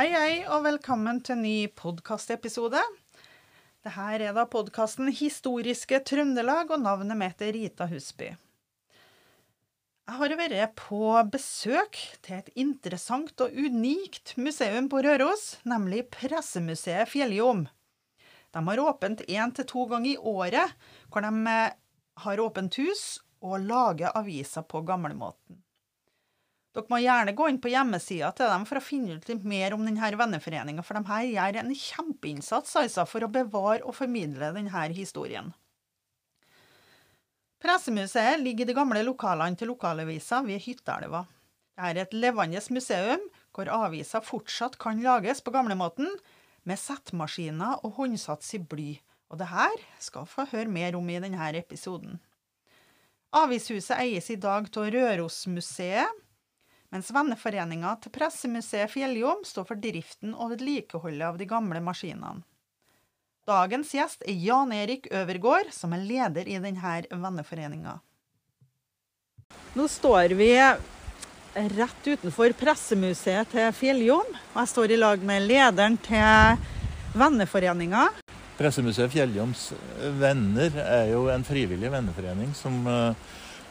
Hei, 0.00 0.14
hei, 0.16 0.36
og 0.48 0.62
velkommen 0.64 1.18
til 1.20 1.34
en 1.34 1.42
ny 1.44 1.56
podkastepisode. 1.76 2.80
Dette 3.84 4.04
er 4.14 4.22
da 4.32 4.46
podkasten 4.48 5.10
Historiske 5.12 5.98
Trøndelag, 6.08 6.72
og 6.72 6.80
navnet 6.80 7.18
mitt 7.20 7.44
er 7.44 7.52
Rita 7.52 7.84
Husby. 7.90 8.30
Jeg 8.30 10.16
har 10.22 10.34
vært 10.40 10.72
på 10.80 11.12
besøk 11.28 12.00
til 12.24 12.38
et 12.38 12.48
interessant 12.64 13.44
og 13.44 13.52
unikt 13.52 14.38
museum 14.40 14.88
på 14.88 15.04
Røros, 15.04 15.58
nemlig 15.68 16.06
Pressemuseet 16.16 17.12
Fjelljom. 17.12 17.66
De 18.56 18.66
har 18.72 18.86
åpent 18.88 19.20
én 19.28 19.52
til 19.52 19.68
to 19.68 19.84
ganger 19.90 20.14
i 20.14 20.20
året, 20.32 20.78
hvor 21.12 21.28
de 21.28 21.58
har 22.24 22.46
åpent 22.48 22.80
hus 22.80 23.18
og 23.44 23.68
lager 23.68 24.16
aviser 24.16 24.64
på 24.64 24.80
gamlemåten. 24.80 25.60
Dere 26.70 26.86
må 26.86 27.00
gjerne 27.02 27.34
gå 27.34 27.48
inn 27.50 27.58
på 27.58 27.72
hjemmesida 27.72 28.28
til 28.38 28.46
dem 28.52 28.64
for 28.68 28.78
å 28.78 28.84
finne 28.84 29.16
ut 29.18 29.26
litt 29.26 29.46
mer 29.48 29.74
om 29.74 29.82
denne 29.82 30.10
venneforeninga, 30.20 30.84
for 30.86 30.94
de 30.94 31.02
her 31.08 31.24
gjør 31.26 31.58
en 31.64 31.72
kjempeinnsats 31.74 32.76
altså, 32.78 33.06
for 33.10 33.26
å 33.26 33.32
bevare 33.32 33.82
og 33.82 33.96
formidle 33.98 34.52
denne 34.54 34.84
historien. 34.94 35.50
Pressemuseet 37.60 38.40
ligger 38.40 38.64
i 38.64 38.70
de 38.70 38.76
gamle 38.78 39.02
lokalene 39.04 39.58
til 39.58 39.68
lokalavisa 39.72 40.40
ved 40.46 40.62
Hytteelva. 40.64 41.26
Det 41.74 41.90
er 41.90 41.98
et 42.00 42.14
levende 42.16 42.62
museum 42.72 43.26
hvor 43.50 43.68
aviser 43.74 44.22
fortsatt 44.24 44.78
kan 44.80 45.02
lages 45.02 45.42
på 45.42 45.52
gamlemåten, 45.52 46.08
med 46.68 46.78
settmaskiner 46.78 47.80
og 47.84 47.96
håndsats 47.98 48.54
i 48.54 48.60
bly. 48.62 48.90
Og 49.32 49.40
det 49.40 49.50
her 49.50 49.76
skal 50.02 50.26
få 50.28 50.46
høre 50.52 50.70
mer 50.70 50.96
om 50.98 51.08
i 51.08 51.18
denne 51.22 51.50
episoden. 51.58 52.18
Avishuset 53.36 53.96
eies 53.96 54.28
i 54.32 54.38
dag 54.40 54.66
av 54.68 54.90
Rørosmuseet, 54.94 56.20
mens 56.90 57.10
venneforeninga 57.14 57.96
til 58.02 58.12
Pressemuseet 58.14 58.90
Fjelljom 58.90 59.44
står 59.46 59.66
for 59.68 59.80
driften 59.80 60.34
og 60.34 60.54
vedlikeholdet 60.54 61.26
av 61.26 61.38
de 61.40 61.48
gamle 61.50 61.82
maskinene. 61.84 62.42
Dagens 63.48 63.90
gjest 63.96 64.22
er 64.28 64.36
Jan 64.36 64.70
Erik 64.74 65.08
Øvergård, 65.10 65.72
som 65.74 65.94
er 65.96 66.04
leder 66.06 66.46
i 66.46 66.58
denne 66.60 67.00
venneforeninga. 67.10 67.96
Nå 69.74 69.86
står 69.90 70.34
vi 70.38 70.52
rett 71.54 72.06
utenfor 72.06 72.52
Pressemuseet 72.58 73.50
til 73.50 73.72
Fjelljom, 73.74 74.28
og 74.52 74.60
jeg 74.60 74.70
står 74.74 74.94
i 74.94 75.00
lag 75.00 75.24
med 75.26 75.48
lederen 75.48 75.98
til 76.04 76.60
venneforeninga. 77.18 78.08
Pressemuseet 78.60 79.08
Fjelljoms 79.10 79.70
venner 80.20 80.74
er 80.84 81.06
jo 81.14 81.24
en 81.32 81.46
frivillig 81.46 81.90
venneforening 81.90 82.52
som 82.54 82.76
uh, 82.84 83.14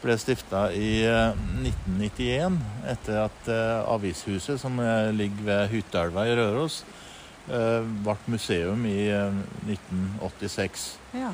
ble 0.00 0.16
stifta 0.20 0.68
i 0.72 1.04
1991 1.04 2.56
eh, 2.56 2.88
etter 2.94 3.20
at 3.26 3.50
eh, 3.52 3.92
avishuset, 3.92 4.56
som 4.60 4.80
eh, 4.80 5.10
ligger 5.16 5.46
ved 5.48 5.68
Hytteelva 5.74 6.26
i 6.28 6.34
Røros, 6.38 6.82
ble 7.50 8.14
museum 8.30 8.84
i 8.86 9.08
1986. 9.10 10.84
Ja. 11.18 11.32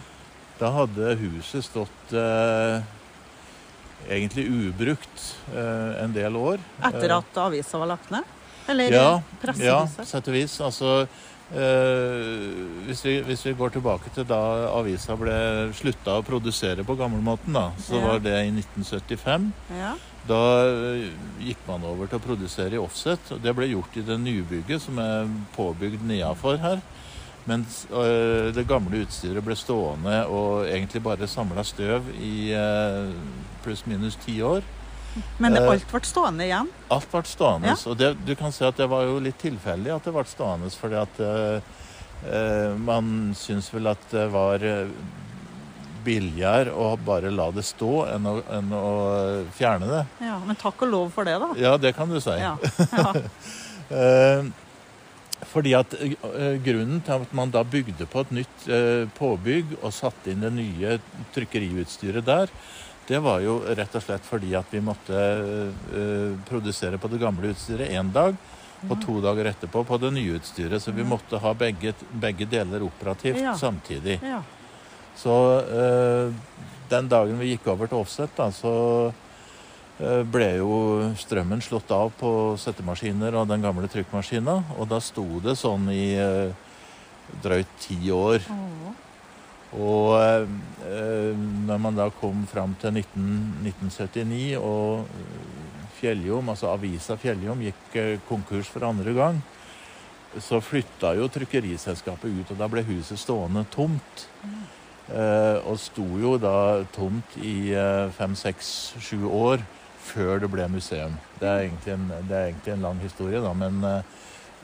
Da 0.57 0.71
hadde 0.73 1.11
huset 1.21 1.67
stått 1.67 2.15
eh, 2.17 2.79
egentlig 4.09 4.47
ubrukt 4.49 5.25
eh, 5.53 6.05
en 6.05 6.15
del 6.17 6.39
år. 6.41 6.63
Etter 6.89 7.13
at 7.19 7.41
avisa 7.43 7.81
var 7.83 7.93
lagt 7.93 8.13
ned? 8.15 8.35
Eller 8.71 8.97
ja, 8.97 9.11
pressehuset? 9.43 10.01
Ja, 10.01 10.07
sett 10.09 10.31
og 10.31 10.37
vis. 10.39 10.57
Altså, 10.65 10.95
hvis, 11.47 13.05
vi, 13.05 13.21
hvis, 13.23 13.45
vi, 13.47 13.53
går 13.55 13.77
tilbake 13.77 14.11
til 14.15 14.27
da 14.27 14.41
avisa 14.75 15.15
ble 15.19 15.37
slutta 15.79 16.17
å 16.19 16.25
produsere 16.27 16.83
på 16.87 16.97
gammelmåten, 16.99 17.55
da, 17.55 17.69
så 17.79 18.01
ja. 18.01 18.03
var 18.03 18.23
det 18.25 18.35
i 18.49 18.51
1975. 18.51 19.51
Ja. 19.79 19.95
Da 20.27 20.43
uh, 20.67 21.07
gikk 21.43 21.61
man 21.69 21.85
over 21.87 22.11
til 22.11 22.19
å 22.19 22.25
produsere 22.25 22.77
i 22.77 22.83
offset. 22.83 23.31
og 23.31 23.43
Det 23.43 23.55
ble 23.55 23.71
gjort 23.71 23.97
i 23.97 24.05
det 24.07 24.19
nybygget 24.23 24.83
som 24.83 24.99
er 25.03 25.29
påbygd 25.55 26.03
nedafor 26.07 26.59
her. 26.63 26.83
Mens 27.47 27.85
uh, 27.93 28.51
det 28.55 28.67
gamle 28.67 29.05
utstyret 29.05 29.45
ble 29.47 29.55
stående 29.59 30.25
og 30.27 30.67
egentlig 30.67 31.05
bare 31.05 31.31
samla 31.31 31.63
støv 31.67 32.11
i 32.19 32.51
pluss-minus 33.63 34.19
ti 34.25 34.41
år. 34.43 34.67
Men 35.39 35.57
alt 35.59 35.87
ble 35.91 36.01
stående 36.05 36.47
igjen? 36.47 36.71
Alt 36.93 37.11
ble 37.13 37.23
stående. 37.29 37.73
Ja. 37.73 37.77
Og 37.91 37.99
det, 38.01 38.13
du 38.27 38.35
kan 38.39 38.55
si 38.55 38.65
at 38.67 38.79
det 38.79 38.89
var 38.91 39.07
jo 39.09 39.19
litt 39.23 39.39
tilfeldig 39.41 39.95
at 39.95 40.09
det 40.09 40.15
ble 40.17 40.25
stående. 40.29 40.71
fordi 40.71 40.99
at 41.01 41.21
uh, 41.23 42.75
man 42.81 43.33
syns 43.37 43.71
vel 43.75 43.93
at 43.93 44.11
det 44.13 44.27
var 44.33 44.65
billigere 46.07 46.71
å 46.71 46.93
bare 47.03 47.33
la 47.35 47.49
det 47.51 47.65
stå 47.67 47.91
enn 48.13 48.29
å, 48.31 48.37
enn 48.55 48.77
å, 48.77 48.85
fjerne 49.57 49.89
det. 49.91 50.05
Ja, 50.29 50.37
Men 50.47 50.59
takk 50.61 50.87
og 50.87 50.93
lov 50.93 51.11
for 51.17 51.27
det, 51.27 51.35
da. 51.43 51.51
Ja, 51.59 51.75
det 51.81 51.97
kan 51.97 52.13
du 52.13 52.21
si. 52.21 52.37
Ja. 52.41 52.57
Ja. 52.97 53.11
uh, 53.91 54.55
fordi 55.47 55.75
at 55.77 55.93
Grunnen 56.65 57.03
til 57.05 57.23
at 57.23 57.33
man 57.37 57.51
da 57.53 57.61
bygde 57.61 58.07
på 58.09 58.23
et 58.25 58.31
nytt 58.39 58.65
påbygg 59.19 59.75
og 59.77 59.93
satte 59.93 60.33
inn 60.33 60.41
det 60.43 60.51
nye 60.57 60.95
trykkeriutstyret 61.37 62.25
der, 62.25 62.51
det 63.07 63.19
var 63.23 63.41
jo 63.45 63.61
rett 63.67 63.95
og 63.95 64.03
slett 64.03 64.27
fordi 64.27 64.53
at 64.59 64.71
vi 64.75 64.83
måtte 64.85 65.17
uh, 65.17 66.33
produsere 66.49 66.99
på 66.99 67.11
det 67.13 67.21
gamle 67.23 67.53
utstyret 67.55 67.93
én 67.95 68.11
dag, 68.13 68.37
og 68.87 68.99
to 69.03 69.21
dager 69.25 69.49
etterpå 69.51 69.83
på 69.89 69.99
det 69.99 70.11
nye 70.15 70.37
utstyret. 70.37 70.83
Så 70.83 70.93
vi 70.95 71.07
måtte 71.07 71.41
ha 71.43 71.53
begge, 71.57 71.95
begge 72.13 72.47
deler 72.51 72.85
operativt 72.87 73.41
ja. 73.41 73.55
samtidig. 73.59 74.19
Ja. 74.23 74.43
Så 75.17 75.37
uh, 75.65 76.35
den 76.91 77.09
dagen 77.11 77.41
vi 77.41 77.55
gikk 77.55 77.71
over 77.73 77.91
til 77.91 78.03
offset, 78.03 78.35
da, 78.37 78.51
så 78.55 78.75
ble 80.29 80.51
jo 80.59 80.75
strømmen 81.17 81.63
slått 81.65 81.89
av 81.97 82.11
på 82.21 82.31
settemaskiner 82.61 83.33
og 83.41 83.47
den 83.49 83.63
gamle 83.65 83.89
trykkmaskina. 83.89 84.59
Og 84.77 84.91
da 84.91 84.99
sto 85.01 85.25
det 85.41 85.55
sånn 85.57 85.89
i 85.89 86.11
drøyt 87.43 87.73
ti 87.81 87.97
år. 88.13 88.45
Oh. 88.53 89.06
Og 89.75 90.15
eh, 90.87 91.35
når 91.67 91.81
man 91.83 91.99
da 91.99 92.07
kom 92.21 92.45
fram 92.47 92.77
til 92.81 92.95
19, 92.95 93.67
1979 93.67 94.55
og 94.61 95.03
eh, 95.11 95.43
Fjelljom, 95.97 96.53
altså 96.53 96.71
avisa 96.71 97.17
Fjelljom 97.19 97.65
gikk 97.67 97.97
eh, 97.99 98.15
konkurs 98.29 98.71
for 98.71 98.87
andre 98.87 99.15
gang, 99.17 99.41
så 100.39 100.61
flytta 100.61 101.15
jo 101.17 101.27
trykkeriselskapet 101.33 102.41
ut, 102.41 102.53
og 102.53 102.61
da 102.61 102.69
ble 102.71 102.85
huset 102.87 103.19
stående 103.19 103.65
tomt. 103.73 104.27
Eh, 105.07 105.59
og 105.67 105.79
sto 105.81 106.05
jo 106.21 106.37
da 106.39 106.85
tomt 106.95 107.37
i 107.41 107.73
eh, 107.75 108.07
fem, 108.15 108.37
seks, 108.39 108.95
sju 109.03 109.27
år 109.31 109.65
før 110.07 110.45
det 110.45 110.51
ble 110.53 110.69
museum. 110.71 111.17
Det 111.41 111.49
er 111.49 111.67
egentlig 111.67 111.97
en, 111.97 112.07
det 112.29 112.37
er 112.37 112.49
egentlig 112.53 112.75
en 112.77 112.87
lang 112.87 113.03
historie, 113.03 113.43
da, 113.43 113.51
men 113.57 113.83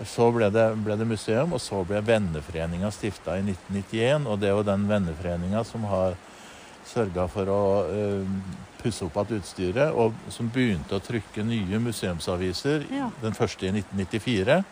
så 0.00 0.30
ble 0.32 0.48
det, 0.52 0.66
ble 0.84 0.96
det, 0.96 1.06
museum, 1.06 1.52
og 1.52 1.60
så 1.60 1.82
ble 1.84 2.00
Venneforeninga 2.06 2.90
stifta 2.94 3.36
i 3.36 3.44
1991. 3.44 4.28
Og 4.30 4.38
det 4.40 4.48
er 4.48 4.56
jo 4.56 4.66
den 4.66 4.86
venneforeninga 4.88 5.64
som 5.68 5.84
har 5.90 6.16
sørga 6.88 7.28
for 7.30 7.50
å 7.52 7.62
uh, 7.86 8.62
pusse 8.82 9.04
opp 9.06 9.20
igjen 9.20 9.42
utstyret, 9.42 9.92
og 9.94 10.16
som 10.32 10.48
begynte 10.52 10.96
å 10.96 11.04
trykke 11.04 11.44
nye 11.46 11.78
museumsaviser, 11.82 12.88
ja. 12.90 13.10
den 13.22 13.36
første 13.36 13.68
i 13.68 13.74
1994. 13.76 14.62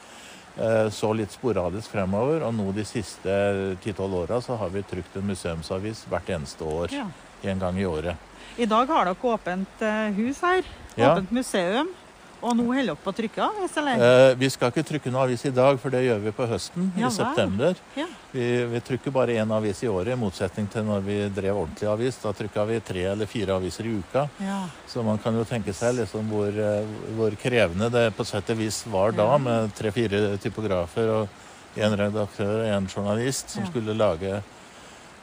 Uh, 0.57 0.89
så 0.93 1.13
litt 1.15 1.37
sporadisk 1.37 1.93
fremover, 1.93 2.43
og 2.47 2.57
nå 2.57 2.73
de 2.75 2.85
siste 2.89 3.37
10-12 3.85 4.19
åra 4.25 4.41
så 4.43 4.57
har 4.59 4.73
vi 4.75 4.83
trykt 4.89 5.21
en 5.21 5.29
museumsavis 5.31 6.07
hvert 6.11 6.33
eneste 6.35 6.67
år. 6.67 6.97
Ja. 6.97 7.07
En 7.47 7.61
gang 7.61 7.79
i 7.81 7.87
året. 7.89 8.29
I 8.61 8.67
dag 8.69 8.91
har 8.91 9.07
dere 9.09 9.31
åpent 9.37 9.85
uh, 9.85 10.11
hus 10.17 10.43
her. 10.45 10.65
Åpent 10.97 11.31
ja. 11.31 11.37
museum. 11.37 11.95
Og 12.41 12.57
nå 12.57 12.65
holder 12.71 12.89
dere 12.89 13.01
på 13.01 13.13
å 13.13 13.17
trykke 13.17 13.43
avis, 13.45 13.75
eller? 13.81 14.03
Eh, 14.05 14.35
vi 14.41 14.49
skal 14.53 14.73
ikke 14.73 14.85
trykke 14.89 15.13
noe 15.13 15.27
avis 15.27 15.45
i 15.45 15.53
dag, 15.55 15.77
for 15.81 15.93
det 15.93 16.01
gjør 16.07 16.23
vi 16.25 16.33
på 16.37 16.47
høsten. 16.49 16.87
Ja, 16.97 17.11
i 17.11 17.13
september. 17.13 17.81
Ja. 17.99 18.07
Vi, 18.33 18.47
vi, 18.71 18.81
trykker 18.87 19.13
bare 19.13 19.37
én 19.43 19.53
avis 19.53 19.83
i 19.85 19.91
året, 19.91 20.15
i 20.15 20.21
motsetning 20.21 20.69
til 20.73 20.87
når 20.89 21.05
vi 21.05 21.19
drev 21.37 21.59
ordentlig 21.65 21.91
avis. 21.93 22.21
Da 22.23 22.33
trykka 22.37 22.65
vi 22.71 22.79
tre 22.85 23.05
eller 23.13 23.29
fire 23.29 23.59
aviser 23.61 23.89
i 23.91 23.97
uka. 23.99 24.25
Ja. 24.41 24.63
Så 24.89 25.05
man 25.05 25.21
kan 25.21 25.37
jo 25.37 25.45
tenke 25.49 25.75
seg 25.77 25.99
liksom 25.99 26.33
hvor, 26.33 26.49
eh, 26.49 26.95
hvor, 27.19 27.37
krevende 27.41 27.91
det 27.93 28.07
på 28.17 28.25
sett 28.29 28.55
og 28.55 28.61
vis 28.61 28.83
var 28.89 29.13
da, 29.17 29.29
med 29.41 29.75
tre-fire 29.77 30.39
typografer 30.41 31.13
og 31.19 31.77
én 31.81 31.93
redaktør 31.97 32.63
og 32.63 32.73
én 32.73 32.89
journalist 32.89 33.53
som 33.53 33.69
skulle 33.69 33.95
lage 33.97 34.41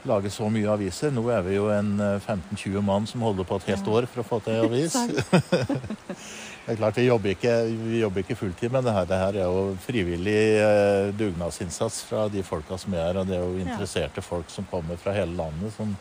lage 0.08 0.30
så 0.32 0.48
mye 0.52 0.70
aviser. 0.72 1.12
Nå 1.12 1.26
er 1.34 1.42
vi 1.44 1.58
jo 1.58 1.68
en 1.74 1.98
15-20 2.00 2.78
eh, 2.78 2.84
mann 2.86 3.08
som 3.10 3.26
holder 3.26 3.48
på 3.48 3.58
et 3.60 3.74
helt 3.74 3.90
år 3.92 4.08
for 4.12 4.24
å 4.24 4.28
få 4.28 4.40
til 4.46 4.62
avis. 4.68 4.96
Det 6.68 6.74
er 6.74 6.80
klart, 6.82 6.98
Vi 6.98 7.06
jobber 7.06 7.32
ikke, 7.32 7.52
vi 7.80 8.00
jobber 8.02 8.20
ikke 8.26 8.36
fulltid, 8.36 8.72
men 8.74 8.84
det 8.84 8.92
her, 8.92 9.06
det 9.08 9.18
her, 9.22 9.36
er 9.40 9.46
jo 9.48 9.78
frivillig 9.80 10.40
eh, 10.60 11.14
dugnadsinnsats 11.16 12.02
fra 12.10 12.26
de 12.28 12.44
folka 12.44 12.76
som 12.76 12.92
er 12.92 13.06
her. 13.06 13.20
Og 13.22 13.30
det 13.30 13.38
er 13.38 13.46
jo 13.46 13.62
interesserte 13.62 14.20
folk 14.20 14.52
som 14.52 14.68
kommer 14.68 15.00
fra 15.00 15.14
hele 15.16 15.32
landet, 15.38 15.72
som 15.78 15.94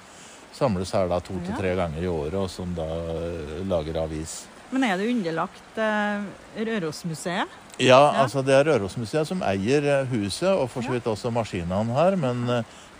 samles 0.57 0.91
her 0.91 1.07
da 1.07 1.21
to 1.23 1.37
til 1.47 1.55
tre 1.55 1.77
ganger 1.79 2.03
i 2.03 2.11
året, 2.11 2.35
og 2.41 2.51
som 2.51 2.75
da 2.75 2.89
eh, 3.13 3.63
lager 3.71 4.01
avis. 4.03 4.35
Men 4.73 4.89
er 4.89 4.99
det 4.99 5.07
underlagt 5.13 5.79
eh, 5.79 6.27
Rørosmuseet? 6.59 7.55
Ja, 7.77 7.87
ja, 7.87 8.03
altså 8.25 8.43
det 8.43 8.59
er 8.59 8.67
Rørosmuseet 8.73 9.31
som 9.31 9.47
eier 9.47 9.87
eh, 9.87 10.13
huset, 10.17 10.51
og 10.51 10.67
for 10.75 10.83
så 10.83 10.97
vidt 10.97 11.07
også 11.07 11.31
maskinene 11.31 11.95
her. 11.95 12.19
Men 12.19 12.43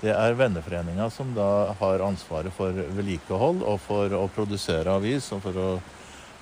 det 0.05 0.15
er 0.15 0.39
venneforeninga 0.39 1.11
som 1.11 1.35
da 1.35 1.75
har 1.83 2.07
ansvaret 2.13 2.55
for 2.55 2.79
vedlikehold 2.95 3.67
og 3.67 3.83
for 3.91 4.15
å 4.23 4.29
produsere 4.39 5.01
avis 5.03 5.33
og 5.35 5.43
for 5.51 5.65
å 5.67 5.71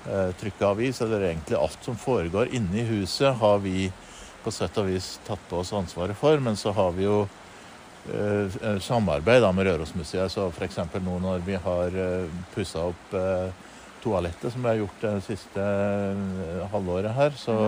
Eh, 0.04 0.30
trykke 0.36 0.66
avis, 0.66 1.00
eller 1.00 1.20
egentlig 1.30 1.56
alt 1.56 1.78
som 1.84 1.96
foregår 1.96 2.50
inne 2.52 2.80
i 2.82 2.84
huset, 2.84 3.32
har 3.40 3.58
vi 3.64 3.88
på 4.44 4.52
sett 4.52 4.76
og 4.76 4.90
vis 4.90 5.14
tatt 5.24 5.40
på 5.48 5.62
oss 5.62 5.72
ansvaret 5.72 6.16
for. 6.16 6.40
Men 6.44 6.58
så 6.60 6.74
har 6.76 6.92
vi 6.92 7.06
jo 7.06 7.22
eh, 8.12 8.80
samarbeid 8.84 9.40
da, 9.42 9.52
med 9.52 9.70
Rørosmuseet. 9.70 10.32
Så 10.32 10.50
f.eks. 10.50 10.82
nå 11.00 11.16
når 11.24 11.46
vi 11.46 11.56
har 11.56 11.96
eh, 11.96 12.34
pussa 12.52 12.84
opp 12.90 13.16
eh, 13.16 13.48
toalettet, 14.04 14.52
som 14.52 14.60
vi 14.60 14.72
har 14.74 14.82
gjort 14.82 15.06
det 15.06 15.14
siste 15.24 15.64
eh, 15.64 16.66
halvåret 16.74 17.16
her, 17.16 17.32
så 17.40 17.58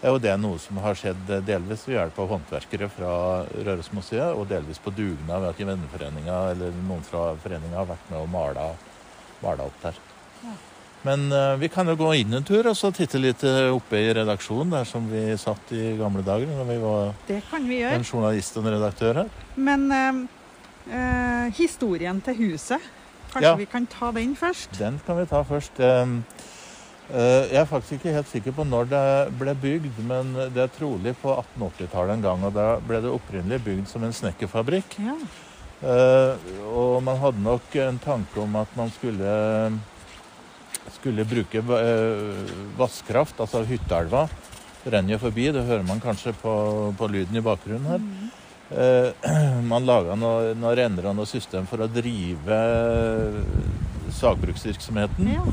er 0.00 0.12
jo 0.12 0.20
det 0.24 0.34
noe 0.40 0.56
som 0.60 0.80
har 0.84 0.96
skjedd 0.96 1.36
eh, 1.36 1.44
delvis 1.44 1.84
ved 1.84 1.98
hjelp 1.98 2.24
av 2.24 2.32
håndverkere 2.32 2.88
fra 2.96 3.12
Rørosmuseet, 3.52 4.32
og 4.32 4.48
delvis 4.48 4.80
på 4.80 4.94
dugnad 4.96 5.44
ved 5.44 5.52
at 5.52 5.62
venneforeninga 5.74 6.40
eller 6.56 6.82
noen 6.88 7.04
fra 7.04 7.34
foreninga 7.44 7.82
har 7.82 7.92
vært 7.92 8.10
med 8.12 8.24
og 8.24 8.34
mala 9.44 9.68
opp 9.68 9.80
der. 9.84 10.04
Men 11.04 11.26
eh, 11.32 11.56
vi 11.60 11.68
kan 11.68 11.88
jo 11.90 11.94
gå 12.00 12.14
inn 12.16 12.32
en 12.38 12.44
tur 12.48 12.64
og 12.70 12.76
så 12.78 12.88
titte 12.96 13.20
litt 13.20 13.42
eh, 13.44 13.68
oppe 13.74 13.98
i 14.00 14.12
redaksjonen, 14.16 14.70
der 14.72 14.86
som 14.88 15.04
vi 15.10 15.24
satt 15.40 15.72
i 15.76 15.90
gamle 16.00 16.22
dager 16.24 16.48
når 16.48 16.68
vi 16.70 16.76
var 16.80 17.10
Det 17.28 17.42
kan 17.50 17.66
vi 17.68 17.82
gjøre. 17.82 17.98
en 17.98 18.06
journalist 18.08 18.56
og 18.56 18.64
en 18.64 18.72
redaktør 18.78 19.20
her. 19.20 19.28
Men 19.56 19.84
eh, 19.92 20.22
eh, 20.96 21.50
historien 21.58 22.22
til 22.24 22.38
huset, 22.40 22.80
kanskje 23.34 23.50
Ja. 23.50 23.54
vi 23.60 23.66
kan 23.68 23.86
ta 23.86 24.10
den 24.16 24.32
først? 24.38 24.78
Den 24.80 24.96
kan 25.06 25.18
vi 25.20 25.26
ta 25.28 25.42
først. 25.44 25.78
Jeg 27.14 27.52
er 27.60 27.66
faktisk 27.68 27.98
ikke 27.98 28.14
helt 28.16 28.28
sikker 28.32 28.54
på 28.56 28.64
når 28.64 28.86
det 28.88 29.00
ble 29.36 29.52
bygd, 29.60 29.98
men 30.08 30.30
det 30.54 30.62
er 30.62 30.70
trolig 30.72 31.12
på 31.20 31.34
1880-tallet 31.36 32.14
en 32.16 32.22
gang. 32.24 32.44
Og 32.48 32.54
da 32.56 32.78
ble 32.80 33.02
det 33.04 33.10
opprinnelig 33.12 33.58
bygd 33.66 33.90
som 33.90 34.06
en 34.08 34.14
snekkerfabrikk. 34.16 34.96
Ja. 35.04 35.18
Og 36.72 37.02
man 37.04 37.18
hadde 37.20 37.42
nok 37.44 37.76
en 37.76 37.98
tanke 38.00 38.40
om 38.40 38.56
at 38.56 38.72
man 38.78 38.88
skulle 38.96 39.34
skulle 41.04 41.24
bruke 41.28 41.60
vannkraft, 41.60 42.78
vasskraft, 42.78 43.40
altså 43.40 43.60
Hytteelva. 43.68 44.24
Renner 44.84 45.14
jo 45.14 45.20
forbi, 45.26 45.50
det 45.52 45.66
hører 45.68 45.84
man 45.84 46.00
kanskje 46.00 46.32
på, 46.40 46.54
på 46.96 47.08
lyden 47.12 47.36
i 47.36 47.44
bakgrunnen 47.44 47.90
her. 47.92 48.00
Mm. 48.00 48.32
man 49.72 49.84
laga 49.84 50.16
noen 50.16 50.56
noe 50.58 50.72
renner 50.74 51.10
og 51.10 51.18
noe 51.18 51.28
system 51.28 51.68
for 51.68 51.84
å 51.84 51.88
drive 51.92 52.56
sagbruksvirksomheten. 54.16 55.28
ja. 55.34 55.44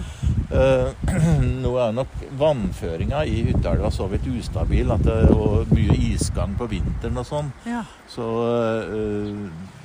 Eh, 0.52 1.12
nå 1.64 1.74
er 1.80 1.94
nok 1.96 2.16
vannføringa 2.40 3.26
i 3.28 3.44
Hytteelva 3.50 3.92
så 3.92 4.08
vidt 4.12 4.32
ustabil 4.32 4.96
at 4.96 5.04
det 5.04 5.18
er 5.28 5.76
mye 5.76 6.00
isgang 6.12 6.56
på 6.60 6.70
vinteren 6.72 7.20
og 7.20 7.28
sånn. 7.28 7.52
ja. 7.68 7.84
Så 8.12 8.32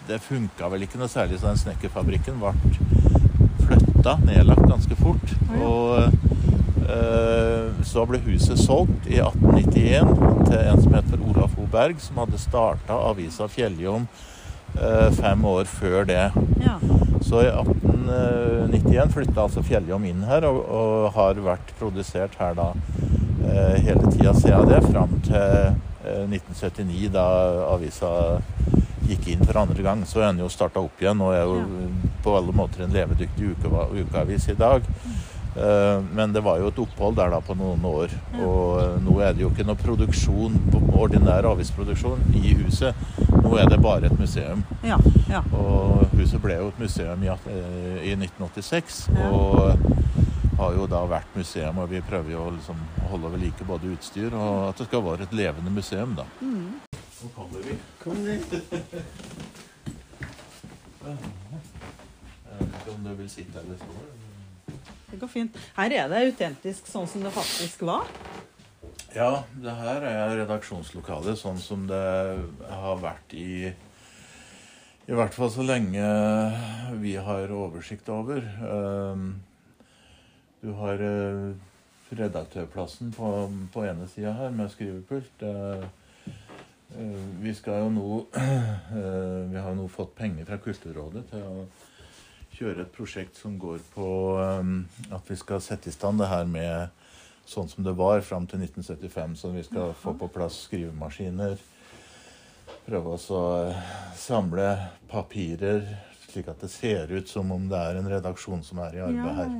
det 0.06 0.22
funka 0.22 0.70
vel 0.70 0.86
ikke 0.86 1.00
noe 1.00 1.10
særlig, 1.10 1.40
så 1.42 1.50
den 1.50 1.58
snekkerfabrikken 1.58 2.38
ble 2.38 2.54
flytta, 4.06 4.18
nedlagt 4.24 4.68
ganske 4.68 4.94
fort. 4.96 5.34
Og 5.62 5.98
eh, 6.88 7.82
så 7.84 8.04
ble 8.06 8.20
huset 8.26 8.58
solgt 8.60 9.06
i 9.10 9.18
1891 9.18 10.46
til 10.46 10.60
en 10.60 10.82
som 10.82 10.94
het 10.94 11.08
for 11.10 11.24
Olaf 11.30 11.56
O. 11.58 11.66
Berg, 11.70 11.98
som 12.00 12.20
hadde 12.22 12.38
starta 12.38 12.94
avisa 13.10 13.48
Fjelljom 13.48 14.06
eh, 14.78 15.10
fem 15.12 15.44
år 15.44 15.64
før 15.64 16.04
det. 16.06 16.30
ja. 16.62 16.78
Så 17.26 17.40
i 17.42 17.48
1891 17.50 19.10
flytta 19.10 19.42
altså 19.42 19.62
Fjelljom 19.66 20.04
inn 20.06 20.22
her, 20.28 20.44
og, 20.46 20.60
og 20.70 21.08
har 21.16 21.40
vært 21.42 21.72
produsert 21.80 22.36
her 22.38 22.54
da 22.54 22.68
eh, 23.42 23.80
hele 23.82 24.12
tida 24.12 24.34
siden 24.36 24.70
det, 24.70 24.84
fram 24.86 25.18
til 25.26 25.72
eh, 26.06 26.22
1979, 26.30 27.10
da 27.16 27.26
avisa 27.72 28.12
gikk 29.08 29.28
inn 29.34 29.44
for 29.46 29.60
andre 29.62 29.82
gang. 29.86 30.04
Så 30.08 30.20
er 30.22 30.30
den 30.32 30.42
jo 30.44 30.50
starta 30.52 30.82
opp 30.82 31.00
igjen 31.02 31.20
og 31.24 31.34
er 31.34 31.46
jo 31.46 31.88
på 32.24 32.36
alle 32.38 32.54
måter 32.56 32.84
en 32.84 32.94
levedyktig 32.94 33.54
ukeavis 34.02 34.48
i 34.52 34.58
dag. 34.58 34.86
Eh, 35.56 36.02
Men 36.12 36.32
det 36.32 36.42
var 36.44 36.58
jo 36.60 36.68
et 36.68 36.78
opphold 36.78 37.16
der 37.16 37.30
da 37.32 37.40
på 37.40 37.56
noen 37.56 37.84
år. 37.88 38.12
Og 38.36 38.80
eh, 38.82 38.96
nå 39.04 39.18
er 39.24 39.32
det 39.36 39.44
jo 39.46 39.50
ikke 39.52 39.66
noe 39.66 39.78
produksjon, 39.80 40.58
ordinær 40.96 41.48
avisproduksjon 41.52 42.26
i 42.36 42.54
huset. 42.60 42.94
Nå 43.32 43.56
er 43.56 43.70
det 43.70 43.80
bare 43.82 44.10
et 44.10 44.18
museum. 44.20 44.64
ja. 44.84 44.98
ja. 45.30 45.42
Og 45.56 46.04
huset 46.16 46.42
ble 46.42 46.58
jo 46.60 46.68
et 46.72 46.82
museum 46.82 47.24
i, 47.24 47.32
eh, 47.32 48.02
i 48.12 48.16
1986. 48.18 49.06
Ja. 49.16 49.30
Og 49.32 49.96
har 50.56 50.72
jo 50.72 50.86
da 50.88 51.02
vært 51.08 51.34
museum, 51.36 51.78
og 51.82 51.90
vi 51.90 52.00
prøver 52.04 52.32
jo 52.32 52.46
liksom 52.54 52.78
å 53.04 53.10
holde 53.10 53.32
ved 53.34 53.42
like 53.44 53.66
både 53.68 53.90
utstyr 53.92 54.32
og 54.32 54.70
at 54.70 54.78
det 54.80 54.86
skal 54.88 55.02
være 55.04 55.26
et 55.26 55.34
levende 55.36 55.72
museum, 55.72 56.14
da. 56.16 56.24
Mm. 56.40 56.55
Nå 57.22 57.28
kommer 57.34 57.62
vi. 57.64 57.74
Kom 58.02 58.18
dit. 58.26 58.50
Jeg 61.06 62.58
vet 62.60 62.76
ikke 62.80 62.92
om 62.94 63.04
du 63.06 63.12
vil 63.18 63.30
sitte 63.30 63.62
eller 63.62 63.78
stå. 63.80 64.74
Det 65.10 65.20
går 65.22 65.30
fint. 65.32 65.56
Her 65.78 65.94
er 65.96 66.10
det 66.12 66.22
autentisk 66.28 66.88
sånn 66.90 67.08
som 67.08 67.22
det 67.24 67.32
faktisk 67.34 67.84
var. 67.88 68.08
Ja, 69.16 69.30
det 69.62 69.72
her 69.78 70.04
er 70.04 70.34
redaksjonslokalet 70.42 71.38
sånn 71.40 71.60
som 71.62 71.86
det 71.88 72.04
har 72.68 72.98
vært 73.00 73.32
i 73.38 73.70
I 75.06 75.14
hvert 75.14 75.34
fall 75.38 75.50
så 75.54 75.62
lenge 75.62 76.02
vi 77.00 77.14
har 77.16 77.52
oversikt 77.54 78.08
over. 78.10 78.42
Ehm, 78.42 79.28
Du 80.64 80.72
har 80.74 80.98
eh, 80.98 81.52
redaktørplassen 82.16 83.12
på, 83.14 83.28
på 83.72 83.84
ene 83.86 84.08
sida 84.10 84.32
her 84.34 84.50
med 84.50 84.70
skrivepult. 84.72 85.44
Eh, 86.98 87.42
Vi 87.42 87.54
skal 87.54 87.84
jo 87.84 87.90
nå 87.92 88.08
eh, 88.36 89.42
Vi 89.50 89.58
har 89.58 89.70
jo 89.70 89.82
nå 89.82 89.88
fått 89.92 90.14
penger 90.16 90.48
fra 90.48 90.58
Kulturrådet 90.62 91.26
til 91.32 91.44
å 91.44 91.66
kjøre 92.56 92.86
et 92.86 92.92
prosjekt 92.94 93.36
som 93.36 93.58
går 93.60 93.82
på 93.92 94.08
eh, 94.40 94.70
at 95.12 95.28
vi 95.30 95.36
skal 95.36 95.60
sette 95.64 95.90
i 95.90 95.94
stand 95.94 96.22
det 96.22 96.30
her 96.30 96.46
med 96.48 97.04
sånn 97.46 97.68
som 97.70 97.84
det 97.86 97.94
var 97.94 98.24
fram 98.26 98.46
til 98.50 98.62
1975. 98.64 99.36
Så 99.38 99.52
vi 99.54 99.62
skal 99.66 99.92
få 99.94 100.16
på 100.18 100.30
plass 100.34 100.64
skrivemaskiner. 100.66 101.54
Prøve 102.86 103.14
å 103.14 103.42
samle 104.18 104.66
papirer 105.10 105.84
slik 106.26 106.48
at 106.50 106.64
det 106.64 106.70
ser 106.72 107.12
ut 107.12 107.28
som 107.30 107.52
om 107.54 107.68
det 107.70 107.78
er 107.78 108.00
en 108.00 108.10
redaksjon 108.10 108.64
som 108.66 108.80
er 108.82 108.98
i 108.98 109.04
arbeid 109.04 109.38
her. 109.38 109.54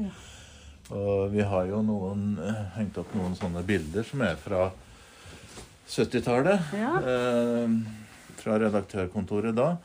Og 0.96 1.30
vi 1.30 1.46
har 1.46 1.70
jo 1.70 1.78
noen, 1.82 2.34
hengt 2.74 2.98
opp 2.98 3.14
noen 3.14 3.38
sånne 3.38 3.62
bilder 3.66 4.06
som 4.06 4.22
er 4.26 4.34
fra 4.38 4.66
70-tallet. 5.86 6.60
Ja. 6.76 6.94
Eh, 7.00 7.68
fra 8.40 8.58
redaktørkontoret 8.62 9.54
da. 9.56 9.76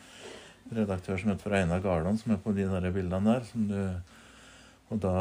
Redaktør 0.72 1.20
som 1.20 1.34
heter 1.34 1.58
Einar 1.60 1.82
Garland, 1.84 2.20
som 2.22 2.34
er 2.34 2.40
på 2.42 2.54
de 2.56 2.66
der 2.70 2.94
bildene 2.94 3.36
der. 3.36 3.44
Som 3.50 3.68
du, 3.70 3.78
og 4.92 4.98
da 5.04 5.16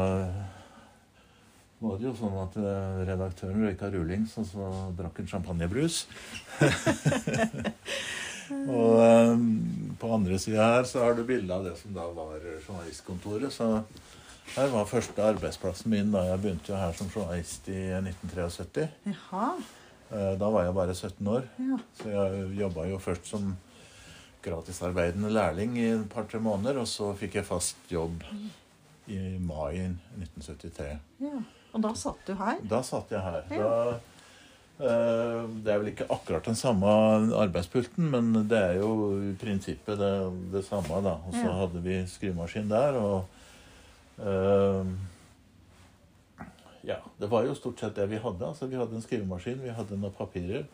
var 1.81 1.97
det 1.97 2.05
jo 2.09 2.15
sånn 2.17 2.37
at 2.43 2.53
eh, 2.61 3.01
redaktøren 3.09 3.65
røyka 3.65 3.87
rullings, 3.93 4.31
og 4.37 4.45
så 4.49 4.63
drakk 4.97 5.15
en 5.21 5.31
champagnebrus. 5.31 5.95
og 8.77 8.95
eh, 9.01 9.35
på 10.01 10.05
andre 10.17 10.35
sida 10.41 10.61
her 10.75 10.85
så 10.89 10.97
har 11.05 11.13
du 11.17 11.23
bilde 11.27 11.53
av 11.53 11.61
det 11.67 11.75
som 11.81 11.89
da 11.97 12.05
var 12.15 12.37
journalistkontoret. 12.67 13.51
Så 13.53 13.83
her 14.55 14.71
var 14.73 14.89
første 14.89 15.23
arbeidsplassen 15.23 15.93
min 15.93 16.11
da 16.13 16.21
jeg 16.29 16.41
begynte 16.43 16.73
jo 16.73 16.79
her 16.79 16.93
som 16.97 17.11
journalist 17.13 17.69
i 17.71 17.81
1973. 18.01 18.89
Jaha. 19.13 19.53
Eh, 20.11 20.33
Da 20.39 20.49
var 20.49 20.65
jeg 20.65 20.73
bare 20.75 20.93
17 20.95 21.27
år, 21.27 21.43
Ja. 21.59 21.77
så 22.01 22.09
jeg 22.09 22.57
jobba 22.59 22.87
jo 22.89 22.97
først 22.99 23.25
som 23.25 23.57
gratisarbeidende 24.43 25.29
lærling 25.31 25.77
i 25.77 25.85
et 25.93 26.09
par-tre 26.09 26.39
måneder, 26.39 26.79
og 26.81 26.87
så 26.87 27.13
fikk 27.15 27.35
jeg 27.35 27.45
fast 27.45 27.75
jobb 27.91 28.23
i 29.07 29.37
mai 29.39 29.77
1973. 30.17 30.99
ja. 31.21 31.41
Og 31.73 31.81
da 31.81 31.93
satt 31.95 32.25
du 32.27 32.33
her? 32.35 32.57
Da 32.67 32.81
satt 32.83 33.09
jeg 33.11 33.21
her. 33.21 33.43
Da, 33.47 33.93
eh, 34.83 35.45
det 35.63 35.71
er 35.71 35.79
vel 35.79 35.91
ikke 35.93 36.07
akkurat 36.11 36.43
den 36.43 36.55
samme 36.55 36.85
arbeidspulten, 37.37 38.09
men 38.11 38.33
det 38.49 38.57
er 38.57 38.73
jo 38.81 38.89
i 39.29 39.31
prinsippet 39.39 39.97
det, 39.97 40.51
det 40.51 40.65
samme, 40.65 41.01
da. 41.01 41.13
Og 41.27 41.31
så 41.33 41.53
hadde 41.61 41.81
vi 41.81 42.01
skrivemaskin 42.11 42.67
der, 42.67 42.97
og 42.99 43.25
eh, 44.19 44.83
Ja, 46.87 46.97
det 47.19 47.29
var 47.29 47.45
jo 47.45 47.53
stort 47.55 47.79
sett 47.79 47.95
det 47.95 48.07
vi 48.09 48.17
hadde. 48.21 48.45
Altså, 48.47 48.67
vi 48.67 48.75
hadde 48.79 48.95
en 48.97 49.03
skrivemaskin, 49.05 49.61
vi 49.61 49.69
hadde 49.75 49.97
noen 49.99 50.13
papirer. 50.17 50.65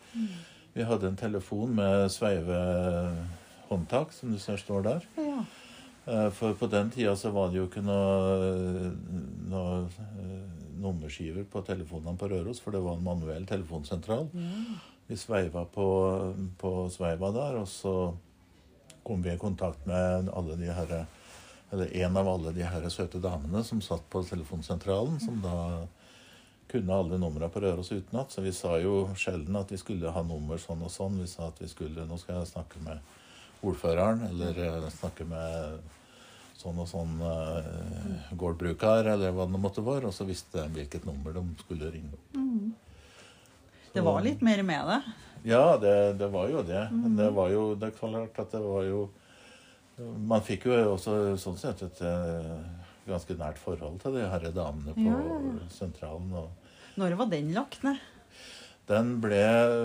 Vi 0.74 0.84
hadde 0.86 1.08
en 1.10 1.16
telefon 1.20 1.74
med 1.76 2.08
sveivehåndtak, 2.14 4.12
som 4.12 4.32
du 4.32 4.38
ser 4.40 4.56
står 4.60 4.82
der. 4.86 5.08
Ja. 5.18 5.40
Eh, 6.08 6.30
For 6.32 6.54
på 6.56 6.66
den 6.72 6.90
tida 6.94 7.16
så 7.16 7.30
var 7.34 7.50
det 7.50 7.58
jo 7.60 7.66
ikke 7.68 7.82
noe, 7.84 8.92
noe 9.50 9.74
eh, 9.84 10.46
nummerskiver 10.80 11.44
på 11.50 11.60
telefonene 11.66 12.16
på 12.16 12.28
Røros, 12.30 12.60
for 12.62 12.72
det 12.72 12.80
var 12.84 12.96
en 12.96 13.04
manuell 13.04 13.44
telefonsentral. 13.46 14.28
Vi 15.08 15.16
sveiva 15.16 15.64
på, 15.72 15.86
på 16.60 16.72
sveiva 16.92 17.32
der, 17.34 17.60
og 17.60 17.68
så 17.68 17.94
kom 19.04 19.22
vi 19.24 19.32
i 19.32 19.40
kontakt 19.40 19.86
med 19.88 20.28
alle 20.36 20.56
de 20.60 20.68
herre 20.72 21.06
eller 21.72 21.90
en 22.00 22.16
av 22.16 22.28
alle 22.28 22.52
de 22.56 22.64
her 22.64 22.86
søte 22.88 23.20
damene 23.20 23.60
som 23.64 23.80
satt 23.84 24.06
på 24.08 24.22
telefonsentralen, 24.24 25.18
som 25.20 25.36
da 25.44 25.84
kunne 26.70 26.94
alle 26.94 27.18
numrene 27.20 27.48
på 27.52 27.62
Røros 27.64 27.92
utenat. 27.92 28.32
Så 28.32 28.44
vi 28.44 28.52
sa 28.52 28.76
jo 28.82 29.08
sjelden 29.16 29.56
at 29.60 29.70
vi 29.72 29.80
skulle 29.80 30.12
ha 30.12 30.22
nummer 30.26 30.60
sånn 30.60 30.84
og 30.84 30.92
sånn. 30.92 31.20
Vi 31.22 31.28
sa 31.30 31.48
at 31.48 31.62
vi 31.62 31.68
skulle 31.70 32.06
Nå 32.08 32.18
skal 32.20 32.40
jeg 32.40 32.52
snakke 32.52 32.82
med 32.84 33.00
ordføreren, 33.64 34.26
eller 34.28 34.58
eh, 34.64 34.90
snakke 34.94 35.26
med 35.26 35.78
sånn 36.58 36.78
og 36.82 36.88
sånn 36.90 37.20
uh, 37.22 38.28
gårdbruker, 38.38 39.06
eller 39.14 39.34
hva 39.34 39.46
det 39.46 39.60
måtte 39.62 39.84
være. 39.86 40.10
Og 40.10 40.14
så 40.14 40.26
visste 40.26 40.58
de 40.58 40.80
hvilket 40.80 41.06
nummer 41.06 41.34
de 41.34 41.44
skulle 41.62 41.90
ringe 41.94 42.14
opp. 42.18 42.38
Det 43.94 44.04
var 44.04 44.20
litt 44.22 44.42
mer 44.44 44.62
med 44.66 44.90
det. 44.90 44.98
Ja, 45.48 45.78
det, 45.80 46.18
det 46.18 46.28
var 46.34 46.50
jo 46.50 46.62
det. 46.66 46.88
Men 46.92 47.16
det 47.18 47.30
var 47.34 47.52
jo 47.54 47.62
det 47.78 47.92
er 47.92 47.96
klart 47.98 48.42
at 48.42 48.52
det 48.52 48.62
var 48.64 48.84
jo 48.88 49.08
Man 49.98 50.44
fikk 50.46 50.68
jo 50.68 50.74
også 50.92 51.12
sånn 51.42 51.56
sett 51.58 51.80
et 51.82 52.00
eh, 52.06 52.50
ganske 53.08 53.36
nært 53.38 53.58
forhold 53.58 53.98
til 54.02 54.14
de 54.18 54.28
herre 54.28 54.52
damene 54.54 54.94
på 54.94 55.04
Ja, 55.08 55.18
ja, 55.24 55.40
ja. 55.58 55.68
sentralen. 55.72 56.30
Når 56.98 57.16
var 57.18 57.26
den 57.32 57.52
lagt 57.54 57.82
ned? 57.86 57.98
Den 58.88 59.20
ble 59.20 59.42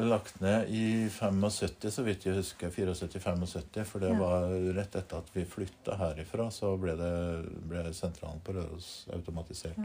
lagt 0.07 0.37
ned 0.39 0.69
i 0.71 1.09
75, 1.11 1.89
så 1.91 2.03
vidt 2.05 2.23
jeg 2.23 2.37
husker. 2.37 2.69
74-75. 2.71 3.83
For 3.89 3.99
det 3.99 4.11
Ja. 4.13 4.19
var 4.19 4.47
rett 4.77 4.95
etter 4.95 5.17
at 5.17 5.27
vi 5.35 5.43
flytta 5.43 5.97
herifra, 5.99 6.47
så 6.51 6.77
ble, 6.79 6.95
det, 6.95 7.49
ble 7.67 7.83
sentralen 7.93 8.39
på 8.45 8.53
Røros 8.55 9.07
automatisert. 9.11 9.75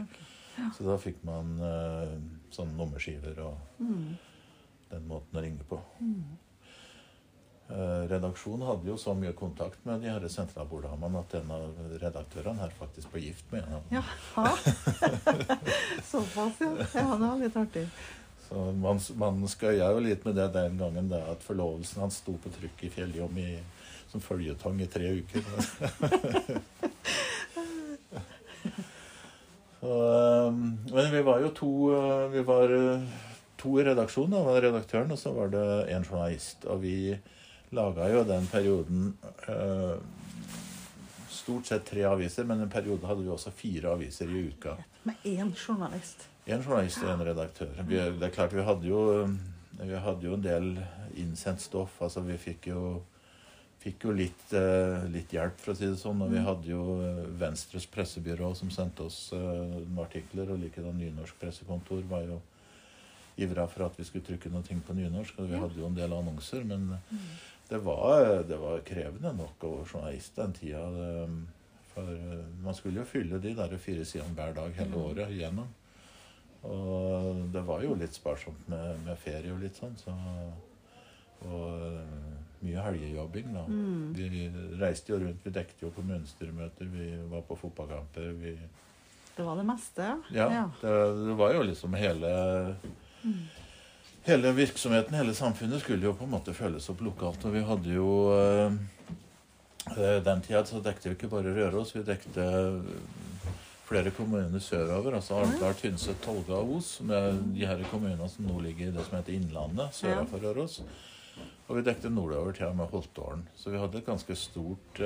Så 0.77 0.83
da 0.87 0.95
fikk 0.97 1.19
man 1.27 1.51
uh, 1.59 2.15
sånne 2.51 2.75
nummerskiver 2.77 3.37
og 3.43 3.57
Mm. 3.79 4.17
den 4.91 5.07
måten 5.07 5.35
å 5.37 5.41
ringe 5.43 5.63
på. 5.69 5.77
Eh, 6.01 6.48
redaksjonen 8.09 8.65
hadde 8.65 8.89
jo 8.89 8.95
så 8.97 9.13
mye 9.13 9.33
kontakt 9.37 9.83
med 9.85 10.01
de 10.01 10.09
her 10.09 10.23
sentralborddamene 10.33 11.19
at 11.21 11.35
en 11.37 11.51
av 11.53 11.83
redaktørene 12.01 12.63
her 12.63 12.71
faktisk 12.77 13.11
ble 13.13 13.21
gift 13.27 13.51
med 13.53 13.61
en 13.61 13.75
av 13.77 13.83
dem. 13.83 13.99
Jaha. 13.99 14.47
Såpass, 16.11 16.63
ja. 16.63 16.71
Ja, 16.95 17.05
det 17.13 17.27
var 17.27 17.37
litt 17.43 17.59
artig. 17.61 17.85
Så 18.47 18.71
man, 18.81 18.97
man 19.21 19.43
skøya 19.45 19.91
jo 19.93 20.01
litt 20.01 20.25
med 20.25 20.39
det 20.39 20.47
den 20.55 20.79
gangen 20.81 21.11
da, 21.11 21.21
at 21.29 21.45
forlovelsen 21.45 22.01
hans 22.01 22.17
sto 22.23 22.33
på 22.41 22.49
trykk 22.55 22.87
i 22.87 22.89
Fjelljom 22.95 23.37
i, 23.37 23.51
som 24.09 24.23
føljetong 24.25 24.81
i 24.81 24.89
tre 24.89 25.13
uker. 25.21 25.45
Så, 29.79 29.87
eh, 29.87 30.51
men 30.93 31.11
vi 31.11 31.21
var 31.23 31.39
jo 31.39 31.51
to 31.55 31.73
eh, 31.95 32.25
Vi 32.33 32.41
var 32.43 32.73
eh, 32.75 33.03
to 33.59 33.77
i 33.79 33.83
redaksjonen. 33.87 34.35
Da 34.35 34.43
var 34.43 34.61
redaktøren, 34.63 35.11
og 35.11 35.19
så 35.19 35.31
var 35.35 35.51
det 35.53 35.67
en 35.93 36.03
journalist. 36.03 36.65
Og 36.67 36.81
vi 36.83 36.95
laga 37.75 38.07
jo 38.09 38.23
den 38.27 38.47
perioden 38.49 39.13
eh, 39.47 39.99
stort 41.29 41.69
sett 41.69 41.85
tre 41.85 42.03
aviser, 42.09 42.47
men 42.49 42.61
en 42.61 42.71
periode 42.71 43.07
hadde 43.07 43.25
vi 43.25 43.31
også 43.33 43.53
fire 43.55 43.93
aviser 43.93 44.29
i 44.29 44.47
uka. 44.49 44.75
Med 45.07 45.15
én 45.23 45.53
journalist. 45.53 46.27
En 46.45 46.63
journalist 46.63 47.03
og 47.03 47.13
en 47.13 47.25
redaktør. 47.25 47.71
Vi, 47.85 47.95
det 47.95 48.27
er 48.27 48.33
klart 48.33 48.53
vi 48.53 48.65
hadde 48.65 48.89
jo 48.89 49.05
vi 49.79 49.95
hadde 49.95 50.27
jo 50.27 50.33
en 50.35 50.43
del 50.43 50.73
innsendt 51.21 51.61
stoff. 51.63 52.01
altså 52.03 52.21
Vi 52.25 52.35
fikk 52.41 52.67
jo, 52.73 52.99
fikk 53.79 54.09
jo 54.09 54.15
litt, 54.15 54.41
eh, 54.51 55.05
litt 55.13 55.31
hjelp, 55.31 55.55
for 55.61 55.71
å 55.71 55.77
si 55.77 55.87
det 55.87 55.99
sånn. 56.01 56.19
Og 56.25 56.33
vi 56.33 56.41
hadde 56.43 56.67
jo 56.67 56.97
eh, 57.05 57.21
Venstres 57.39 57.87
pressebyrå 57.87 58.51
som 58.59 58.73
sendte 58.75 59.07
oss 59.07 59.29
noen 59.31 60.01
artikler. 60.03 60.51
Og 60.51 60.59
likedan 60.65 60.99
Nynorsk 60.99 61.39
pressekontor 61.39 62.03
var 62.11 62.27
jo 62.27 62.41
ivra 63.39 63.67
for 63.71 63.87
at 63.87 63.95
vi 63.95 64.03
skulle 64.03 64.27
trykke 64.27 64.51
noe 64.51 64.81
på 64.83 64.97
nynorsk. 64.97 65.39
Og 65.39 65.47
vi 65.47 65.61
hadde 65.61 65.79
jo 65.79 65.87
en 65.87 65.95
del 65.95 66.17
annonser. 66.17 66.65
Men 66.67 66.91
det 67.69 67.77
var, 67.85 68.43
det 68.49 68.57
var 68.57 68.81
krevende 68.85 69.33
nok 69.37 69.63
å 69.63 69.73
være 69.77 69.89
journalist 69.91 70.39
den 70.39 70.55
tida. 70.57 70.85
For 71.93 72.15
eh, 72.15 72.47
man 72.63 72.77
skulle 72.77 73.03
jo 73.03 73.09
fylle 73.09 73.41
de 73.41 73.53
der 73.57 73.77
fire 73.81 74.05
sidene 74.07 74.33
hver 74.37 74.55
dag 74.57 74.73
hele 74.79 75.03
året 75.03 75.35
igjennom. 75.35 75.69
Og 76.67 77.45
det 77.53 77.61
var 77.67 77.85
jo 77.85 77.95
litt 77.95 78.17
sparsomt 78.17 78.65
med, 78.71 78.97
med 79.05 79.21
ferie 79.21 79.53
og 79.53 79.61
litt 79.63 79.77
sånn. 79.79 79.95
Så, 80.01 80.15
og 81.47 81.85
øh, 81.87 82.33
mye 82.65 82.83
helgejobbing, 82.83 83.53
da. 83.55 83.63
Mm. 83.69 84.09
Vi 84.17 84.43
reiste 84.81 85.13
jo 85.13 85.21
rundt. 85.21 85.45
Vi 85.45 85.53
dekket 85.55 85.85
jo 85.85 85.93
kommunestyremøter, 85.95 86.89
vi 86.91 87.13
var 87.31 87.45
på 87.47 87.57
fotballkamper. 87.61 88.33
Vi, 88.41 88.57
Det 89.37 89.45
var 89.45 89.55
det 89.55 89.63
meste, 89.69 90.11
ja, 90.35 90.67
Det, 90.81 90.95
det 91.29 91.35
var 91.39 91.53
jo 91.55 91.63
liksom 91.63 91.93
hele 91.95 92.31
Hele 94.29 94.51
virksomheten, 94.53 95.15
hele 95.17 95.33
samfunnet, 95.33 95.81
skulle 95.81 96.05
jo 96.05 96.11
på 96.13 96.27
en 96.27 96.35
måte 96.35 96.53
føles 96.53 96.85
opp 96.91 96.99
lokalt. 97.01 97.41
Og 97.49 97.53
vi 97.55 97.63
hadde 97.65 97.93
jo 97.95 98.09
øh, 98.35 98.75
øh, 99.95 100.17
Den 100.25 100.43
tida 100.45 100.61
så 100.69 100.81
dekte 100.85 101.09
vi 101.09 101.15
ikke 101.15 101.29
bare 101.31 101.53
Røros, 101.55 101.95
vi 101.95 102.03
dekte 102.05 102.45
øh, 102.45 102.91
flere 103.87 104.11
kommuner 104.13 104.61
sørover. 104.61 105.15
Altså 105.17 105.39
Alvdal, 105.39 105.73
Tynset, 105.79 106.21
Tolga 106.21 106.59
og 106.59 106.75
Os. 106.75 106.91
Er 107.09 107.39
de 107.55 107.65
her 107.65 107.81
kommunene 107.89 108.29
som 108.29 108.45
nå 108.45 108.59
ligger 108.67 108.91
i 108.91 108.93
det 108.93 109.07
som 109.07 109.17
heter 109.17 109.33
Innlandet, 109.33 109.97
søra 109.97 110.27
for 110.29 110.45
Røros. 110.45 110.83
Og 111.67 111.79
vi 111.79 111.85
dekte 111.89 112.13
nordover 112.13 112.53
til 112.53 112.69
og 112.69 112.77
med 112.77 112.93
Holtålen. 112.93 113.47
Så 113.57 113.73
vi 113.73 113.81
hadde 113.81 113.97
et 113.97 114.05
ganske 114.05 114.35
stort 114.35 115.01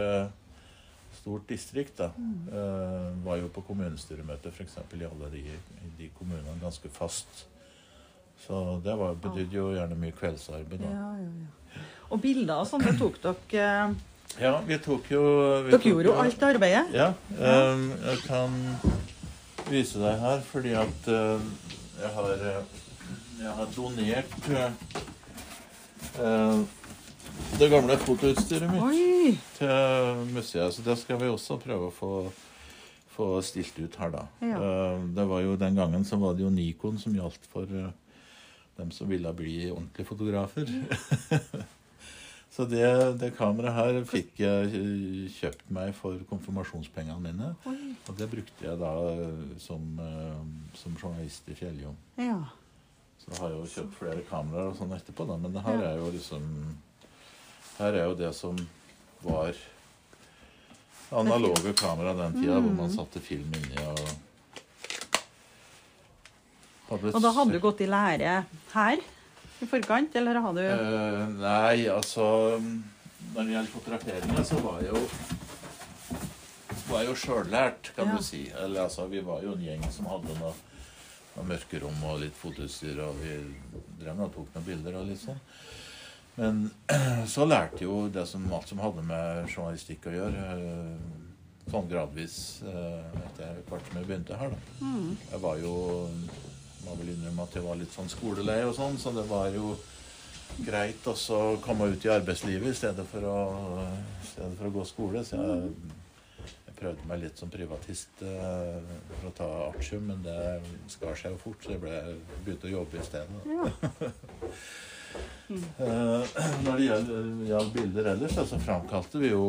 stort 1.13 1.47
distrikt. 1.49 1.97
da. 1.97 2.11
Eh, 2.51 3.25
var 3.25 3.39
jo 3.39 3.47
på 3.47 3.61
kommunestyremøte 3.61 4.51
f.eks. 4.51 4.77
i 4.93 5.03
alle 5.03 5.31
de, 5.31 5.43
de 5.97 6.09
kommunene 6.17 6.59
ganske 6.61 6.89
fast. 6.89 7.45
Så 8.43 8.59
det 8.83 8.91
var, 9.00 9.13
betydde 9.23 9.55
jo 9.55 9.69
gjerne 9.71 9.95
mye 10.00 10.12
kveldsarbeid. 10.17 10.81
Ja, 10.83 10.89
da. 10.89 10.95
ja, 10.95 11.12
ja. 11.23 11.29
Og 12.13 12.19
bilder 12.21 12.55
og 12.62 12.67
sånn, 12.69 12.83
det 12.85 12.93
tok 13.00 13.15
dere 13.23 13.63
eh, 13.63 13.88
Ja, 14.43 14.53
vi 14.67 14.77
tok 14.83 15.03
jo 15.13 15.21
vi 15.23 15.69
Dere 15.71 15.77
tok 15.79 15.88
gjorde 15.89 16.07
jo 16.09 16.13
alt 16.21 16.41
arbeidet. 16.50 16.85
Ja. 16.93 17.07
Um, 17.39 17.83
jeg 18.03 18.17
kan 18.27 18.51
vise 19.69 19.97
deg 20.01 20.15
her 20.21 20.39
fordi 20.45 20.71
at 20.77 21.00
uh, 21.09 21.39
jeg 22.01 22.09
har 22.17 22.29
eh, 22.51 22.63
Jeg 23.39 23.51
har 23.57 23.67
donert 23.75 24.33
eh, 24.53 24.71
det 27.57 27.67
gamle 27.71 27.97
fotoutstyret 27.97 28.69
mitt 28.69 28.83
Oi! 28.83 29.38
til 29.57 30.15
museet. 30.35 30.73
Så 30.75 30.81
det 30.85 30.97
skal 31.01 31.17
vi 31.21 31.27
også 31.31 31.57
prøve 31.62 31.85
å 31.89 31.95
få, 31.95 32.12
få 33.15 33.41
stilt 33.45 33.79
ut 33.81 33.95
her, 34.00 34.09
da. 34.13 34.23
Ja. 34.45 34.57
Uh, 34.59 34.97
Det 35.15 35.25
var 35.31 35.39
jo 35.47 35.51
Den 35.59 35.75
gangen 35.79 36.03
så 36.05 36.15
var 36.21 36.31
det 36.38 36.43
jo 36.45 36.51
Nikon 36.53 36.97
som 37.01 37.15
gjaldt 37.17 37.43
for 37.50 37.65
dem 38.77 38.91
som 38.91 39.09
ville 39.09 39.33
bli 39.37 39.69
ordentlige 39.71 40.05
fotografer. 40.07 40.69
så 42.55 42.65
det, 42.69 42.85
det 43.21 43.31
kameraet 43.37 43.75
her 43.77 43.99
fikk 44.09 44.39
jeg 44.43 45.29
kjøpt 45.37 45.69
meg 45.73 45.93
for 45.97 46.17
konfirmasjonspengene 46.29 47.19
mine. 47.21 47.51
Oi. 47.69 47.93
Og 48.09 48.17
det 48.19 48.29
brukte 48.31 48.65
jeg 48.67 48.79
da 48.81 48.93
som, 49.61 49.85
eh, 50.01 50.41
som 50.77 50.95
journalist 51.01 51.49
i 51.53 51.57
Fjelljom. 51.57 51.95
Ja. 52.21 52.39
Så 53.23 53.31
jeg 53.31 53.39
har 53.43 53.53
jo 53.55 53.65
kjøpt 53.75 53.93
flere 54.01 54.25
kameraer 54.29 54.71
og 54.73 54.79
sånn 54.81 54.91
etterpå, 54.97 55.25
da. 55.29 55.37
Men 55.39 55.53
det 55.55 55.61
her 55.63 55.85
er 55.93 56.01
jo 56.01 56.09
liksom 56.13 56.49
Her 57.77 57.95
er 57.97 58.03
jo 58.05 58.13
det 58.19 58.33
som 58.37 58.57
var 59.23 59.55
analoge 61.13 61.71
kamera 61.77 62.13
den 62.13 62.33
tida, 62.41 62.59
hvor 62.59 62.69
Mm. 62.69 62.77
man 62.77 62.91
satte 62.93 63.19
film 63.21 63.49
inni 63.57 63.81
og 63.87 63.99
Og 66.93 67.21
da 67.23 67.31
hadde 67.35 67.55
du 67.55 67.59
gått 67.63 67.81
i 67.85 67.89
lære 67.89 68.33
her 68.73 69.03
i 69.63 69.67
forkant, 69.69 70.15
eller 70.19 70.41
hadde 70.43 70.63
du 70.65 70.83
uh, 70.83 71.21
nei, 71.39 71.85
altså 71.93 72.25
Når 72.59 73.39
det 73.47 73.53
gjelder 73.55 73.71
fotograferinga, 73.71 74.43
så 74.45 74.59
var 74.65 74.81
jeg 74.83 74.91
jo 74.93 75.03
var 76.89 77.05
jo 77.07 77.13
sjøllært, 77.17 77.93
kan 77.95 78.09
Ja. 78.12 78.17
du 78.17 78.23
si. 78.23 78.43
Eller 78.59 78.83
altså, 78.83 79.07
Vi 79.09 79.21
var 79.23 79.41
jo 79.41 79.53
en 79.55 79.63
gjeng 79.63 79.85
som 79.91 80.05
hadde 80.12 80.35
noe, 80.39 80.51
noe 81.35 81.45
mørkerom 81.47 82.03
og 82.09 82.19
litt 82.21 82.35
fotoutstyr, 82.38 83.00
og 83.05 83.15
vi 83.23 83.38
drev 84.03 84.19
og 84.21 84.33
tok 84.35 84.51
noen 84.53 84.65
bilder 84.67 85.00
og 85.00 85.07
litt 85.09 85.21
sånn. 85.23 85.39
Men 86.38 86.71
så 87.33 87.45
lærte 87.47 87.85
jo 87.85 88.09
det 88.13 88.27
som 88.29 88.45
alt 88.53 88.67
som 88.69 88.81
hadde 88.83 89.01
med 89.05 89.47
journalistikk 89.50 90.09
å 90.12 90.15
gjøre, 90.17 90.45
eh, 90.59 91.71
sånn 91.71 91.89
gradvis 91.89 92.38
eh, 92.67 93.19
etter 93.23 93.59
hvert 93.69 93.88
som 93.88 94.00
jeg 94.01 94.09
begynte 94.09 94.38
her, 94.38 94.50
da. 94.53 94.85
mm. 94.85 95.12
Jeg 95.31 95.39
var 95.45 95.62
jo 95.63 95.75
må 96.85 96.95
vel 96.99 97.13
innrømme 97.13 97.47
at 97.47 97.57
jeg 97.57 97.65
var 97.65 97.79
litt 97.79 97.93
sånn 97.95 98.11
skolelei 98.11 98.61
og 98.67 98.75
sånn, 98.77 98.99
så 99.01 99.13
det 99.15 99.25
var 99.29 99.49
jo 99.55 99.73
greit 100.61 101.07
også 101.09 101.39
å 101.39 101.57
komme 101.63 101.89
ut 101.93 102.05
i 102.05 102.13
arbeidslivet 102.13 102.69
i 102.69 102.77
stedet 102.77 103.05
for 103.09 103.25
å, 103.25 103.37
stedet 104.27 104.53
for 104.59 104.69
å 104.69 104.73
gå 104.77 104.85
skole. 104.87 105.23
Så 105.25 105.39
jeg, 105.39 105.71
jeg 106.67 106.77
prøvde 106.77 107.09
meg 107.09 107.23
litt 107.23 107.41
som 107.41 107.51
privatist 107.53 108.23
eh, 108.27 108.95
for 109.17 109.29
å 109.29 109.35
ta 109.37 109.49
artium, 109.71 110.09
men 110.11 110.23
det 110.25 110.39
skar 110.93 111.17
seg 111.19 111.35
jo 111.35 111.43
fort, 111.47 111.63
så 111.63 111.75
jeg 111.75 111.83
ble, 111.83 111.99
begynte 112.45 112.69
å 112.69 112.75
jobbe 112.79 113.01
i 113.01 113.07
stedet. 113.11 113.45
Ja. 113.53 113.69
Eh, 115.13 116.37
når 116.65 116.79
det 116.79 116.85
gjelder 116.87 117.67
bilder 117.75 118.07
ellers, 118.15 118.33
så 118.49 118.57
framkalte 118.57 119.19
vi 119.21 119.29
jo 119.29 119.43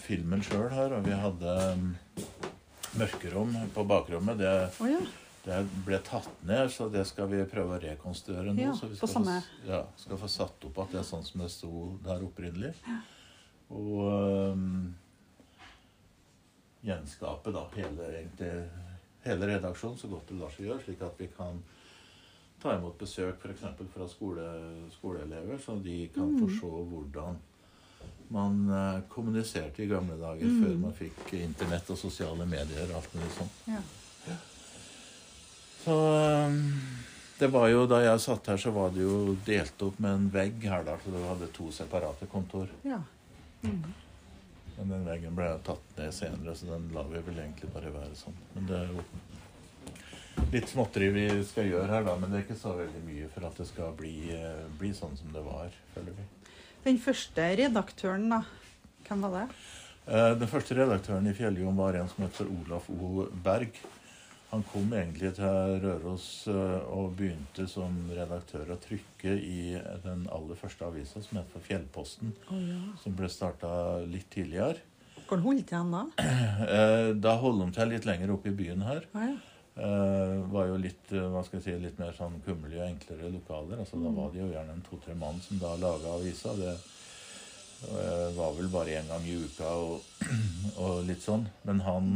filmen 0.00 0.40
sjøl 0.40 0.70
her, 0.72 0.94
og 0.96 1.04
vi 1.04 1.18
hadde 1.18 1.56
mm, 1.76 1.90
mørkerom 3.02 3.52
på 3.74 3.84
bakrommet. 3.90 4.40
Det 4.40 4.54
oh, 4.80 4.88
ja. 4.88 5.02
Det 5.44 5.58
ble 5.84 5.98
tatt 6.00 6.28
ned, 6.48 6.70
så 6.72 6.86
det 6.92 7.02
skal 7.06 7.28
vi 7.28 7.42
prøve 7.44 7.76
å 7.76 7.80
rekonstruere 7.82 8.54
nå. 8.54 8.62
Ja, 8.62 8.72
så 8.76 8.88
vi 8.88 8.96
skal, 8.96 9.08
samme- 9.12 9.40
få, 9.44 9.68
ja, 9.68 9.82
skal 9.96 10.16
få 10.18 10.28
satt 10.32 10.64
opp 10.64 10.78
at 10.78 10.92
det 10.92 11.00
er 11.02 11.08
sånn 11.10 11.24
som 11.24 11.40
det 11.44 11.50
sto 11.52 11.98
der 12.04 12.22
opprinnelig. 12.24 12.74
Og 13.70 14.52
um, 14.54 14.94
gjenskape 16.84 17.52
da 17.54 17.64
hele, 17.76 18.08
egentlig, 18.12 18.50
hele 19.24 19.48
redaksjonen 19.54 19.98
så 20.00 20.08
godt 20.12 20.28
det 20.28 20.38
lar 20.40 20.52
seg 20.52 20.66
gjøre, 20.68 20.82
slik 20.84 21.02
at 21.06 21.20
vi 21.20 21.28
kan 21.36 21.62
ta 22.62 22.74
imot 22.78 22.96
besøk 23.00 23.42
f.eks. 23.44 23.64
fra 23.92 24.06
skole, 24.08 24.44
skoleelever, 24.96 25.58
så 25.60 25.76
de 25.84 26.08
kan 26.14 26.30
Mm. 26.32 26.38
få 26.40 26.48
se 26.60 26.70
hvordan 26.92 27.36
man 28.30 28.70
uh, 28.70 29.00
kommuniserte 29.08 29.82
i 29.84 29.86
gamle 29.88 30.16
dager, 30.20 30.44
Mm. 30.48 30.62
før 30.64 30.78
man 30.80 30.92
fikk 30.92 31.32
internett 31.42 31.90
og 31.90 31.98
sosiale 31.98 32.46
medier 32.46 32.88
og 32.90 32.96
alt 33.02 33.14
mulig 33.14 33.30
sånt. 33.36 33.50
ja. 33.68 33.80
Så 35.84 35.96
Det 37.38 37.50
var 37.52 37.68
jo, 37.68 37.86
Da 37.90 38.00
jeg 38.04 38.20
satt 38.22 38.46
her, 38.46 38.56
så 38.60 38.70
var 38.74 38.90
det 38.94 39.02
jo 39.04 39.34
delt 39.46 39.82
opp 39.82 39.98
med 40.00 40.14
en 40.14 40.28
vegg 40.32 40.62
her, 40.70 40.84
da, 40.86 40.96
så 41.02 41.10
du 41.12 41.18
hadde 41.26 41.50
to 41.52 41.70
separate 41.74 42.26
kontor. 42.32 42.68
Ja. 42.86 43.00
Men 43.64 44.90
den 44.90 45.04
veggen 45.06 45.34
ble 45.36 45.48
tatt 45.66 45.98
ned 45.98 46.14
senere, 46.14 46.54
så 46.56 46.66
den 46.72 46.88
lar 46.94 47.06
vi 47.10 47.20
vel 47.26 47.38
egentlig 47.42 47.70
bare 47.74 47.92
være 47.94 48.16
sånn. 48.18 48.36
Men 48.54 48.66
det 48.70 48.78
er 48.80 48.92
jo 48.94 49.04
litt 50.54 50.70
småtteri 50.70 51.10
vi 51.14 51.26
skal 51.46 51.68
gjøre 51.70 51.90
her, 51.90 52.06
da, 52.06 52.16
men 52.18 52.30
det 52.32 52.40
er 52.40 52.46
ikke 52.46 52.58
så 52.58 52.74
veldig 52.78 53.02
mye 53.06 53.28
for 53.34 53.46
at 53.48 53.60
det 53.60 53.66
skal 53.70 53.94
bli, 53.98 54.14
eh, 54.34 54.64
bli 54.78 54.90
sånn 54.96 55.14
som 55.18 55.30
det 55.34 55.42
var, 55.46 55.74
føler 55.94 56.16
vi. 56.18 56.26
Den 56.84 56.98
første 57.00 57.46
redaktøren, 57.62 58.26
da. 58.30 58.42
Hvem 59.08 59.22
var 59.26 59.36
det? 59.38 59.46
Eh, 60.06 60.34
Den 60.38 60.48
første 60.48 60.74
redaktøren 60.76 61.26
i 61.30 61.34
Fjelljom 61.36 61.76
var 61.76 61.94
en 61.98 62.08
som 62.08 62.24
heter 62.24 62.44
for 62.44 62.56
Olaf 62.58 62.90
O. 62.90 63.28
Berg. 63.44 63.78
Han 64.54 64.62
kom 64.70 64.92
egentlig 64.94 65.32
til 65.34 65.78
Røros 65.82 66.24
eh, 66.46 66.82
og 66.94 67.16
begynte 67.18 67.64
som 67.66 67.94
redaktør 68.14 68.68
å 68.70 68.76
trykke 68.78 69.32
i 69.34 69.72
den 70.04 70.28
aller 70.30 70.54
første 70.60 70.86
avisa, 70.86 71.18
som 71.24 71.40
het 71.40 71.48
for 71.50 71.64
Fjellposten, 71.64 72.30
Oh, 72.52 72.60
ja. 72.62 72.76
som 73.02 73.16
ble 73.18 73.26
starta 73.32 73.70
litt 74.06 74.28
tidligere. 74.30 74.78
Hvor 75.26 75.40
holdt 75.42 75.72
han 75.74 75.90
da? 75.90 76.04
Eh, 76.76 77.08
Da 77.18 77.32
holdt 77.42 77.64
han 77.64 77.74
til 77.74 77.90
litt 77.96 78.06
lenger 78.06 78.30
oppe 78.36 78.52
i 78.52 78.54
byen 78.60 78.84
her. 78.86 79.08
Oh, 79.16 79.24
ja. 79.26 79.34
Uh, 79.74 80.44
var 80.54 80.68
jo 80.70 80.76
litt 80.78 81.08
hva 81.10 81.40
skal 81.42 81.58
jeg 81.58 81.64
si, 81.64 81.72
litt 81.82 81.96
mer 81.98 82.12
sånn 82.14 82.36
kummerlige 82.46 82.78
og 82.84 82.92
enklere 82.92 83.32
lokaler. 83.34 83.80
altså 83.82 83.98
Da 83.98 84.12
var 84.14 84.28
det 84.30 84.38
jo 84.44 84.52
gjerne 84.52 84.76
en 84.76 84.84
to-tre 84.86 85.16
mann 85.18 85.40
som 85.42 85.58
da 85.58 85.72
laga 85.82 86.12
avisa. 86.14 86.52
Det 86.54 86.76
uh, 87.90 88.28
var 88.38 88.54
vel 88.54 88.70
bare 88.70 88.94
én 89.00 89.10
gang 89.10 89.26
i 89.26 89.34
uka 89.42 89.72
og, 89.82 90.06
og 90.84 91.02
litt 91.10 91.26
sånn. 91.26 91.48
Men 91.66 91.82
han 91.88 92.12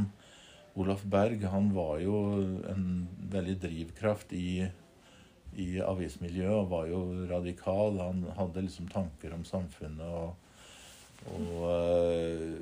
Olaf 0.79 1.03
Berg 1.03 1.43
han 1.51 1.73
var 1.75 1.99
jo 2.03 2.19
en 2.71 2.85
veldig 3.33 3.57
drivkraft 3.65 4.33
i, 4.37 4.63
i 5.59 5.69
avismiljøet 5.83 6.55
og 6.55 6.71
var 6.71 6.91
jo 6.91 7.01
radikal. 7.31 7.99
Han 7.99 8.23
hadde 8.37 8.63
liksom 8.69 8.91
tanker 8.93 9.35
om 9.35 9.43
samfunnet 9.49 10.07
og, 10.07 10.37
og 11.35 11.65
uh, 11.67 12.55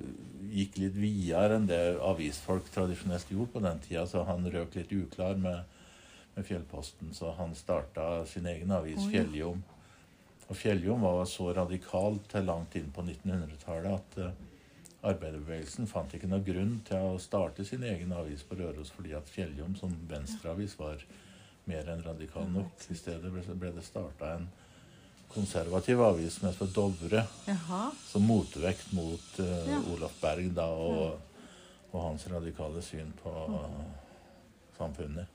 gikk 0.48 0.80
litt 0.80 0.96
videre 0.96 1.58
enn 1.58 1.68
det 1.68 1.80
avisfolk 2.00 2.70
tradisjonelt 2.72 3.30
gjorde 3.32 3.52
på 3.58 3.64
den 3.66 3.84
tida. 3.84 4.06
Så 4.08 4.24
han 4.28 4.48
røk 4.48 4.78
litt 4.78 4.96
uklar 4.96 5.36
med, 5.36 5.78
med 6.38 6.48
Fjellposten, 6.48 7.12
så 7.16 7.34
han 7.36 7.52
starta 7.58 8.24
sin 8.30 8.48
egen 8.48 8.72
avis, 8.72 9.02
Oi. 9.04 9.12
Fjelljom. 9.12 9.64
Og 10.46 10.56
Fjelljom 10.56 11.04
var 11.04 11.24
så 11.28 11.50
radikalt 11.52 12.30
til 12.32 12.46
langt 12.48 12.76
inn 12.78 12.92
på 12.94 13.04
1900-tallet 13.04 13.92
at 13.92 14.20
eh, 14.22 14.44
arbeiderbevegelsen 15.12 15.86
fant 15.90 16.12
ikke 16.16 16.28
noen 16.30 16.44
grunn 16.46 16.74
til 16.88 16.96
å 17.12 17.16
starte 17.22 17.64
sin 17.64 17.84
egen 17.86 18.12
avis 18.16 18.42
på 18.46 18.58
Røros, 18.58 18.90
fordi 18.94 19.14
at 19.16 19.28
Fjelljom 19.32 19.76
som 19.78 19.92
venstreavis 20.10 20.76
var 20.80 21.02
mer 21.66 21.88
enn 21.92 22.02
radikal 22.06 22.46
nok. 22.52 22.86
I 22.90 22.96
stedet 22.98 23.32
ble, 23.32 23.72
det 23.74 23.84
starta 23.86 24.36
en 24.36 24.48
konservativ 25.32 26.00
avis 26.06 26.36
som 26.38 26.48
het 26.48 26.56
for 26.58 26.70
Dovre, 26.72 27.24
Jaha. 27.48 27.90
som 28.06 28.22
motvekt 28.26 28.92
mot 28.96 29.40
uh, 29.42 29.46
Ja. 29.68 29.80
Olaf 29.94 30.14
Berg 30.22 30.52
da, 30.54 30.68
og, 30.70 31.18
og 31.92 31.98
hans 32.02 32.26
radikale 32.30 32.82
syn 32.82 33.10
på 33.22 33.32
samfunnet. 34.78 35.32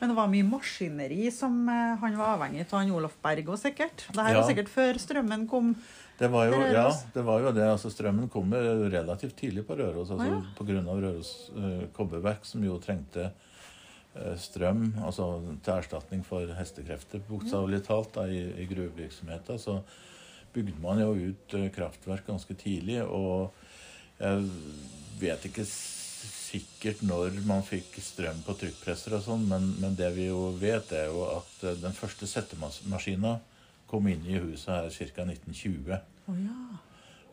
Men 0.00 0.08
det 0.12 0.16
var 0.16 0.30
mye 0.32 0.46
maskineri 0.48 1.26
som 1.34 1.58
eh, 1.68 1.96
han 2.00 2.14
var 2.16 2.30
avhengig 2.38 2.62
av, 2.64 2.70
han 2.78 2.92
Olof 2.96 3.18
Berg 3.20 3.50
òg, 3.52 3.58
sikkert. 3.60 4.06
Det 4.08 4.22
her 4.24 4.32
Ja. 4.32 4.38
var 4.40 4.48
sikkert 4.48 4.70
før 4.72 4.96
strømmen 5.02 5.42
kom. 5.50 5.74
Det 6.20 6.28
var 6.28 6.50
jo, 6.50 6.56
ja, 6.68 6.88
det 7.14 7.22
var 7.24 7.40
jo 7.40 7.50
det. 7.56 7.64
altså 7.64 7.88
Strømmen 7.88 8.28
kom 8.28 8.52
relativt 8.52 9.38
tidlig 9.40 9.62
på 9.64 9.76
Røros. 9.78 10.10
altså 10.12 10.26
Å, 10.28 10.40
ja. 10.68 10.82
av 10.92 10.98
Røros 11.00 11.30
uh, 11.56 11.86
kobberverk, 11.96 12.44
som 12.44 12.64
jo 12.66 12.76
trengte 12.82 13.30
uh, 13.30 14.34
strøm 14.36 14.90
altså 15.00 15.30
til 15.64 15.72
erstatning 15.78 16.20
for 16.26 16.52
hestekrefter, 16.58 17.24
bokstavelig 17.24 17.80
talt, 17.88 18.12
da, 18.18 18.26
i, 18.28 18.42
i 18.60 18.68
gruvevirksomheten. 18.68 19.62
Så 19.62 19.78
bygde 20.52 20.76
man 20.84 21.00
jo 21.00 21.14
ut 21.16 21.56
uh, 21.56 21.70
kraftverk 21.72 22.28
ganske 22.28 22.58
tidlig. 22.60 23.00
Og 23.00 23.56
jeg 24.20 24.44
vet 25.22 25.48
ikke 25.48 25.64
sikkert 25.64 27.00
når 27.00 27.40
man 27.48 27.64
fikk 27.64 27.96
strøm 28.04 28.44
på 28.44 28.58
trykkpresser 28.60 29.16
og 29.16 29.24
sånn, 29.24 29.48
men, 29.48 29.72
men 29.80 29.96
det 29.96 30.12
vi 30.18 30.28
jo 30.28 30.50
vet, 30.60 30.92
er 30.92 31.08
jo 31.08 31.24
at 31.30 31.70
den 31.80 31.96
første 31.96 32.28
settemaskina 32.28 33.38
kom 33.90 34.08
inn 34.10 34.22
i 34.26 34.38
huset 34.38 34.70
her 34.70 35.10
ca. 35.14 35.26
1920. 35.26 35.98
Oh, 36.30 36.38
ja. 36.38 36.56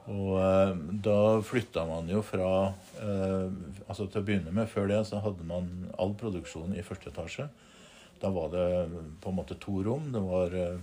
Og 0.07 0.33
eh, 0.39 0.73
da 1.03 1.19
flytta 1.43 1.83
man 1.87 2.07
jo 2.07 2.21
fra 2.23 2.49
eh, 3.03 3.47
Altså 3.87 4.07
til 4.07 4.21
å 4.21 4.27
begynne 4.27 4.53
med, 4.55 4.69
før 4.71 4.87
det 4.91 5.01
så 5.09 5.19
hadde 5.23 5.47
man 5.47 5.67
all 5.99 6.15
produksjon 6.17 6.75
i 6.77 6.85
første 6.85 7.11
etasje. 7.11 7.49
Da 8.21 8.31
var 8.33 8.53
det 8.53 8.67
på 9.21 9.29
en 9.29 9.37
måte 9.37 9.57
to 9.61 9.81
rom. 9.85 10.07
Det 10.13 10.21
var 10.23 10.55
eh, 10.55 10.79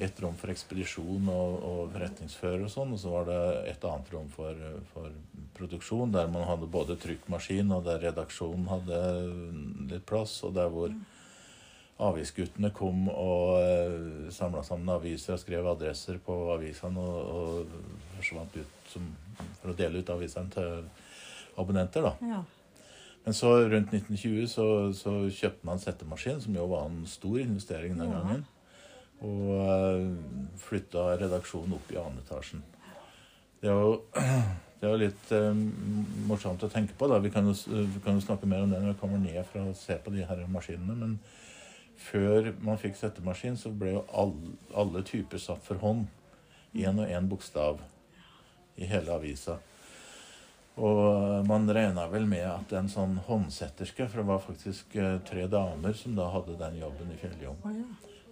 ett 0.00 0.20
rom 0.22 0.34
for 0.40 0.50
ekspedisjon 0.52 1.28
og, 1.30 1.54
og 1.60 1.94
forretningsfører 1.94 2.64
og 2.66 2.72
sånn, 2.72 2.94
og 2.96 3.00
så 3.02 3.12
var 3.12 3.26
det 3.28 3.40
et 3.74 3.82
annet 3.84 4.12
rom 4.14 4.28
for, 4.32 4.60
for 4.94 5.12
produksjon, 5.58 6.12
der 6.14 6.30
man 6.32 6.46
hadde 6.48 6.70
både 6.72 6.96
trykkmaskin, 7.00 7.72
og 7.76 7.84
der 7.84 8.00
redaksjonen 8.06 8.68
hadde 8.70 9.00
litt 9.92 10.06
plass, 10.08 10.38
og 10.48 10.54
der 10.56 10.72
hvor 10.72 10.94
avisguttene 12.08 12.70
kom 12.76 13.08
og 13.12 13.58
uh, 13.60 14.30
samla 14.32 14.62
sammen 14.66 14.88
aviser 14.94 15.36
og 15.36 15.42
skrev 15.42 15.66
adresser 15.70 16.20
på 16.24 16.36
avisene 16.54 17.02
og, 17.02 17.34
og 17.34 18.14
forsvant 18.16 18.56
ut 18.56 18.88
som, 18.92 19.10
for 19.60 19.72
å 19.72 19.76
dele 19.76 20.00
ut 20.00 20.14
avisene 20.14 20.52
til 20.54 20.88
abonnenter. 21.60 22.08
da. 22.08 22.32
ja. 22.36 22.40
Men 23.24 23.36
så 23.36 23.50
rundt 23.68 23.92
1920 23.92 24.46
så, 24.48 24.66
så 24.96 25.12
kjøpte 25.28 25.66
man 25.68 25.80
settemaskin, 25.82 26.40
som 26.40 26.56
jo 26.56 26.64
var 26.70 26.88
en 26.88 27.02
stor 27.06 27.36
investering 27.42 27.98
den 28.00 28.14
gangen. 28.14 28.46
Og 29.20 29.50
uh, 29.60 30.54
flytta 30.62 31.10
redaksjonen 31.20 31.76
opp 31.76 31.92
i 31.92 31.98
annen 32.00 32.22
etasjen. 32.24 32.64
Det 33.60 33.68
er 33.68 33.76
jo, 33.76 33.98
det 34.80 34.88
er 34.88 34.94
jo 34.94 35.00
litt 35.02 35.32
eh, 35.36 35.58
morsomt 36.30 36.62
å 36.64 36.70
tenke 36.72 36.94
på. 36.96 37.10
da. 37.12 37.18
Vi 37.20 37.32
kan, 37.34 37.44
jo, 37.44 37.52
vi 37.68 38.00
kan 38.00 38.16
jo 38.16 38.24
snakke 38.24 38.48
mer 38.48 38.64
om 38.64 38.72
det 38.72 38.80
når 38.80 38.94
vi 38.94 39.00
kommer 39.02 39.20
ned 39.20 39.42
for 39.50 39.68
å 39.68 39.76
se 39.76 39.98
på 40.00 40.14
de 40.14 40.24
her 40.24 40.40
maskinene. 40.48 40.96
Men 40.96 41.18
før 42.00 42.52
man 42.64 42.78
fikk 42.80 42.96
settemaskin, 42.98 43.58
så 43.60 43.72
ble 43.76 43.94
jo 43.98 44.04
alle, 44.16 44.54
alle 44.76 45.02
typer 45.06 45.42
satt 45.42 45.64
for 45.66 45.80
hånd. 45.82 46.06
Én 46.74 47.00
og 47.02 47.10
én 47.10 47.26
bokstav 47.28 47.80
i 48.80 48.86
hele 48.88 49.12
avisa. 49.12 49.58
Og 50.80 51.46
man 51.48 51.68
regna 51.68 52.06
vel 52.08 52.28
med 52.30 52.46
at 52.46 52.72
en 52.78 52.88
sånn 52.88 53.18
håndsetterske, 53.26 54.06
for 54.08 54.22
det 54.22 54.28
var 54.30 54.44
faktisk 54.44 54.94
eh, 54.96 55.18
tre 55.26 55.44
damer 55.50 55.96
som 55.98 56.14
da 56.16 56.30
hadde 56.32 56.56
den 56.60 56.78
jobben 56.80 57.10
i 57.12 57.18
Fjelljom, 57.20 57.58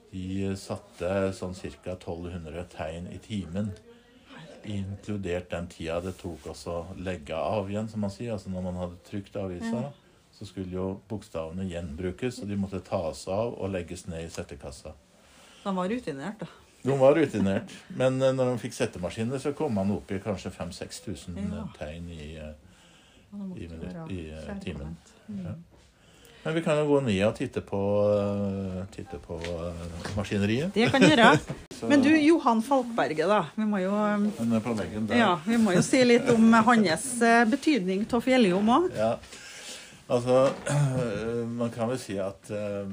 de 0.08 0.54
satte 0.56 1.32
sånn 1.36 1.56
ca. 1.58 1.92
1200 1.98 2.64
tegn 2.72 3.10
i 3.12 3.18
timen. 3.20 3.74
Inkludert 4.68 5.50
den 5.52 5.68
tida 5.70 5.98
det 6.04 6.14
tok 6.20 6.46
også 6.54 6.72
å 6.72 6.96
legge 6.96 7.36
av 7.36 7.68
igjen, 7.68 7.90
som 7.90 8.00
man 8.06 8.12
sier. 8.12 8.32
Altså 8.36 8.52
når 8.52 8.64
man 8.70 8.80
hadde 8.80 9.02
trykt 9.08 9.36
avisa. 9.36 9.90
Så 10.38 10.46
skulle 10.46 10.70
jo 10.72 10.86
bokstavene 11.10 11.66
gjenbrukes, 11.66 12.38
og 12.42 12.48
de 12.48 12.56
måtte 12.56 12.78
tas 12.86 13.24
av 13.28 13.56
og 13.58 13.70
legges 13.74 14.06
ned 14.06 14.24
i 14.24 14.30
settekassa. 14.30 14.92
De 15.64 15.74
var 15.74 15.88
rutinert, 15.90 16.38
da. 16.44 16.46
De 16.84 16.94
var 16.98 17.16
rutinert, 17.18 17.72
men 17.98 18.22
eh, 18.22 18.30
når 18.32 18.52
de 18.54 18.60
fikk 18.62 18.76
settemaskiner, 18.76 19.40
så 19.42 19.50
kom 19.58 19.74
man 19.74 19.90
opp 19.96 20.12
i 20.14 20.20
kanskje 20.22 20.52
5000-6000 20.54 21.40
Ja. 21.56 21.64
tegn 21.78 22.06
i, 22.14 22.36
eh, 22.38 22.54
I 23.34 23.66
minutt- 23.68 24.10
i, 24.14 24.30
eh, 24.30 24.54
timen. 24.62 24.94
Mm. 25.28 25.42
Ja. 25.44 25.54
Men 26.44 26.54
vi 26.54 26.62
kan 26.62 26.78
jo 26.78 26.84
gå 26.86 27.00
ned 27.04 27.24
og 27.26 27.34
titte 27.36 27.60
på, 27.60 27.80
titte 28.94 29.18
på 29.18 29.36
maskineriet. 30.16 30.70
Det 30.72 30.86
kan 30.92 31.02
gjøre. 31.02 31.32
Men 31.90 32.00
du, 32.02 32.08
Johan 32.14 32.62
Falkberget, 32.62 33.26
da. 33.28 33.40
Vi 33.56 33.66
må 33.68 33.80
jo, 33.82 33.90
ja, 35.10 35.32
vi 35.44 35.58
må 35.60 35.74
jo 35.74 35.82
si 35.82 36.00
litt 36.04 36.30
om 36.32 36.52
hans 36.52 37.10
betydning 37.50 38.06
av 38.14 38.22
Fjelljom 38.24 38.70
òg. 38.78 38.88
Altså, 40.08 40.48
man 41.60 41.70
kan 41.70 41.90
vel 41.90 41.98
si 42.00 42.16
at 42.20 42.48
eh, 42.54 42.88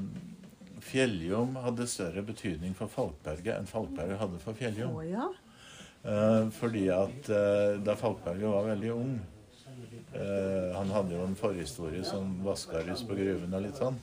Fjelljom 0.86 1.56
hadde 1.64 1.88
større 1.88 2.22
betydning 2.26 2.76
for 2.76 2.92
Falkberget 2.92 3.56
enn 3.56 3.68
Falkberget 3.70 4.20
hadde 4.20 4.40
for 4.42 4.58
Fjelljom. 4.58 4.98
Oh, 4.98 5.06
ja. 5.06 5.30
Eh, 6.04 6.42
fordi 6.58 6.84
at 6.92 7.30
eh, 7.32 7.78
da 7.82 7.96
Falkberget 7.98 8.52
var 8.52 8.68
veldig 8.72 8.92
ung 8.94 9.16
Han 10.16 10.88
hadde 10.94 11.12
jo 11.12 11.24
en 11.26 11.34
forhistorie 11.36 12.00
som 12.06 12.30
vaskarus 12.44 13.02
på 13.04 13.16
gruven 13.18 13.52
og 13.52 13.64
litt 13.64 13.76
sånn. 13.76 13.98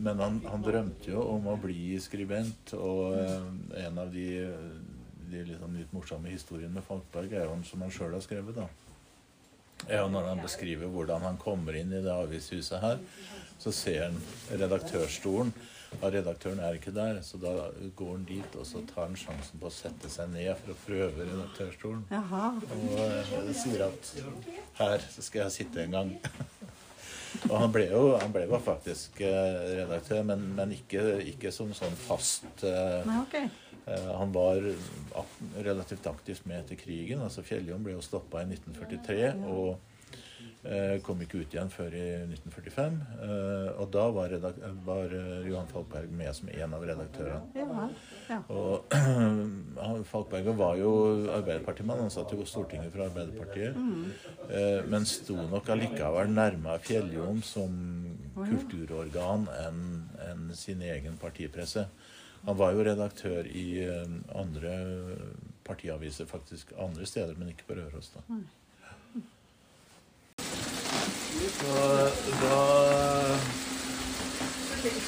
Men 0.00 0.22
han, 0.22 0.38
han 0.48 0.64
drømte 0.64 1.10
jo 1.10 1.24
om 1.34 1.50
å 1.52 1.56
bli 1.60 1.98
skribent, 2.00 2.72
og 2.78 3.18
en 3.76 4.00
av 4.00 4.08
de, 4.14 4.24
de 5.28 5.42
liksom 5.50 5.76
litt 5.76 5.92
morsomme 5.92 6.32
historiene 6.32 6.72
med 6.78 6.86
Falkberg 6.86 7.34
er 7.34 7.44
jo 7.44 7.52
han 7.52 7.66
som 7.68 7.84
han 7.84 7.92
sjøl 7.92 8.16
har 8.16 8.24
skrevet. 8.24 8.62
da. 8.62 8.87
Er 9.86 10.02
og 10.02 10.12
når 10.12 10.32
han 10.32 10.42
beskriver 10.42 10.90
hvordan 10.92 11.24
han 11.26 11.40
kommer 11.40 11.76
inn 11.78 11.92
i 11.94 12.02
det 12.04 12.12
avishuset 12.12 12.80
her, 12.82 13.02
så 13.58 13.72
ser 13.74 14.08
han 14.08 14.22
redaktørstolen. 14.50 15.52
Og 16.02 16.10
redaktøren 16.12 16.58
er 16.60 16.76
ikke 16.76 16.92
der, 16.92 17.22
så 17.24 17.38
da 17.40 17.52
går 17.96 18.10
han 18.12 18.24
dit 18.28 18.56
og 18.60 18.66
så 18.68 18.82
tar 18.90 19.06
han 19.06 19.16
sjansen 19.16 19.60
på 19.60 19.70
å 19.70 19.72
sette 19.72 20.10
seg 20.12 20.28
ned 20.34 20.50
for 20.60 20.74
å 20.74 20.80
prøve 20.82 21.28
redaktørstolen. 21.30 22.02
Jaha. 22.12 22.50
Og 22.76 22.98
uh, 22.98 23.54
sier 23.56 23.86
at 23.86 24.10
her 24.82 25.06
så 25.08 25.24
skal 25.24 25.46
jeg 25.46 25.56
sitte 25.62 25.86
en 25.86 25.96
gang. 25.96 26.12
Og 27.48 27.54
han 27.60 27.72
ble 27.72 27.84
jo, 27.90 28.02
han 28.18 28.32
ble 28.32 28.46
jo 28.48 28.58
faktisk 28.64 29.20
eh, 29.20 29.56
redaktør, 29.82 30.22
men, 30.30 30.46
men 30.56 30.72
ikke, 30.72 31.02
ikke, 31.28 31.52
som 31.52 31.74
sånn 31.76 31.92
fast 32.00 32.64
uh, 32.64 33.04
Nei, 33.04 33.18
okay. 33.20 33.50
Eh, 33.88 34.10
Han 34.18 34.32
var 34.32 34.62
relativt 35.56 36.06
aktivt 36.06 36.46
med 36.46 36.64
etter 36.64 36.80
krigen. 36.80 37.22
altså 37.24 37.42
Fjelljom 37.42 37.84
ble 37.84 37.96
jo 37.96 38.04
stoppa 38.04 38.42
i 38.42 38.50
1943. 38.52 39.32
og 39.48 39.78
Eh, 40.68 40.96
kom 41.06 41.20
ikke 41.22 41.38
ut 41.38 41.52
igjen 41.54 41.70
før 41.70 41.94
i 41.94 42.04
1945. 42.26 42.96
Eh, 43.22 43.68
og 43.78 43.92
da 43.94 44.08
var, 44.10 44.32
var 44.84 45.14
Johan 45.46 45.70
Falkberg 45.70 46.10
med 46.18 46.34
som 46.34 46.50
en 46.50 46.74
av 46.74 46.82
redaktørene. 46.90 47.62
Og 48.50 48.96
Falkberg 50.10 50.50
var 50.58 50.76
jo 50.80 50.90
arbeiderpartimann, 51.36 52.02
han 52.02 52.12
satt 52.12 52.34
jo 52.34 52.40
på 52.42 52.48
Stortinget 52.50 52.90
for 52.92 53.06
Arbeiderpartiet. 53.06 53.78
Mm. 53.78 54.90
Men 54.90 55.06
sto 55.08 55.38
nok 55.48 55.70
allikevel 55.72 56.34
nærmere 56.34 56.82
Fjelljom 56.84 57.40
som 57.46 57.72
kulturorgan 58.36 59.46
enn 59.62 59.82
en 60.26 60.46
sin 60.58 60.82
egen 60.84 61.16
partipresse. 61.22 61.86
Han 62.46 62.56
var 62.58 62.72
jo 62.72 62.84
redaktør 62.86 63.46
i 63.50 63.66
andre 64.34 64.74
partiaviser, 65.66 66.26
faktisk 66.26 66.72
andre 66.78 67.06
steder, 67.06 67.34
men 67.38 67.48
ikke 67.52 67.66
på 67.68 67.76
Røros. 67.80 68.12
da. 68.14 68.20
Så 71.58 71.74
da 72.42 72.58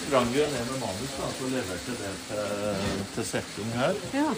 sprang 0.04 0.26
vi 0.34 0.38
ned 0.38 0.66
med 0.70 0.80
manus 0.80 1.12
da, 1.16 1.28
og 1.44 1.50
leverte 1.54 1.96
det 2.00 2.12
til, 2.26 3.04
til 3.14 3.26
Settung 3.26 3.72
her. 3.78 3.94
Ja. 4.14 4.30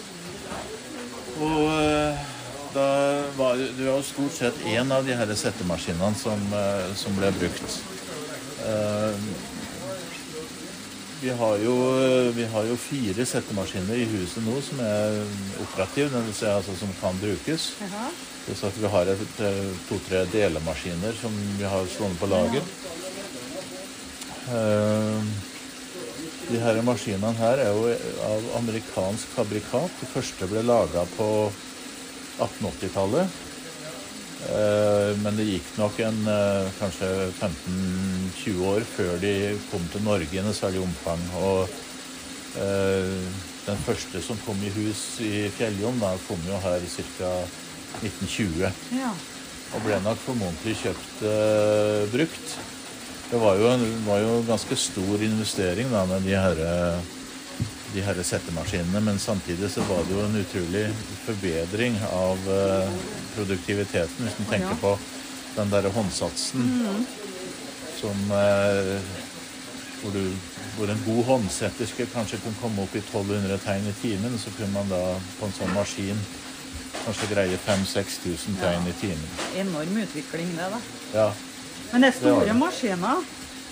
Og 1.41 1.61
eh, 1.73 2.25
da 2.73 2.87
var 3.37 3.57
det 3.57 3.87
var 3.87 4.05
stort 4.05 4.37
sett 4.37 4.61
én 4.69 4.93
av 4.93 5.05
de 5.05 5.17
her 5.17 5.33
settemaskinene 5.35 6.13
som, 6.17 6.45
eh, 6.53 6.93
som 6.95 7.17
ble 7.17 7.31
brukt. 7.39 7.79
Eh, 8.63 9.25
vi 11.23 11.29
har, 11.29 11.57
jo, 11.57 11.73
vi 12.35 12.45
har 12.51 12.65
jo 12.67 12.75
fire 12.75 13.23
settemaskiner 13.25 13.95
i 13.95 14.07
huset 14.11 14.43
nå 14.43 14.57
som 14.65 14.81
er 14.83 15.21
operative. 15.63 16.19
Si 16.35 16.49
altså 16.49 16.75
som 16.75 16.91
kan 16.99 17.19
brukes. 17.21 17.69
Jaha. 17.79 18.09
Så 18.43 18.67
at 18.67 18.75
vi 18.75 18.91
har 18.91 19.11
to-tre 19.87 20.25
delemaskiner 20.33 21.15
som 21.15 21.37
vi 21.55 21.63
har 21.63 21.87
stående 21.87 22.19
på 22.19 22.27
lager. 22.27 22.67
Uh, 24.51 25.23
de 26.49 26.59
her 26.59 26.81
maskinene 26.83 27.31
her 27.39 27.63
er 27.63 27.71
jo 27.71 27.87
av 28.27 28.49
amerikansk 28.59 29.31
fabrikat. 29.37 29.95
De 30.01 30.11
første 30.11 30.49
ble 30.51 30.65
laga 30.67 31.05
på 31.15 31.29
1880-tallet. 32.43 33.39
Uh, 34.43 35.13
men 35.23 35.37
det 35.39 35.47
gikk 35.47 35.69
nok 35.79 35.99
en 36.03 36.19
uh, 36.27 36.67
kanskje 36.79 37.07
15-20 37.39 38.63
år 38.73 38.85
før 38.87 39.13
de 39.21 39.33
kom 39.69 39.85
til 39.93 40.03
Norge 40.03 40.35
i 40.35 40.43
noe 40.43 40.57
særlig 40.57 40.83
omfang. 40.83 41.23
Og 41.41 41.79
den 42.53 43.79
første 43.81 44.19
som 44.21 44.37
kom 44.45 44.59
i 44.61 44.69
hus 44.75 44.99
i 45.25 45.47
Fjelljom, 45.55 45.95
da 45.97 46.11
kom 46.27 46.41
jo 46.45 46.59
her 46.61 46.83
ca. 46.85 47.31
1920. 48.03 48.67
Ja. 48.93 49.09
Og 49.73 49.81
ble 49.85 49.97
nok 50.05 50.21
formodentlig 50.21 50.75
kjøpt 50.83 51.23
uh, 51.25 52.05
brukt. 52.13 52.55
Det 53.31 53.41
var 53.41 53.57
jo, 53.57 53.71
var 54.05 54.21
jo 54.21 54.37
ganske 54.45 54.77
stor 54.77 55.25
investering 55.25 55.89
da 55.89 56.03
med 56.09 56.27
de 56.27 56.35
her, 56.37 56.59
de 57.93 58.01
her 58.01 58.21
settemaskinene, 58.23 59.01
men 59.05 59.19
samtidig 59.19 59.69
så 59.71 59.83
var 59.89 60.05
det 60.07 60.15
jo 60.15 60.23
en 60.25 60.39
utrolig 60.39 60.85
forbedring 61.25 61.97
av 62.09 62.47
uh, 62.49 62.93
produktiviteten, 63.35 64.25
hvis 64.25 64.39
en 64.39 64.49
tenker 64.49 64.79
på 64.81 64.95
den 65.53 65.69
derre 65.69 65.91
håndsatsen 65.93 66.65
mm. 66.73 67.03
som 67.99 68.23
uh, 68.33 68.97
hvor, 70.01 70.15
du, 70.15 70.23
hvor, 70.77 70.89
en 70.89 71.03
god 71.05 71.23
håndsetterske 71.31 72.09
kanskje 72.13 72.41
kunne 72.43 72.61
komme 72.61 72.85
opp 72.85 72.95
i 72.97 73.03
1200 73.03 73.61
tegn 73.65 73.91
i 73.91 73.97
timen, 74.01 74.39
så 74.41 74.53
kunne 74.57 74.73
man 74.73 74.89
da 74.91 75.03
på 75.39 75.49
en 75.49 75.61
sånn 75.61 75.77
maskin 75.77 76.25
Kanskje 77.03 77.25
greie 77.33 77.57
5000-6000 77.59 78.59
tegn 78.61 78.85
i 78.87 78.93
timen. 78.95 79.31
Enorm 79.59 79.97
utvikling, 80.05 80.53
det, 80.55 80.69
da. 80.71 80.77
Ja. 81.11 81.25
Men 81.91 82.05
det 82.05 82.11
er 82.13 82.15
store 82.15 82.45
det 82.47 82.53
maskiner. 82.55 83.25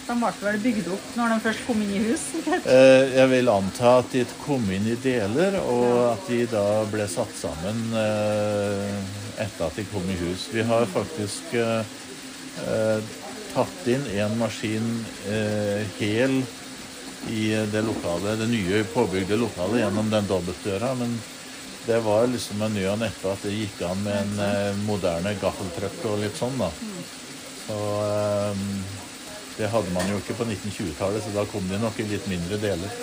De 0.08 0.16
ble 0.18 0.32
vel 0.42 0.60
bygd 0.64 0.88
opp 0.92 1.10
når 1.18 1.34
de 1.34 1.38
først 1.46 1.66
kom 1.68 1.82
inn 1.84 1.96
i 1.96 2.04
hus? 2.10 2.28
Eh, 2.72 3.14
jeg 3.16 3.28
vil 3.32 3.50
anta 3.52 3.98
at 4.02 4.14
de 4.14 4.24
kom 4.44 4.64
inn 4.74 4.88
i 4.90 4.98
deler, 5.02 5.58
og 5.62 5.88
at 6.12 6.30
de 6.30 6.44
da 6.52 6.66
ble 6.92 7.08
satt 7.10 7.34
sammen 7.38 7.82
eh, 7.98 8.96
etter 9.44 9.68
at 9.68 9.78
de 9.80 9.86
kom 9.92 10.06
i 10.12 10.18
hus. 10.20 10.48
Vi 10.54 10.66
har 10.68 10.88
faktisk 10.94 11.56
eh, 11.58 13.12
tatt 13.52 13.92
inn 13.92 14.04
en 14.24 14.38
maskin 14.40 14.90
hel 15.98 16.42
i 17.32 17.44
det 17.72 17.82
lokale, 17.86 18.38
det 18.40 18.48
nye 18.50 18.82
påbygde 18.94 19.38
lokalet 19.40 19.84
gjennom 19.84 20.10
den 20.12 20.30
dobbeltdøra. 20.30 20.94
men 21.00 21.20
det 21.86 22.00
var 22.06 22.28
liksom 22.30 22.62
en 22.62 22.76
ny 22.78 22.84
og 22.92 23.00
neppe 23.02 23.32
at 23.32 23.42
det 23.42 23.56
gikk 23.56 23.80
an 23.88 24.04
med 24.06 24.40
en 24.46 24.84
moderne 24.86 25.34
gaffeltruck 25.42 26.04
og 26.12 26.20
litt 26.22 26.38
sånn, 26.38 26.60
da. 26.62 26.70
Så 27.66 27.78
eh, 28.06 28.62
det 29.58 29.70
hadde 29.72 29.94
man 29.94 30.08
jo 30.10 30.20
ikke 30.22 30.38
på 30.40 30.48
1920-tallet, 30.48 31.24
så 31.26 31.34
da 31.36 31.46
kom 31.52 31.68
de 31.70 31.80
nok 31.82 32.00
i 32.00 32.08
litt 32.10 32.28
mindre 32.32 32.60
deler. 32.62 32.96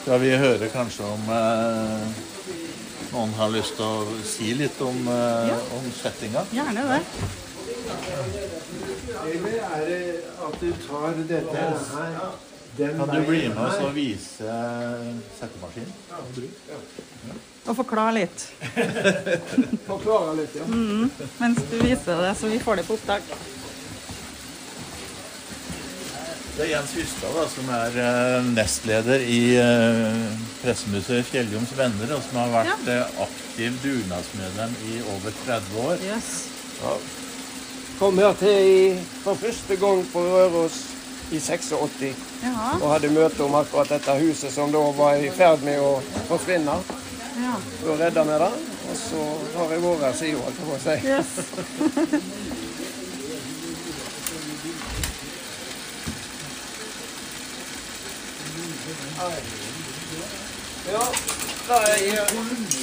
Skal 0.00 0.22
vi 0.24 0.32
høre 0.40 0.70
kanskje 0.72 1.04
om 1.04 1.28
eh, 1.36 2.22
noen 3.12 3.34
har 3.36 3.52
lyst 3.52 3.76
til 3.76 3.84
å 3.84 4.18
si 4.26 4.54
litt 4.56 4.80
om, 4.84 5.02
eh, 5.12 5.50
ja. 5.52 5.58
om 5.76 5.88
settinga? 6.00 6.46
Gjerne 6.54 6.86
det. 6.94 7.02
Eller 9.28 9.58
er 9.68 9.88
det 9.88 10.02
at 10.48 10.60
du 10.62 10.68
tar 10.86 11.18
dette 11.28 11.70
her 11.92 12.20
kan 12.78 13.08
du 13.08 13.26
bli 13.26 13.48
med 13.48 13.58
oss 13.58 13.80
og 13.82 13.94
vise 13.96 14.56
settemaskinen? 15.34 15.92
Ja. 16.10 17.38
Og 17.68 17.76
forklare 17.76 18.12
litt. 18.20 18.44
forklare 19.90 20.36
litt, 20.38 20.54
ja. 20.56 20.66
Mm, 20.70 21.10
mens 21.40 21.58
du 21.72 21.74
viser 21.82 22.22
det, 22.22 22.34
så 22.38 22.52
vi 22.52 22.60
får 22.62 22.80
det 22.80 22.86
på 22.86 22.94
opptak. 22.94 23.26
Det 26.58 26.64
er 26.66 26.72
Jens 26.72 26.92
Hystad, 26.98 27.36
da, 27.36 27.42
som 27.46 27.68
er 27.70 27.96
uh, 28.02 28.46
nestleder 28.50 29.20
i 29.30 29.42
uh, 29.62 30.24
Pressemuseet 30.58 31.28
Fjelljoms 31.28 31.70
Venner, 31.78 32.10
og 32.16 32.24
som 32.26 32.40
har 32.40 32.50
vært 32.50 32.88
ja. 32.90 32.96
uh, 33.04 33.20
aktiv 33.28 33.76
dugnadsmedlem 33.84 34.74
i 34.90 34.96
over 35.12 35.36
30 35.44 35.78
år. 35.84 36.02
Yes. 36.02 36.32
Ja. 36.80 36.96
Kom 38.00 38.18
her 38.18 38.34
til 38.42 38.98
for 39.22 39.38
første 39.38 39.78
gang 39.78 40.02
på 40.10 40.24
Røros 40.32 40.80
i 41.30 41.38
86 41.38 42.26
Jaha. 42.42 42.74
og 42.80 42.90
hadde 42.96 43.14
møte 43.14 43.46
om 43.46 43.54
akkurat 43.60 43.94
dette 43.94 44.18
huset 44.18 44.50
som 44.50 44.74
da 44.74 44.82
var 44.98 45.22
i 45.22 45.30
ferd 45.30 45.62
med 45.62 45.78
å 45.78 45.94
forsvinne. 46.26 46.74
Ja. 47.38 47.54
Da 47.84 47.98
redda 48.02 48.26
vi 48.32 48.42
det, 48.42 48.52
og 48.90 49.02
så 49.06 49.30
har 49.60 49.76
jeg 49.76 49.86
vært 49.86 50.06
her 50.08 50.22
siden, 50.24 50.42
holdt 50.42 50.58
jeg 50.58 50.66
på 50.66 50.74
å 50.74 50.84
si. 50.88 50.98
Yes. 51.06 52.46
ja, 60.92 61.04
da 61.68 61.74
er 61.74 61.98
jeg 62.06 62.26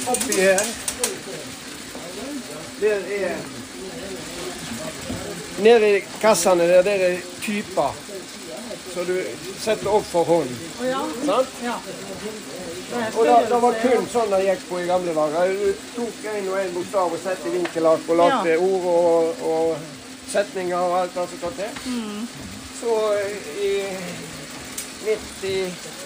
oppi 0.08 0.40
her. 0.40 0.66
Der 2.80 3.00
er 3.20 3.36
Nede 5.58 5.96
i 5.96 6.00
kassene 6.20 6.68
der, 6.68 6.82
der 6.82 7.06
er 7.06 7.16
typer 7.42 7.94
så 8.96 9.04
du 9.04 9.16
setter 9.60 9.92
opp 9.92 10.04
for 10.08 10.24
hånd. 10.24 10.52
Oh, 10.80 10.86
ja. 10.88 11.00
Sant? 11.26 11.48
Ja. 11.64 11.74
Og 13.18 13.26
da, 13.26 13.34
da, 13.50 13.58
var 13.60 13.74
kun 13.82 14.06
sånn 14.08 14.30
det 14.32 14.38
gikk 14.46 14.62
på 14.70 14.78
i 14.80 14.86
gamle 14.88 15.12
dager. 15.12 15.52
Du 15.52 15.82
tok 15.98 16.22
en 16.32 16.48
og 16.48 16.56
en 16.62 16.72
bokstav 16.78 17.12
og 17.12 17.20
satte 17.20 17.52
vinkelakk 17.52 18.08
og 18.08 18.20
lagde 18.22 18.54
ord 18.56 18.86
og, 18.92 19.42
og, 19.50 19.84
setninger 20.30 20.80
og 20.80 20.96
alt 21.02 21.18
det 21.18 21.26
som 21.28 21.42
skal 21.42 21.54
til. 21.58 21.70
Mm. 21.92 22.24
Så 22.80 22.96
i 23.68 23.72
90 25.04 26.05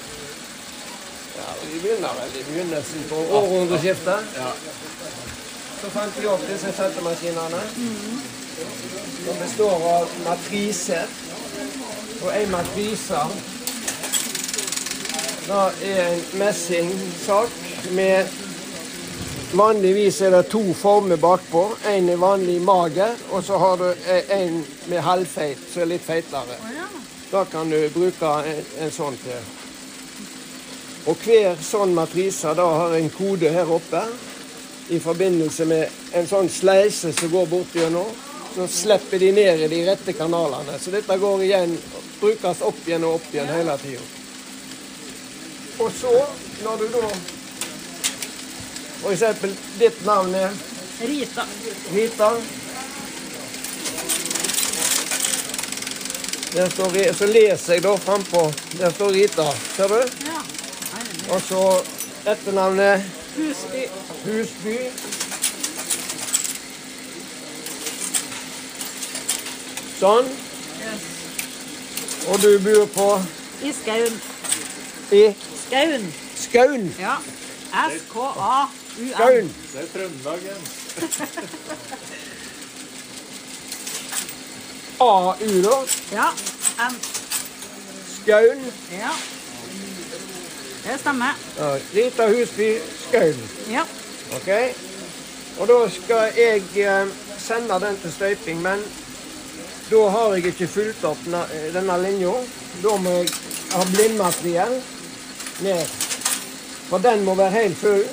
ja, 1.41 1.55
Vi 1.73 1.81
begynner 1.81 2.19
vel 2.21 2.37
i 2.41 2.45
begynnelsen 2.51 3.07
på 3.11 3.17
århundreskiftet. 3.41 4.37
Ja. 4.37 4.53
Så 5.81 5.91
fant 5.91 6.21
vi 6.21 6.27
opp 6.29 6.45
disse 6.49 6.73
feltmaskinene. 6.77 7.63
Mm. 7.77 8.21
Som 9.25 9.41
består 9.41 9.89
av 9.95 10.13
matriser 10.25 11.07
og 12.21 12.29
ei 12.37 12.45
matrise. 12.53 13.25
Det 15.47 15.63
er 15.89 16.05
en 16.13 16.23
messingsak 16.39 17.51
med 17.97 18.39
Vanligvis 19.51 20.21
er 20.23 20.31
det 20.31 20.45
to 20.47 20.61
former 20.79 21.17
bakpå. 21.19 21.65
En 21.91 22.09
er 22.09 22.17
vanlig 22.17 22.61
mager, 22.63 23.17
og 23.31 23.43
så 23.45 23.59
har 23.59 23.77
du 23.77 23.89
en 24.31 24.61
med 24.87 25.01
halvfeit, 25.03 25.59
som 25.73 25.83
er 25.83 25.91
litt 25.91 26.05
feitere. 26.07 26.59
Da 27.33 27.43
kan 27.51 27.71
du 27.71 27.89
bruke 27.91 28.31
en, 28.47 28.63
en 28.79 28.95
sånn 28.95 29.19
til. 29.25 29.60
Og 31.09 31.17
hver 31.25 31.57
sånn 31.65 31.95
matrise 31.97 32.53
da 32.57 32.67
har 32.83 32.97
en 32.97 33.09
kode 33.15 33.49
her 33.55 33.71
oppe 33.73 34.03
i 34.91 34.99
forbindelse 35.01 35.65
med 35.71 36.17
en 36.19 36.27
sånn 36.29 36.51
sleise 36.51 37.13
som 37.17 37.31
går 37.33 37.47
borti 37.49 37.87
nå. 37.91 38.05
så 38.55 38.67
slipper 38.69 39.19
de 39.19 39.33
ned 39.33 39.61
i 39.61 39.69
de 39.69 39.85
rette 39.87 40.13
kanalene. 40.13 40.79
Så 40.79 40.91
dette 40.91 41.17
går 41.17 41.43
igjen, 41.47 41.77
brukes 42.21 42.63
opp 42.67 42.81
igjen 42.87 43.05
og 43.07 43.21
opp 43.21 43.29
igjen 43.35 43.47
hele 43.47 43.77
tida. 43.79 44.03
Og 45.79 45.93
så, 46.01 46.15
når 46.65 46.77
du 46.77 46.89
da 46.93 47.11
For 49.01 49.13
eksempel 49.15 49.55
ditt 49.79 50.03
navn 50.05 50.35
er 50.35 50.51
Rita. 51.01 51.47
Rita. 51.95 52.33
Der 56.53 56.69
står, 56.71 57.13
så 57.13 57.27
leser 57.27 57.75
jeg 57.75 57.83
da 57.83 57.97
frampå. 57.97 58.53
Der 58.79 58.91
står 58.93 59.13
Rita. 59.17 59.53
Ser 59.77 59.89
du? 59.89 60.27
Ja. 60.27 60.60
Og 61.31 61.41
så 61.41 61.83
etternavnet 62.27 63.05
Husby. 63.37 63.83
Husby. 64.25 64.77
Sånn. 70.01 70.29
Yes. 70.81 71.03
Og 72.33 72.43
du 72.43 72.51
bor 72.65 72.87
på 72.97 73.09
I 73.63 73.73
Skaun. 73.77 74.21
i 75.13 75.23
Skaun. 75.67 76.13
Skaun. 76.37 76.95
Ja. 76.99 77.17
S-K-A-U-N. 77.87 79.11
Skaun. 79.15 79.55
Det 79.73 79.81
er 79.83 79.89
Trøndelag 79.95 80.39
igjen. 80.43 80.65
AU, 85.01 85.63
da. 85.63 85.77
Ja. 86.13 86.29
N. 86.89 86.95
Skaun. 88.17 88.61
Ja. 88.99 89.13
Det 90.85 90.99
stemmer. 91.01 91.37
Ja, 91.59 91.79
Rita 91.95 92.27
Husby 92.29 92.79
Skaun. 93.09 93.43
Ja. 93.71 93.85
OK? 94.37 94.49
Og 95.59 95.69
da 95.69 95.79
skal 95.93 96.39
jeg 96.39 96.63
eh, 96.77 97.09
sende 97.39 97.81
den 97.83 97.99
til 98.03 98.13
støyping, 98.13 98.63
men 98.63 98.85
da 99.91 100.07
har 100.15 100.35
jeg 100.35 100.53
ikke 100.53 100.71
fulgt 100.71 101.05
opp 101.05 101.21
denne, 101.27 101.43
denne 101.75 101.99
linja. 102.03 102.33
Da 102.83 102.97
må 102.97 103.13
jeg 103.19 103.29
ha 103.75 103.85
blindmateriell 103.93 104.77
ned. 105.67 105.85
For 106.89 106.99
den 106.99 107.25
må 107.25 107.35
være 107.35 107.51
helt 107.51 107.79
full. 107.79 108.05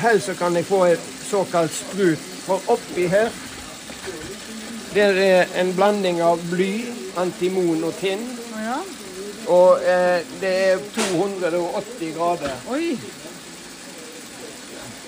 Helst 0.00 0.26
så 0.26 0.34
kan 0.34 0.56
jeg 0.56 0.66
få 0.66 0.84
et 0.84 1.06
såkalt 1.28 1.74
sprut. 1.74 2.28
For 2.46 2.72
oppi 2.72 3.06
her 3.06 3.28
der 4.94 5.18
er 5.22 5.46
en 5.60 5.74
blanding 5.74 6.22
av 6.22 6.40
bly, 6.50 6.72
antimon 7.20 7.84
og 7.86 7.94
tinn. 8.00 8.24
Ja. 8.58 8.80
Og 9.50 9.80
eh, 9.82 10.20
det 10.40 10.50
er 10.72 10.82
280 10.94 12.12
grader. 12.16 12.52
Oi. 12.70 12.92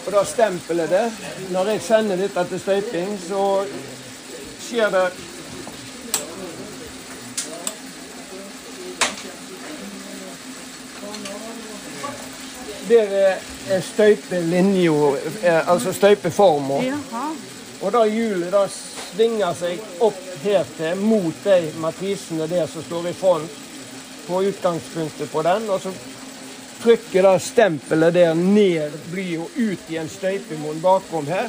Og 0.06 0.12
da 0.12 0.24
stempelet 0.26 0.90
det. 0.90 1.04
Når 1.54 1.68
jeg 1.74 1.82
sender 1.86 2.18
dette 2.18 2.44
til 2.50 2.60
støyping, 2.64 3.12
så 3.28 3.44
skjer 4.66 4.90
det 4.90 5.04
Der 12.88 13.02
er- 13.02 13.80
støypelinja, 13.80 15.16
eh, 15.42 15.68
altså 15.72 15.92
støypeforma. 15.92 16.74
Og 17.82 17.92
da 17.92 18.04
hjulet 18.04 18.52
da 18.52 18.66
svinger 19.14 19.54
seg 19.54 19.78
opp 20.00 20.18
her 20.42 20.64
til 20.76 20.96
mot 20.96 21.34
de 21.44 21.72
matrisene 21.80 22.46
der 22.48 22.66
som 22.66 22.82
står 22.82 23.08
i 23.08 23.12
front 23.12 23.50
på 24.26 24.42
utgangspunktet 24.48 25.30
på 25.32 25.42
den. 25.42 25.68
Og 25.70 25.80
så 25.80 25.92
trykker 26.82 27.22
da 27.22 27.36
stempelet 27.38 28.14
der 28.14 28.34
ned 28.34 28.90
blyet 29.12 29.56
ut 29.56 29.90
i 29.92 29.96
en 30.02 30.08
støypemunn 30.10 30.80
bakom 30.82 31.26
her. 31.26 31.48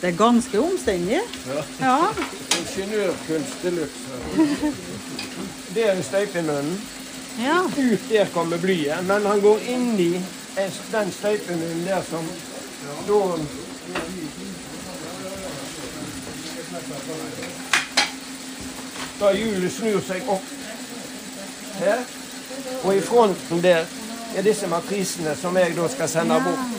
Det 0.00 0.08
er 0.08 0.16
ganske 0.16 0.60
omstendig. 0.60 1.20
Ja. 1.80 1.96
Ingeniørkunst 2.60 3.62
de 3.62 3.70
luxe. 3.70 4.72
Det 5.74 5.84
er 5.90 6.02
støypemunnen. 6.02 6.80
Ja. 7.40 7.58
Ut 7.66 8.08
der 8.10 8.26
kommer 8.34 8.58
blyet, 8.58 9.04
men 9.06 9.26
han 9.26 9.40
går 9.40 9.58
inni 9.68 10.14
en- 10.58 10.80
den 10.92 11.12
støypemunnen 11.12 11.84
der 11.86 12.02
som 12.10 12.24
da 13.06 13.20
Da 19.20 19.32
hjulet 19.36 19.72
snur 19.72 20.00
seg 20.06 20.28
opp 20.32 20.46
her, 21.80 22.04
og 22.84 22.94
i 22.96 23.00
fronten 23.04 23.60
der 23.64 23.84
er 24.36 24.46
disse 24.46 24.68
matrisene 24.70 25.34
som 25.36 25.56
jeg 25.60 25.74
da 25.76 25.88
skal 25.92 26.08
sende 26.08 26.38
bort. 26.44 26.78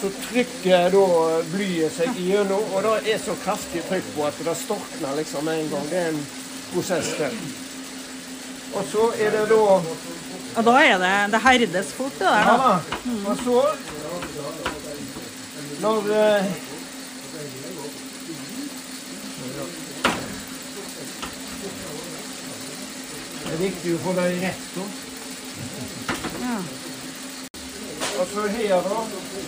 Så 0.00 0.10
trykker 0.26 0.90
da 0.92 1.04
blyet 1.52 1.94
seg 1.96 2.18
igjennom, 2.20 2.64
og 2.74 2.82
det 2.88 3.14
er 3.14 3.20
så 3.22 3.36
kraftig 3.44 3.84
trykk 3.88 4.10
på 4.16 4.26
at 4.26 4.40
det 4.44 4.56
storkner 4.64 5.14
liksom 5.20 5.46
med 5.46 5.62
en 5.62 5.70
gang. 5.76 5.86
Det 5.90 6.00
er 6.02 6.10
en 6.10 6.26
prosess 6.72 7.12
der. 7.20 7.38
Og 8.74 8.84
så 8.90 9.06
er 9.22 9.30
det 9.30 9.44
da 9.52 9.60
Og 10.54 10.64
da 10.66 10.72
er 10.82 10.98
det 10.98 11.32
Det 11.32 11.40
herdes 11.42 11.92
fort, 11.94 12.12
det 12.18 12.26
der, 12.26 12.38
Ja 12.38 12.56
da. 12.58 12.68
da. 12.68 13.30
Og 13.30 13.36
så 13.44 13.62
Når 15.80 16.02
Det 23.54 23.60
er 23.60 23.68
viktig 23.70 23.90
å 23.94 23.98
få 24.02 24.12
det 24.16 24.22
rett. 24.42 24.62
Ja. 26.42 26.54
Og 28.18 28.32
så 28.32 28.46
her, 28.50 28.72
da. 28.82 29.02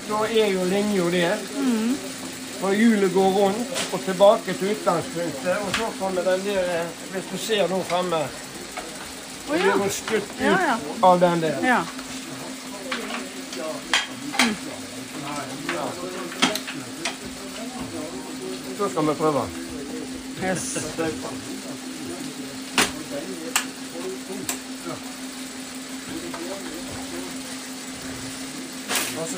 Da 0.07 0.21
er 0.31 0.53
jo 0.53 0.66
linja 0.71 1.09
der. 1.11 1.42
Og 2.61 2.77
hjulet 2.79 3.11
går 3.16 3.35
rundt 3.35 3.73
og 3.90 4.05
tilbake 4.05 4.55
til 4.61 4.71
utgangspunktet. 4.77 5.59
Og 5.59 5.75
så 5.75 5.90
kommer 5.99 6.23
den 6.23 6.47
der 6.47 6.71
eh, 6.77 6.95
Hvis 7.16 7.27
du 7.33 7.37
ser 7.49 7.66
nå 7.69 7.81
framme, 7.90 8.23
oh, 8.23 9.51
blir 9.51 9.66
ja. 9.66 9.75
hun 9.75 9.90
skutt 9.90 10.31
ut 10.38 10.40
Ja, 10.45 10.55
ja. 10.69 10.79
av 11.11 11.21
den 11.27 11.42
der. 11.42 11.59
ja. 11.66 11.83
Så 18.79 18.88
skal 18.88 19.11
vi 19.11 19.19
prøve. 19.19 19.49
Yes. 20.45 21.56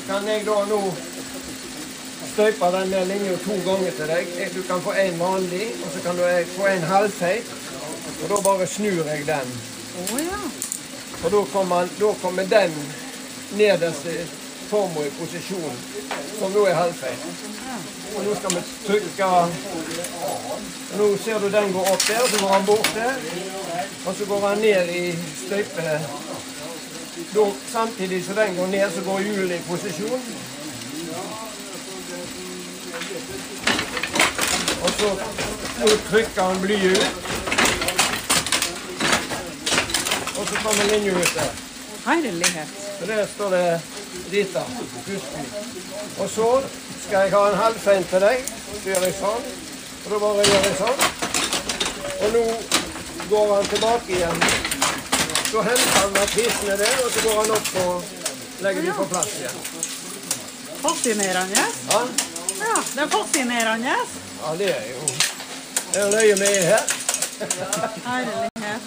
Kan 0.09 0.27
jeg 0.27 0.41
da 0.45 0.57
nå 0.65 0.79
støype 2.31 2.69
den 2.73 2.91
der 2.93 3.05
linja 3.05 3.35
to 3.45 3.55
ganger 3.65 3.91
til 3.97 4.07
deg. 4.09 4.31
Eh, 4.41 4.53
Du 4.55 4.61
kan 4.69 4.81
få 4.81 4.91
en 4.97 5.19
vanlig, 5.19 5.67
og 5.85 5.91
så 5.93 5.99
kan 6.05 6.17
du 6.17 6.23
eh, 6.25 6.47
få 6.57 6.65
en 6.67 6.83
halvfeit. 6.93 7.45
Og 8.23 8.29
da 8.29 8.41
bare 8.49 8.67
snur 8.67 9.05
jeg 9.11 9.27
den. 9.27 9.51
Oh, 10.01 10.19
ja. 10.19 10.39
Og 11.23 11.31
da 11.31 11.43
kommer, 11.53 11.87
da 11.99 12.09
kommer 12.21 12.43
den 12.43 12.73
nederste 13.57 14.15
forma 14.69 15.05
i 15.05 15.11
posisjon, 15.19 15.77
som 16.39 16.51
nå 16.51 16.65
er 16.65 16.75
halvfeit. 16.79 17.27
Og 18.15 18.25
nå 18.25 18.35
skal 18.39 18.55
vi 18.55 18.63
trykke 18.87 19.29
Nå 20.97 21.07
ser 21.23 21.39
du 21.39 21.49
den 21.53 21.73
går 21.73 21.91
opp 21.93 22.07
der, 22.07 22.25
så 22.31 22.39
går 22.41 22.53
han 22.53 22.65
bort 22.65 22.89
der. 22.95 23.13
Og 24.05 24.15
så 24.15 24.25
går 24.25 24.47
han 24.47 24.57
ned 24.57 24.89
i 24.89 25.05
støype... 25.45 26.28
Da, 27.35 27.51
samtidig 27.71 28.25
som 28.25 28.35
den 28.35 28.55
går 28.55 28.67
ned, 28.67 28.91
så 28.91 29.01
går 29.05 29.19
hjulet 29.19 29.55
i 29.59 29.63
posisjon. 29.67 30.21
Og 34.83 34.89
så 34.99 35.09
nå 35.79 35.87
trykker 36.09 36.41
han 36.41 36.61
blyet 36.61 36.97
ut. 36.97 37.29
Og 40.39 40.47
så 40.47 40.55
kommer 40.63 40.83
linja 40.91 41.11
ut 41.11 41.33
der. 41.35 41.51
Herlighet. 42.05 42.67
Så 42.99 43.05
der 43.05 43.27
står 43.35 43.49
det 43.49 43.81
Rita 44.31 44.59
Husby. 45.07 45.43
Og 46.19 46.29
så 46.29 46.61
skal 47.07 47.19
jeg 47.19 47.31
ha 47.31 47.49
en 47.49 47.57
halvfein 47.57 48.03
til 48.03 48.21
deg. 48.21 48.43
Så 48.71 48.89
gjør 48.89 49.05
jeg 49.07 49.15
sånn. 49.19 49.47
Og 50.05 50.11
da 50.11 50.19
bare 50.25 50.49
gjør 50.49 50.67
jeg 50.69 50.75
sånn. 50.81 51.05
Og 52.19 52.35
nå 52.35 52.43
går 53.29 53.55
han 53.55 53.71
tilbake 53.75 54.17
igjen. 54.17 54.68
Så 55.51 55.61
henter 55.61 55.99
han 55.99 56.13
prisene 56.13 56.77
der, 56.77 56.95
og 57.05 57.11
så 57.11 57.21
går 57.27 57.35
han 57.41 57.51
opp 57.51 57.69
og 57.85 58.03
legger 58.61 58.81
dem 58.85 58.93
på 58.99 59.05
plass 59.09 59.31
igjen. 59.39 59.61
Fascinerende. 60.83 61.63
Ja, 61.91 62.01
Ja, 62.59 62.75
det 62.95 63.01
er 63.01 63.07
fascinerende. 63.07 63.95
ja 64.43 64.55
det 64.59 64.69
er 64.69 64.89
jo 64.91 65.07
Det 65.93 66.01
er 66.01 66.11
løye 66.11 66.35
med 66.35 66.63
her. 66.63 66.83
Herlighet. 68.05 68.81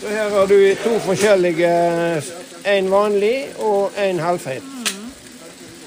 Så 0.00 0.08
her 0.08 0.28
har 0.30 0.46
du 0.46 0.74
to 0.84 0.98
forskjellige. 0.98 2.22
En 2.64 2.90
vanlig 2.90 3.48
og 3.58 3.92
en 3.96 4.18
halvfeit. 4.20 4.62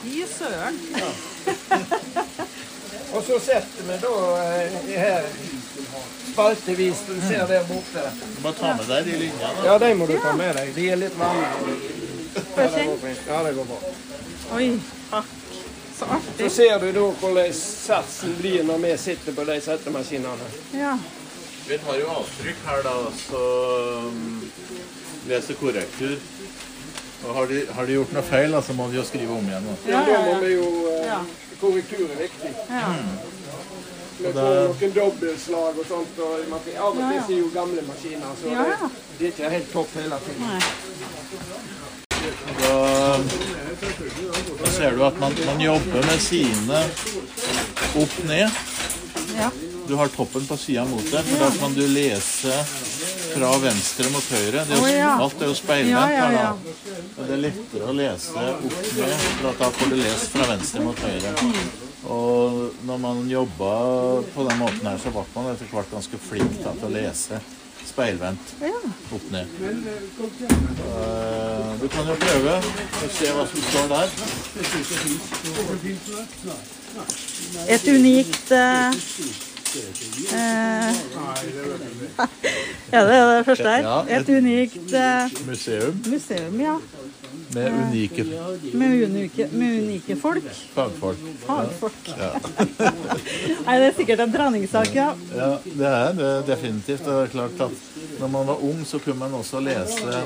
Fy 0.03 0.23
søren. 0.37 0.79
Og 3.13 3.23
så 3.27 3.39
setter 3.39 3.83
vi 3.83 3.97
da 4.01 4.13
eh, 4.43 4.99
her 4.99 5.21
spaltevis. 6.33 7.03
Du 7.07 7.13
ser 7.27 7.47
der 7.47 7.63
borte. 7.69 8.03
Du 8.35 8.41
må 8.45 8.51
ta 8.57 8.73
med 8.77 8.87
deg 8.89 9.05
de 9.11 9.17
linjene. 9.25 9.65
Ja, 9.65 9.77
de 9.83 9.91
må 9.99 10.07
du 10.09 10.17
ta 10.23 10.33
med 10.37 10.55
deg. 10.57 10.73
De 10.75 10.87
er 10.93 10.99
litt 11.01 11.17
vanlige. 11.19 11.77
det 12.55 12.67
jeg 12.77 12.97
fint. 13.03 13.23
Ja, 13.27 13.43
det 13.47 13.53
går 13.57 13.69
bra. 13.71 13.79
Oi, 14.57 14.67
takk. 15.11 15.37
Så 16.01 16.07
Så 16.37 16.49
ser 16.49 16.79
du 16.81 16.87
da 16.95 17.01
hvordan 17.21 17.51
satsen 17.53 18.31
blir 18.39 18.63
når 18.65 18.79
vi 18.85 18.93
sitter 18.97 19.35
på 19.37 19.43
de 19.45 19.59
settemaskinene. 19.61 20.47
Ja. 20.73 20.95
Vi 21.67 21.77
har 21.85 21.99
jo 21.99 22.07
avtrykk 22.09 22.63
her, 22.65 22.79
da, 22.87 22.93
så 23.29 23.41
um, 24.07 24.41
leser 25.29 25.53
korrektur. 25.59 26.15
Og 27.27 27.35
har 27.37 27.45
de, 27.51 27.59
har 27.77 27.85
de 27.85 27.93
gjort 27.99 28.15
noe 28.15 28.23
feil, 28.25 28.55
da, 28.55 28.63
så 28.65 28.73
må 28.73 28.87
de 28.89 28.97
jo 28.97 29.03
skrive 29.05 29.35
om 29.35 29.45
igjen. 29.45 29.67
Da. 29.69 29.75
Ja, 29.91 29.99
Ja, 29.99 30.01
da 30.07 30.15
ja, 30.15 30.21
må 30.25 30.39
vi 30.41 30.55
jo 30.55 30.65
eh, 30.95 31.29
Korrektur 31.61 32.07
er 32.09 32.17
viktig. 32.23 32.55
ja. 32.71 32.89
Vi 34.21 34.33
får 34.33 34.57
noen 34.69 34.93
dobbeltslag 34.95 35.79
og 35.81 35.87
sånt. 35.89 36.19
Og 36.21 36.45
man, 36.51 36.59
av 36.77 36.91
og 36.91 36.99
til 36.99 37.01
ja. 37.01 37.15
ja. 37.15 37.23
er 37.25 37.39
jo 37.39 37.49
gamle 37.55 37.85
maskiner, 37.87 38.35
så 38.41 38.53
Ja, 38.53 38.67
ja. 38.73 38.91
det, 38.91 39.17
det 39.17 39.25
er 39.25 39.33
ikke 39.33 39.53
helt 39.55 39.73
topp 39.73 39.97
hele 39.97 40.21
tiden. 40.25 40.45
Nei. 40.45 40.61
Da, 42.61 43.17
da 44.61 44.71
ser 44.75 44.93
du 44.95 45.01
at 45.07 45.17
man, 45.19 45.33
man 45.45 45.61
jobber 45.61 46.05
med 46.05 46.21
sidene 46.21 46.83
opp 47.97 48.17
ned. 48.29 48.61
Ja. 49.39 49.49
Du 49.87 49.95
har 49.95 50.07
toppen 50.07 50.45
på 50.45 50.57
sida 50.57 50.85
mot 50.85 51.03
deg, 51.11 51.25
for 51.25 51.41
da 51.41 51.49
kan 51.57 51.73
du 51.73 51.81
lese 51.89 52.53
fra 53.33 53.49
venstre 53.63 54.11
mot 54.13 54.27
høyre. 54.35 54.65
Det 54.67 54.75
er 54.75 54.77
jo, 54.77 54.83
oh, 54.85 54.91
ja. 54.93 55.11
Alt 55.25 55.41
er 55.41 55.49
jo 55.49 55.55
speilvendt 55.57 55.97
Ja, 55.97 56.09
ja, 56.13 56.27
her, 56.27 56.37
da. 56.37 56.99
Og 57.17 57.23
det 57.25 57.33
er 57.37 57.41
lettere 57.47 57.89
å 57.89 57.95
lese 57.97 58.45
opp 58.53 58.67
ned, 58.99 59.29
for 59.39 59.63
da 59.63 59.71
får 59.79 59.95
du 59.95 59.97
lest 60.03 60.35
fra 60.35 60.51
venstre 60.53 60.85
mot 60.85 61.07
høyre. 61.07 61.33
Og 62.09 62.73
når 62.87 62.97
man 62.97 63.29
jobba 63.29 63.73
på 64.33 64.43
den 64.49 64.57
måten 64.57 64.87
her, 64.87 64.97
så 64.97 65.11
ble 65.13 65.21
man 65.35 65.51
etter 65.53 65.65
hvert 65.69 65.91
ganske 65.93 66.17
flink 66.17 66.63
da, 66.63 66.73
til 66.79 66.87
å 66.89 66.95
lese 66.95 67.37
speilvendt 67.85 68.55
ja. 68.61 68.73
opp 69.13 69.31
ned. 69.33 69.47
Eh, 69.61 69.67
du 71.81 71.87
kan 71.91 72.07
jo 72.07 72.15
prøve 72.21 72.53
å 72.57 72.61
se 73.17 73.27
hva 73.35 73.45
som 73.51 73.61
står 73.69 73.85
der. 73.91 74.07
Et 77.71 77.87
unikt 77.87 78.51
uh, 78.51 78.57
uh, 80.31 80.91
Ja, 82.91 82.99
det 83.07 83.15
er 83.15 83.37
det 83.37 83.45
første 83.47 83.69
her. 83.69 83.83
Et 84.09 84.29
unikt 84.29 84.91
Museum 85.47 86.03
museum, 86.09 86.61
ja. 86.61 86.75
Med 87.53 87.71
unike 87.81 88.25
Med 88.73 89.03
unike, 89.05 89.47
med 89.51 89.77
unike 89.83 90.15
folk. 90.21 90.43
fagfolk. 90.75 91.17
Fagfolk. 91.45 92.11
Nei, 93.65 93.75
det 93.79 93.87
er 93.89 93.95
sikkert 93.97 94.23
en 94.25 94.33
treningssak, 94.33 94.93
ja. 94.95 95.09
Ja, 95.35 95.49
det 95.65 95.87
er 95.91 96.13
det 96.21 96.31
definitivt. 96.47 97.03
Det 97.05 97.17
er 97.25 97.33
klart 97.33 97.65
at 97.67 97.89
når 98.19 98.27
man 98.37 98.47
var 98.47 98.63
ung, 98.63 98.85
så 98.85 98.99
kunne 99.03 99.19
man 99.23 99.33
også 99.39 99.59
lese 99.63 100.21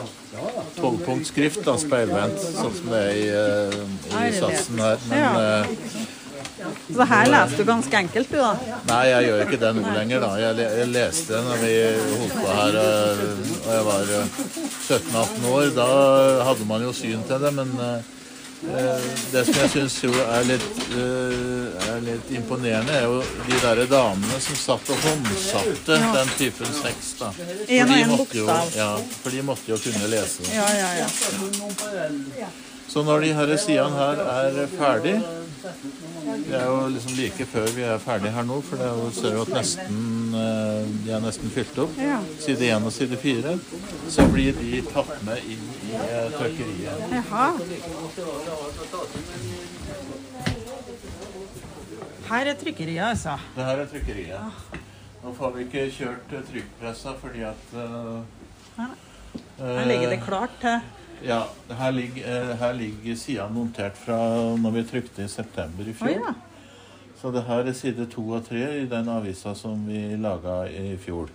tolvpunktsskrift 0.80 1.68
speilvendt, 1.86 2.42
sånn 2.60 2.76
som 2.76 2.92
det 2.92 3.02
er 3.02 3.16
i, 3.16 3.26
eh, 3.32 4.30
i 4.30 4.32
satsen 4.40 4.80
her. 4.84 4.98
Men 5.10 5.20
Ja. 5.20 5.66
Eh, 6.60 6.80
Så 6.96 7.08
her 7.12 7.30
leser 7.34 7.58
du 7.58 7.64
ganske 7.68 7.98
enkelt, 8.04 8.32
du, 8.32 8.38
da. 8.40 8.80
nei, 8.90 9.04
jeg 9.12 9.28
gjør 9.30 9.44
ikke 9.46 9.62
det 9.66 9.72
nå 9.78 9.94
lenger, 10.00 10.26
da. 10.26 10.32
Jeg, 10.40 10.68
jeg 10.80 10.90
leste 10.94 11.44
når 11.50 11.64
vi 11.64 11.76
holdt 12.16 12.36
på 12.42 12.58
her 12.60 12.80
eh, 12.82 13.24
og 13.66 13.72
jeg 13.76 13.86
var 13.92 14.12
eh, 14.20 14.42
17-18 14.90 15.48
år. 15.54 15.72
Da 15.80 15.88
hadde 16.50 16.68
man 16.70 16.86
jo 16.86 16.94
syn 16.96 17.24
til 17.28 17.42
det, 17.46 17.52
men 17.58 17.72
eh, 17.86 18.12
eh, 18.76 19.08
det 19.34 19.44
som 19.48 19.60
jeg 19.64 19.72
syns 19.74 19.98
er 20.06 20.52
eh, 20.56 21.90
er 21.90 22.04
litt 22.06 22.32
imponerende, 22.40 22.94
er 23.02 23.08
jo 23.10 23.22
de 23.50 23.60
der 23.64 23.84
damene 23.92 24.40
som 24.44 24.60
satt 24.60 24.94
og 24.94 25.04
håndsatte 25.06 26.00
den 26.18 26.34
typen 26.40 26.72
sex. 26.82 27.16
da. 27.20 27.32
For 27.36 27.92
de 27.94 28.04
måtte 28.12 28.40
jo-. 28.42 28.50
Ja, 28.78 28.92
for 29.24 29.34
de 29.36 29.44
måtte 29.46 29.72
jo 29.74 29.80
kunne 29.82 30.12
lese. 30.12 30.46
Ja, 30.54 30.68
ja, 30.80 30.94
ja. 31.04 32.52
Så 32.88 33.02
når 33.04 33.26
de 33.26 33.34
her 33.36 33.56
sidene 33.60 33.98
her 33.98 34.22
er 34.24 34.68
ferdig 34.78 35.16
Det 36.26 36.56
er 36.58 36.66
jo 36.66 36.88
liksom 36.90 37.12
like 37.20 37.46
før 37.46 37.68
vi 37.76 37.84
er 37.86 38.00
ferdig 38.02 38.32
her 38.34 38.46
nå, 38.48 38.58
for 38.66 38.82
det 38.82 38.86
er 38.88 38.96
jo, 38.98 39.10
ser 39.14 39.36
jo 39.36 39.44
at 39.46 39.52
nesten, 39.54 40.00
eh, 40.42 40.88
de 41.06 41.12
er 41.14 41.22
nesten 41.22 41.54
fylt 41.54 41.78
opp. 41.84 41.94
Ja. 42.02 42.18
Side 42.42 42.70
1 42.72 42.88
og 42.90 42.94
side 42.96 43.20
4. 43.22 43.54
Så 44.16 44.26
blir 44.34 44.58
de 44.58 44.82
tatt 44.90 45.14
med 45.28 45.46
inn 45.54 45.68
i 45.86 45.94
eh, 46.00 46.34
trykkeriet. 46.34 47.06
Jaha. 47.14 47.46
Her 52.26 52.52
er 52.52 52.60
trykkeriet, 52.64 53.06
altså. 53.12 53.38
Det 53.56 53.70
her 53.70 53.86
er 53.86 53.94
trykkeriet. 53.94 54.82
Nå 55.22 55.34
får 55.38 55.56
vi 55.56 55.66
ikke 55.68 55.88
kjørt 55.94 56.34
trykkpressa 56.50 57.16
fordi 57.22 57.46
at 57.46 57.72
uh, 57.78 58.84
Her 59.58 59.88
ligger 59.90 60.10
det 60.14 60.22
klart 60.26 60.54
til 60.62 60.82
Ja, 61.24 61.48
her 61.70 61.92
ligger, 61.92 62.28
eh, 62.28 62.56
her 62.58 62.74
ligger 62.74 63.16
sida 63.16 63.48
montert 63.50 63.98
fra 63.98 64.18
når 64.58 64.72
vi 64.72 64.84
trykte 64.84 65.24
i 65.24 65.28
september 65.28 65.88
i 65.88 65.94
fjor. 65.94 66.08
fjor. 66.08 66.22
ja. 66.28 66.34
Så 67.22 67.32
det 67.32 67.42
her 67.48 67.66
er 67.66 67.74
side 67.74 68.06
to 68.12 68.22
og 68.30 68.44
tre 68.46 68.82
i 68.82 68.86
den 68.86 69.10
avisa 69.10 69.56
som 69.56 69.88
vi 69.88 70.18
laga 70.18 70.68
i 70.70 70.98
fjor. 70.98 71.32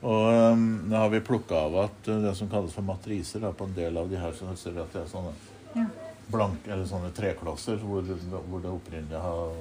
Og 0.00 0.52
um, 0.52 0.92
har 0.92 1.08
vi 1.12 1.20
plukka 1.20 1.54
av 1.54 1.76
at 1.84 2.08
uh, 2.08 2.22
det 2.24 2.32
som 2.34 2.48
kalles 2.48 2.72
for 2.72 2.82
matriser 2.82 3.44
da, 3.44 3.52
på 3.52 3.68
en 3.68 3.74
del 3.76 3.98
av 4.00 4.08
de 4.08 4.16
her, 4.16 4.32
så 4.32 4.48
ser 4.56 4.72
vi 4.72 4.80
at 4.80 4.92
det 4.96 5.02
er 5.04 5.10
sånne 5.12 5.34
Ja. 5.76 5.84
blanke, 6.26 6.72
eller 6.72 6.86
sånne 6.88 7.12
treklosser 7.14 7.76
hvor, 7.76 8.02
hvor 8.02 8.62
det 8.64 8.72
opprinnelig 8.72 9.20
har 9.20 9.52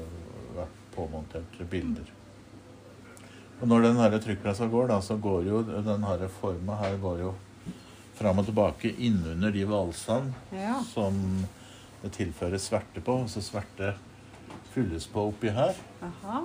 vært 0.55 0.79
påmontert 0.95 1.59
bilder. 1.69 2.07
Og 3.59 3.67
når 3.67 3.81
den 3.81 3.99
her 3.99 4.17
trykkpressa 4.17 4.69
går, 4.71 4.87
da, 4.87 5.01
så 5.01 5.17
går 5.17 5.43
jo 5.43 5.61
den 5.67 6.03
her 6.07 6.27
forma 6.39 6.79
her 6.79 6.97
går 6.97 7.19
jo 7.27 7.33
fram 8.19 8.41
og 8.41 8.45
tilbake 8.49 8.91
innunder 8.99 9.51
de 9.55 9.65
valsene 9.69 10.34
Ja. 10.55 10.77
som 10.93 11.15
det 12.03 12.12
tilføres 12.15 12.67
sverte 12.69 13.01
på. 13.03 13.15
Så 13.27 13.41
sverte 13.43 13.93
fylles 14.73 15.08
på 15.08 15.27
oppi 15.32 15.49
her. 15.55 15.73
Aha. 16.05 16.41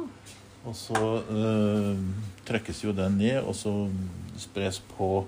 Og 0.65 0.75
så 0.77 0.97
øh, 1.29 1.99
trekkes 2.49 2.85
jo 2.85 2.93
den 2.97 3.19
ned, 3.21 3.43
og 3.45 3.55
så 3.55 3.73
spres 4.41 4.81
på 4.97 5.27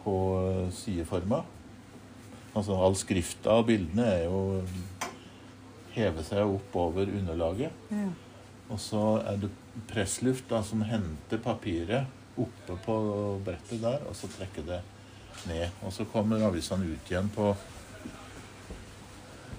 på 0.00 0.14
øh, 0.40 0.70
sideforma. 0.72 1.42
Altså 2.56 2.72
all 2.82 2.96
skrifta 2.96 3.50
og 3.60 3.66
bildene 3.68 4.06
er 4.08 4.24
jo 4.24 4.62
heve 5.92 6.22
seg 6.24 6.40
opp 6.46 6.76
over 6.80 7.02
underlaget. 7.10 7.70
Ja. 7.92 8.06
Og 8.70 8.80
så 8.80 9.02
er 9.26 9.36
det 9.42 9.50
pressluft 9.90 10.48
da, 10.50 10.62
som 10.62 10.82
henter 10.86 11.38
papiret 11.42 12.06
oppe 12.40 12.76
på 12.86 12.96
brettet 13.44 13.82
der, 13.82 13.98
og 14.08 14.16
så 14.16 14.30
trekker 14.32 14.64
det 14.66 14.80
ned. 15.48 15.68
Og 15.82 15.92
så 15.92 16.06
kommer 16.12 16.46
avisene 16.46 16.94
ut 16.94 17.12
igjen 17.12 17.30
på 17.34 17.52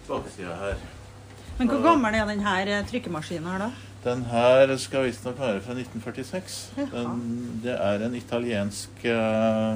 baksida 0.07 0.55
her. 0.59 0.81
Men 1.57 1.69
hvor 1.69 1.81
gammel 1.85 2.15
er 2.17 2.29
denne 2.29 2.53
eh, 2.65 2.85
trykkemaskinen 2.89 3.49
her, 3.51 3.67
da? 3.67 3.71
Den 4.01 4.23
her 4.31 4.71
skal 4.81 5.05
visstnok 5.05 5.37
være 5.37 5.61
fra 5.61 5.75
1946. 5.77 6.73
Den, 6.75 7.19
det 7.63 7.75
er 7.75 8.05
en 8.05 8.15
italiensk 8.17 9.03
uh, 9.05 9.75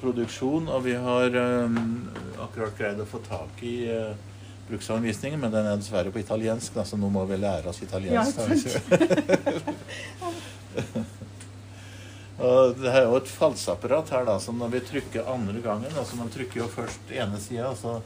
produksjon, 0.00 0.68
og 0.72 0.84
vi 0.86 0.94
har 0.96 1.36
um, 1.66 2.08
akkurat 2.46 2.78
greid 2.78 3.02
å 3.02 3.10
få 3.10 3.20
tak 3.26 3.60
i 3.60 3.90
uh, 3.92 4.16
bruksanvisningen, 4.70 5.40
men 5.40 5.52
den 5.52 5.68
er 5.68 5.76
dessverre 5.76 6.10
på 6.14 6.22
italiensk, 6.22 6.74
da, 6.78 6.84
så 6.88 6.96
nå 6.96 7.08
må 7.12 7.26
vi 7.28 7.36
lære 7.42 7.68
oss 7.68 7.82
italiensk. 7.84 8.40
Ja, 8.40 8.46
og 12.36 12.76
det 12.76 12.90
er 12.92 13.06
jo 13.06 13.16
et 13.16 13.30
falseapparat 13.32 14.10
her, 14.12 14.26
da, 14.28 14.36
som 14.42 14.58
når 14.60 14.74
vi 14.74 14.80
trykker 14.90 15.28
andre 15.32 15.60
gangen 15.64 15.94
altså 15.96 16.18
Man 16.18 16.32
trykker 16.32 16.60
jo 16.60 16.66
først 16.68 17.12
ene 17.14 17.40
sida, 17.40 17.70
og 17.70 17.78
så 17.80 18.00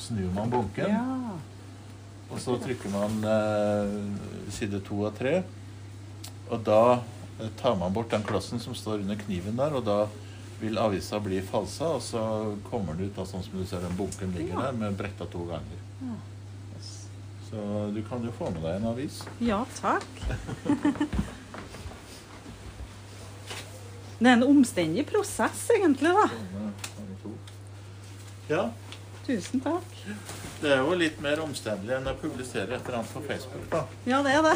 snur 0.00 0.30
man 0.34 0.50
bunken. 0.50 0.88
Ja. 0.88 1.36
Og 2.32 2.40
så 2.40 2.56
trykker 2.58 2.90
man 2.94 3.20
eh, 3.28 3.92
side 4.56 4.80
to 4.88 5.04
og 5.04 5.12
tre. 5.18 5.42
Og 6.48 6.64
da 6.64 6.80
eh, 6.96 7.52
tar 7.60 7.76
man 7.78 7.92
bort 7.94 8.10
den 8.14 8.24
klossen 8.24 8.62
som 8.62 8.74
står 8.74 9.04
under 9.04 9.20
kniven 9.20 9.60
der, 9.60 9.76
og 9.76 9.84
da 9.86 9.98
vil 10.62 10.80
avisa 10.80 11.20
bli 11.20 11.42
falsa, 11.44 11.92
og 11.98 12.02
så 12.02 12.24
kommer 12.70 12.96
det 12.96 13.10
ut 13.10 13.20
da, 13.20 13.28
sånn 13.28 13.44
som 13.44 13.60
du 13.60 13.68
ser 13.68 13.84
den 13.84 13.98
bunken 14.00 14.32
ligger 14.32 14.64
der, 14.64 14.80
med 14.80 14.96
bretta 14.96 15.28
to 15.28 15.44
ganger. 15.50 15.84
Ja. 16.00 16.16
Så 17.50 17.64
du 17.94 18.00
kan 18.08 18.24
jo 18.24 18.32
få 18.34 18.48
med 18.50 18.64
deg 18.64 18.80
en 18.80 18.92
avis. 18.94 19.20
ja, 19.44 19.60
takk. 19.76 20.08
Det 24.18 24.28
er 24.30 24.36
en 24.36 24.46
omstendig 24.46 25.04
prosess, 25.10 25.64
egentlig, 25.74 26.12
da. 26.14 26.28
Ja, 28.48 28.64
Tusen 29.24 29.60
takk. 29.64 29.92
det 30.60 30.68
er 30.74 30.82
jo 30.84 30.96
litt 31.00 31.16
mer 31.24 31.40
omstendelig 31.40 31.94
enn 31.96 32.08
å 32.10 32.12
publisere 32.20 32.76
et 32.76 32.84
eller 32.84 32.98
annet 32.98 33.12
på 33.14 33.22
Facebook, 33.24 33.64
da. 33.72 33.80
Ja, 34.04 34.18
det 34.26 34.34
er 34.36 34.42
det. 34.44 34.54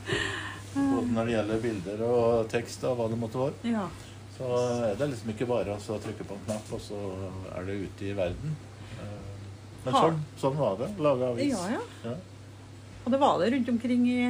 Både 0.76 1.08
når 1.16 1.26
det 1.26 1.34
gjelder 1.34 1.62
bilder 1.64 2.04
og 2.06 2.46
tekst 2.52 2.84
og 2.86 2.98
hva 3.00 3.08
det 3.10 3.18
måtte 3.18 3.40
være. 3.40 3.72
Ja. 3.72 3.86
Så 4.36 4.50
er 4.84 4.96
det 5.00 5.08
liksom 5.14 5.32
ikke 5.32 5.48
bare 5.48 5.74
å 5.80 5.98
trykke 6.04 6.26
på 6.28 6.36
en 6.36 6.42
knapp, 6.46 6.72
og 6.76 6.82
så 6.84 6.98
er 7.56 7.66
det 7.66 7.78
ute 7.86 8.06
i 8.10 8.14
verden. 8.18 8.54
Eh, 9.00 9.14
Men 9.86 9.96
sånn, 9.96 10.18
sånn 10.42 10.58
var 10.60 10.76
det. 10.82 10.90
Lage 11.02 11.30
avis. 11.32 11.54
Ja, 11.56 11.78
ja. 11.78 11.82
Ja. 12.04 12.14
Og 13.06 13.14
det 13.14 13.20
var 13.22 13.38
det 13.40 13.50
rundt 13.54 13.72
omkring 13.72 14.06
i 14.12 14.20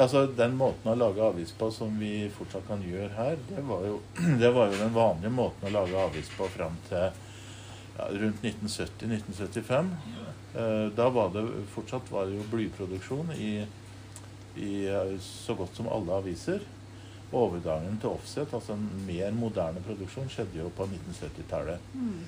Altså, 0.00 0.24
Den 0.36 0.56
måten 0.56 0.88
å 0.88 0.96
lage 0.96 1.24
avis 1.24 1.52
på 1.56 1.68
som 1.74 1.92
vi 2.00 2.30
fortsatt 2.32 2.64
kan 2.68 2.80
gjøre 2.84 3.10
her, 3.16 3.36
det 3.50 3.64
var 3.68 3.84
jo, 3.84 3.98
det 4.42 4.52
var 4.56 4.72
jo 4.72 4.80
den 4.80 4.94
vanlige 4.96 5.32
måten 5.34 5.68
å 5.68 5.74
lage 5.74 6.06
avis 6.06 6.30
på 6.36 6.48
fram 6.54 6.78
til 6.88 7.10
ja, 7.98 8.06
rundt 8.22 8.40
1970-1975. 8.46 9.92
Eh, 10.54 10.86
da 10.96 11.08
var 11.12 11.34
det 11.34 11.44
fortsatt 11.74 12.08
var 12.10 12.28
det 12.30 12.38
jo 12.38 12.48
blyproduksjon 12.52 13.34
i, 13.36 13.52
i 14.56 14.72
eh, 14.88 15.16
så 15.20 15.58
godt 15.58 15.76
som 15.76 15.90
alle 15.92 16.16
aviser. 16.22 16.64
Overgangen 17.36 18.00
til 18.02 18.14
offset, 18.14 18.50
altså 18.56 18.74
en 18.74 18.88
mer 19.06 19.36
moderne 19.36 19.84
produksjon, 19.84 20.32
skjedde 20.32 20.62
jo 20.62 20.72
på 20.74 20.88
1970-tallet. 20.88 21.92
Mm. 21.94 22.20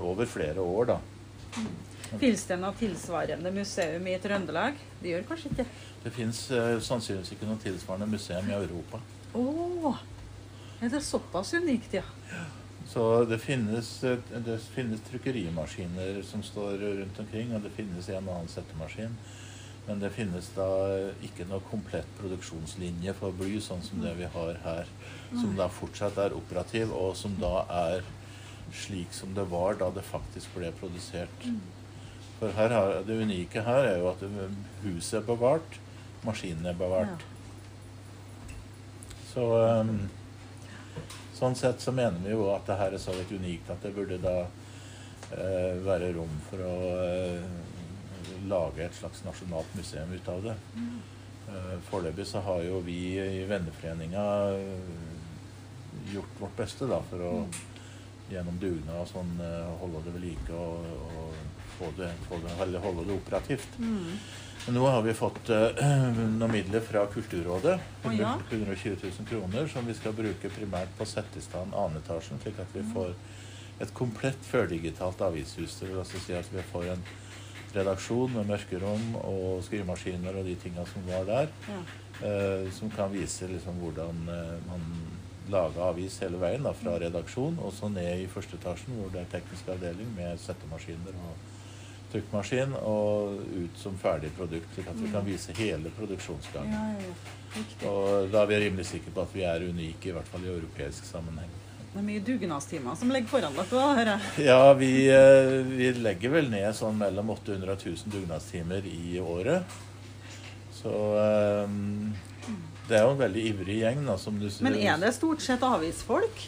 over 0.00 0.24
flere 0.24 0.60
år, 0.64 0.86
da. 0.88 0.94
Fins 2.20 2.44
det 2.48 2.56
noe 2.60 2.76
tilsvarende 2.76 3.50
museum 3.52 4.06
i 4.08 4.14
Trøndelag? 4.20 4.78
Det 5.00 5.12
gjør 5.12 5.26
kanskje 5.28 5.52
ikke 5.52 5.66
Det 6.02 6.10
fins 6.10 6.38
eh, 6.50 6.78
sannsynligvis 6.82 7.36
ikke 7.36 7.46
noe 7.46 7.60
tilsvarende 7.62 8.08
museum 8.10 8.48
i 8.50 8.56
Europa. 8.56 8.98
Oh, 9.38 9.94
Er 10.82 10.90
det 10.90 11.00
såpass 11.06 11.54
unikt, 11.54 11.94
ja? 11.94 12.02
Så 12.90 13.24
det 13.24 13.38
finnes, 13.38 14.04
eh, 14.04 14.18
det 14.44 14.58
finnes 14.74 15.00
trykkerimaskiner 15.06 16.22
som 16.26 16.42
står 16.42 16.82
rundt 16.82 17.20
omkring, 17.22 17.54
og 17.54 17.62
det 17.62 17.70
finnes 17.76 18.08
en 18.08 18.26
og 18.26 18.34
annen 18.34 18.50
settemaskin. 18.50 19.14
Men 19.86 19.98
det 20.02 20.12
finnes 20.14 20.48
da 20.54 20.66
ikke 21.26 21.46
noe 21.50 21.62
komplett 21.70 22.10
produksjonslinje 22.18 23.14
for 23.18 23.34
bly, 23.34 23.56
sånn 23.62 23.82
som 23.82 24.02
det 24.02 24.12
vi 24.18 24.28
har 24.30 24.58
her. 24.62 24.90
Som 25.32 25.56
da 25.58 25.66
fortsatt 25.70 26.18
er 26.22 26.36
operativ, 26.38 26.92
og 26.94 27.16
som 27.18 27.34
da 27.40 27.64
er 27.86 28.04
slik 28.72 29.14
som 29.14 29.34
det 29.34 29.44
var 29.50 29.74
da 29.80 29.90
det 29.90 30.04
faktisk 30.06 30.54
ble 30.54 30.70
produsert. 30.78 31.48
For 32.38 32.54
her 32.58 33.02
det 33.06 33.18
unike 33.22 33.62
her 33.66 33.88
er 33.90 33.98
jo 33.98 34.10
at 34.12 34.22
huset 34.84 35.18
er 35.20 35.26
bevart, 35.26 35.78
maskinen 36.26 36.66
er 36.66 36.78
bevart. 36.78 37.24
Så 39.32 39.44
um, 39.80 39.96
sånn 41.34 41.56
sett 41.56 41.80
så 41.80 41.94
mener 41.96 42.20
vi 42.22 42.34
jo 42.34 42.50
at 42.52 42.66
det 42.68 42.78
her 42.78 42.94
er 42.94 43.02
så 43.02 43.14
litt 43.16 43.32
unikt 43.32 43.70
at 43.72 43.82
det 43.84 43.94
burde 43.96 44.20
da 44.22 44.36
uh, 44.44 45.72
være 45.86 46.12
rom 46.18 46.34
for 46.50 46.66
å 46.66 46.74
uh, 46.92 48.36
lage 48.50 48.84
et 48.84 48.98
slags 48.98 49.24
nasjonalt 49.24 49.74
museum 49.78 50.12
ut 50.12 50.28
av 50.28 50.40
det. 50.44 50.54
Eh, 51.52 51.74
Foreløpig 51.86 52.24
så 52.26 52.40
har 52.42 52.62
jo 52.64 52.80
vi 52.82 52.96
i 53.20 53.44
venneforeninga 53.46 54.22
gjort 56.10 56.40
vårt 56.40 56.56
beste 56.58 56.88
da 56.90 56.98
for 57.06 57.22
å 57.22 57.32
gjennom 58.32 58.58
dugnad 58.62 58.98
og 59.02 59.10
sånn 59.10 59.30
holde 59.82 60.02
det 60.06 60.14
ved 60.16 60.24
like 60.24 60.58
og, 60.58 60.88
og 61.12 61.36
få 61.76 61.92
det, 61.98 62.08
få 62.26 62.40
det, 62.42 62.56
holde 62.56 63.06
det 63.06 63.16
operativt. 63.18 63.78
Men 63.78 64.18
nå 64.68 64.86
har 64.86 65.02
vi 65.02 65.14
fått 65.14 65.50
uh, 65.50 65.68
noen 66.38 66.52
midler 66.52 66.84
fra 66.86 67.06
Kulturrådet. 67.10 67.78
Å, 68.04 68.12
120 68.50 68.96
000 69.02 69.28
kroner 69.28 69.66
som 69.72 69.86
vi 69.86 69.94
skal 69.98 70.14
bruke 70.16 70.50
primært 70.54 70.92
på 70.98 71.06
å 71.06 71.08
sette 71.08 71.40
i 71.40 71.44
stand 71.44 71.74
annetasjen, 71.74 72.40
slik 72.42 72.60
at 72.62 72.76
vi 72.76 72.84
får 72.92 73.14
et 73.82 73.90
komplett 73.96 74.38
førdigitalt 74.46 75.20
avishus. 75.26 75.80
Det 75.80 75.90
vil 75.90 75.98
altså 76.02 76.20
si 76.22 76.36
at 76.38 76.48
vi 76.52 76.62
får 76.70 76.92
en 76.94 77.02
redaksjon 77.72 78.34
med 78.36 78.50
mørkerom 78.52 79.16
og 79.24 79.62
skrivemaskiner 79.66 80.36
og 80.38 80.46
de 80.46 80.54
tinga 80.60 80.84
som 80.90 81.06
var 81.08 81.24
der, 81.26 81.48
Ja. 81.66 81.78
eh, 82.28 82.70
som 82.70 82.90
kan 82.90 83.10
vise 83.12 83.48
liksom 83.48 83.80
hvordan 83.80 84.28
uh, 84.28 84.58
man 84.68 84.84
lager 85.50 85.80
avis 85.88 86.18
hele 86.20 86.38
veien, 86.38 86.62
da, 86.62 86.72
fra 86.76 86.98
redaksjon 87.00 87.56
og 87.58 87.72
så 87.72 87.88
ned 87.88 88.20
i 88.22 88.28
første 88.30 88.60
etasjen, 88.60 88.94
hvor 89.00 89.10
det 89.10 89.24
er 89.24 89.32
teknisk 89.32 89.72
avdeling 89.72 90.12
med 90.14 90.38
settemaskiner 90.38 91.16
og 91.16 91.51
trykkmaskin, 92.12 92.74
og 92.78 93.40
ut 93.56 93.80
som 93.80 93.96
ferdig 94.00 94.30
produkt, 94.36 94.68
slik 94.76 94.88
at 94.92 95.00
vi 95.00 95.10
kan 95.12 95.26
vise 95.26 95.54
hele 95.58 95.92
produksjonsgangen. 95.96 96.72
Ja, 96.72 97.08
ja. 97.08 97.58
Og 97.90 98.30
da 98.32 98.44
er 98.44 98.48
vi 98.48 98.60
rimelig 98.66 98.86
sikre 98.88 99.12
på 99.12 99.24
at 99.26 99.34
vi 99.36 99.44
er 99.44 99.66
unike, 99.68 100.08
i 100.08 100.14
hvert 100.16 100.28
fall 100.32 100.46
i 100.46 100.52
europeisk 100.54 101.04
sammenheng. 101.08 101.50
Det 101.92 102.00
er 102.00 102.04
mye 102.06 102.22
dugnadstimer 102.24 102.96
som 102.96 103.10
ligger 103.12 103.28
foran 103.28 103.52
dere. 103.52 103.68
da, 103.68 103.80
hører 103.98 104.10
jeg. 104.14 104.46
Ja, 104.46 104.72
vi, 104.80 104.92
eh, 105.12 105.58
vi 105.68 105.90
legger 106.00 106.32
vel 106.32 106.48
ned 106.48 106.70
sånn 106.78 106.96
mellom 106.96 107.34
800 107.34 107.76
000 107.84 108.14
dugnadstimer 108.14 108.86
i 108.88 109.18
året. 109.20 109.74
Så 110.72 110.92
um, 111.68 112.14
det 112.88 112.96
er 112.96 113.04
jo 113.04 113.12
en 113.12 113.20
veldig 113.20 113.44
ivrig 113.52 113.76
gjeng, 113.82 114.06
da, 114.08 114.16
som 114.18 114.40
du 114.40 114.48
sier. 114.48 114.64
Men 114.66 114.80
er 114.80 114.96
det 115.04 115.12
stort 115.18 115.44
sett 115.44 115.62
avisfolk? 115.68 116.46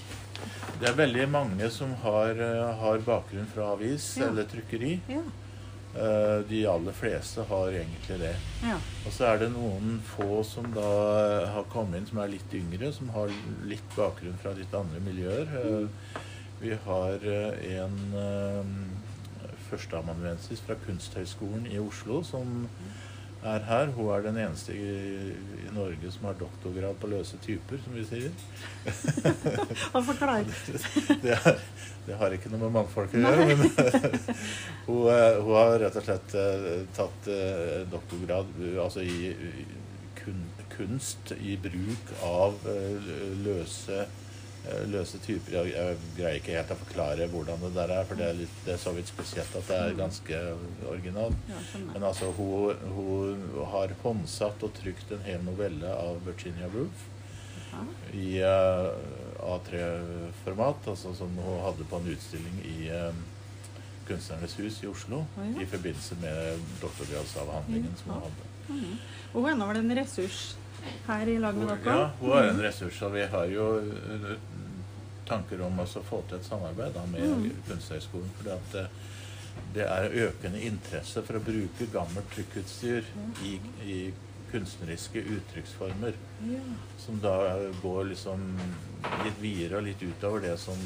Det 0.80 0.88
er 0.88 0.96
veldig 0.98 1.28
mange 1.30 1.68
som 1.70 1.92
har, 2.02 2.40
eh, 2.40 2.72
har 2.80 3.04
bakgrunn 3.04 3.46
fra 3.52 3.68
avis 3.76 4.14
Ja. 4.18 4.30
eller 4.30 4.48
trykkeri. 4.48 4.96
Ja. 5.12 5.22
Eh, 5.94 6.40
De 6.48 6.66
aller 6.66 6.92
fleste 6.92 7.44
har 7.48 7.68
egentlig 7.70 8.18
det. 8.20 8.34
ja. 8.64 8.76
Og 9.06 9.12
så 9.12 9.24
er 9.30 9.38
det 9.44 9.50
noen 9.52 10.00
få 10.04 10.42
som 10.44 10.66
da 10.74 10.88
har 11.54 11.64
kommet 11.70 12.00
inn 12.00 12.06
som 12.10 12.18
er 12.24 12.32
litt 12.32 12.54
yngre, 12.54 12.92
som 12.92 13.08
har 13.14 13.30
litt 13.64 13.96
bakgrunn 13.96 14.38
fra 14.42 14.52
litt 14.58 14.74
andre 14.74 15.00
miljøer. 15.00 15.46
Eh, 15.60 16.20
Vi 16.60 16.74
har 16.86 17.18
eh, 17.28 17.78
en 17.80 17.96
eh, 18.16 19.48
førsteamanuensis 19.70 20.60
fra 20.64 20.74
Kunsthøgskolen 20.86 21.66
i 21.70 21.78
Oslo 21.82 22.22
som 22.24 22.66
er 23.44 23.66
her. 23.68 23.92
Hun 23.96 24.10
er 24.14 24.24
den 24.24 24.38
eneste 24.40 24.74
i, 24.76 25.34
i 25.64 25.72
Norge 25.74 26.10
som 26.12 26.28
har 26.28 26.38
doktorgrad 26.40 26.96
på 27.00 27.10
løse 27.12 27.38
typer, 27.44 27.80
som 27.84 27.96
vi 27.96 28.04
sier. 28.08 28.32
Han 29.94 30.06
forklarer. 30.06 30.48
Det, 31.24 31.36
er, 31.36 31.60
det 32.06 32.18
har 32.20 32.34
ikke 32.36 32.50
noe 32.52 32.66
med 32.66 32.74
mannfolk 32.78 33.14
å 33.14 33.22
gjøre. 33.22 33.46
Men 33.48 33.62
hun, 34.88 35.06
eh, 35.12 35.38
hun 35.40 35.54
har 35.56 35.78
rett 35.84 36.00
og 36.00 36.06
slett 36.08 36.36
eh, 36.40 36.82
tatt 36.96 37.30
eh, 37.32 37.80
doktorgrad 37.92 38.52
altså 38.82 39.04
i, 39.04 39.32
i 39.32 39.66
kun, 40.20 40.44
kunst 40.74 41.32
i 41.38 41.56
bruk 41.60 42.12
av 42.26 42.58
løse, 43.44 44.04
eh, 44.04 44.20
løse 44.88 45.18
typer. 45.24 45.58
Jeg, 45.58 45.72
jeg 45.74 45.96
greier 46.16 46.38
ikke 46.38 46.54
helt 46.56 46.72
å 46.72 46.78
forklare 46.80 47.26
hvordan 47.32 47.60
det 47.66 47.72
der 47.76 47.92
er, 47.98 48.06
for 48.08 48.20
det 48.20 48.28
er, 48.30 48.38
litt, 48.38 48.54
det 48.64 48.74
er 48.76 48.80
så 48.80 48.94
vidt 48.96 49.10
spesielt 49.10 49.56
at 49.60 49.68
det 49.68 49.80
er 49.80 49.98
ganske 49.98 50.40
originalt. 50.88 51.50
Ja. 51.50 51.60
Men 51.90 52.06
altså, 52.08 52.30
hun, 52.38 52.86
hun 52.96 53.44
har 53.74 53.92
håndsatt 54.04 54.64
og 54.64 54.72
trykt 54.78 55.12
en 55.12 55.24
hel 55.26 55.44
novelle 55.44 55.92
av 55.92 56.22
Virginia 56.28 56.70
Roof 56.74 57.10
Ja. 57.74 57.80
i 58.14 58.26
uh, 58.46 58.90
A3-format, 59.42 60.88
altså 60.92 61.10
som 61.18 61.32
hun 61.42 61.60
hadde 61.64 61.86
på 61.90 61.98
en 61.98 62.10
utstilling 62.12 62.60
i 62.70 62.90
uh, 62.94 63.10
Kunstnernes 64.06 64.54
hus 64.60 64.82
i 64.84 64.86
Oslo 64.90 65.22
Å, 65.24 65.46
ja. 65.48 65.62
i 65.64 65.66
forbindelse 65.66 66.18
med 66.22 66.66
doktorgradsavhandlingen 66.82 67.96
som 68.00 68.12
hun 68.14 68.26
hadde. 68.28 68.50
Mhm. 68.68 68.92
Og 69.32 69.40
hun 69.42 69.50
er 69.50 69.58
nå 69.58 69.66
vel 69.72 69.80
en 69.82 69.96
ressurs 69.98 70.42
her 71.06 71.28
i 71.32 71.38
lag 71.40 71.56
med 71.56 71.70
dere? 71.72 71.94
Ja, 71.96 72.10
hun 72.20 72.36
er 72.38 72.50
en 72.50 72.62
ressurs, 72.62 73.00
og 73.02 73.14
vi 73.14 73.24
har 73.32 73.46
jo 73.52 73.68
eh, 73.80 74.30
tanker 75.28 75.60
om 75.66 75.78
å 75.80 75.86
få 75.86 76.22
til 76.28 76.38
et 76.38 76.44
samarbeid 76.48 76.94
da, 76.94 77.04
med 77.06 77.20
Mm. 77.24 77.50
Kunsthøgskolen. 77.68 78.30
fordi 78.38 78.50
at 78.50 78.74
eh, 78.74 78.86
det 79.74 79.82
er 79.86 80.10
økende 80.28 80.60
interesse 80.66 81.22
for 81.22 81.36
å 81.38 81.44
bruke 81.44 81.86
gammelt 81.92 82.30
trykkutstyr 82.34 83.04
i, 83.46 83.60
i 83.86 83.98
kunstneriske 84.52 85.18
uttrykksformer. 85.36 86.14
Ja. 86.50 86.60
Som 86.98 87.20
da 87.22 87.36
går 87.82 88.04
liksom 88.12 88.42
litt 89.24 89.38
videre 89.42 89.76
og 89.78 89.86
litt 89.88 90.02
utover 90.02 90.40
det 90.40 90.58
som 90.58 90.78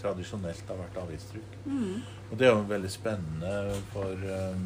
tradisjonelt 0.00 0.68
har 0.68 0.76
vært 0.80 0.96
avistrykk. 1.02 1.58
Mm. 1.66 2.02
Og 2.30 2.38
det 2.38 2.46
er 2.48 2.52
jo 2.54 2.62
veldig 2.68 2.90
spennende 2.90 3.80
for, 3.92 4.12
um, 4.28 4.64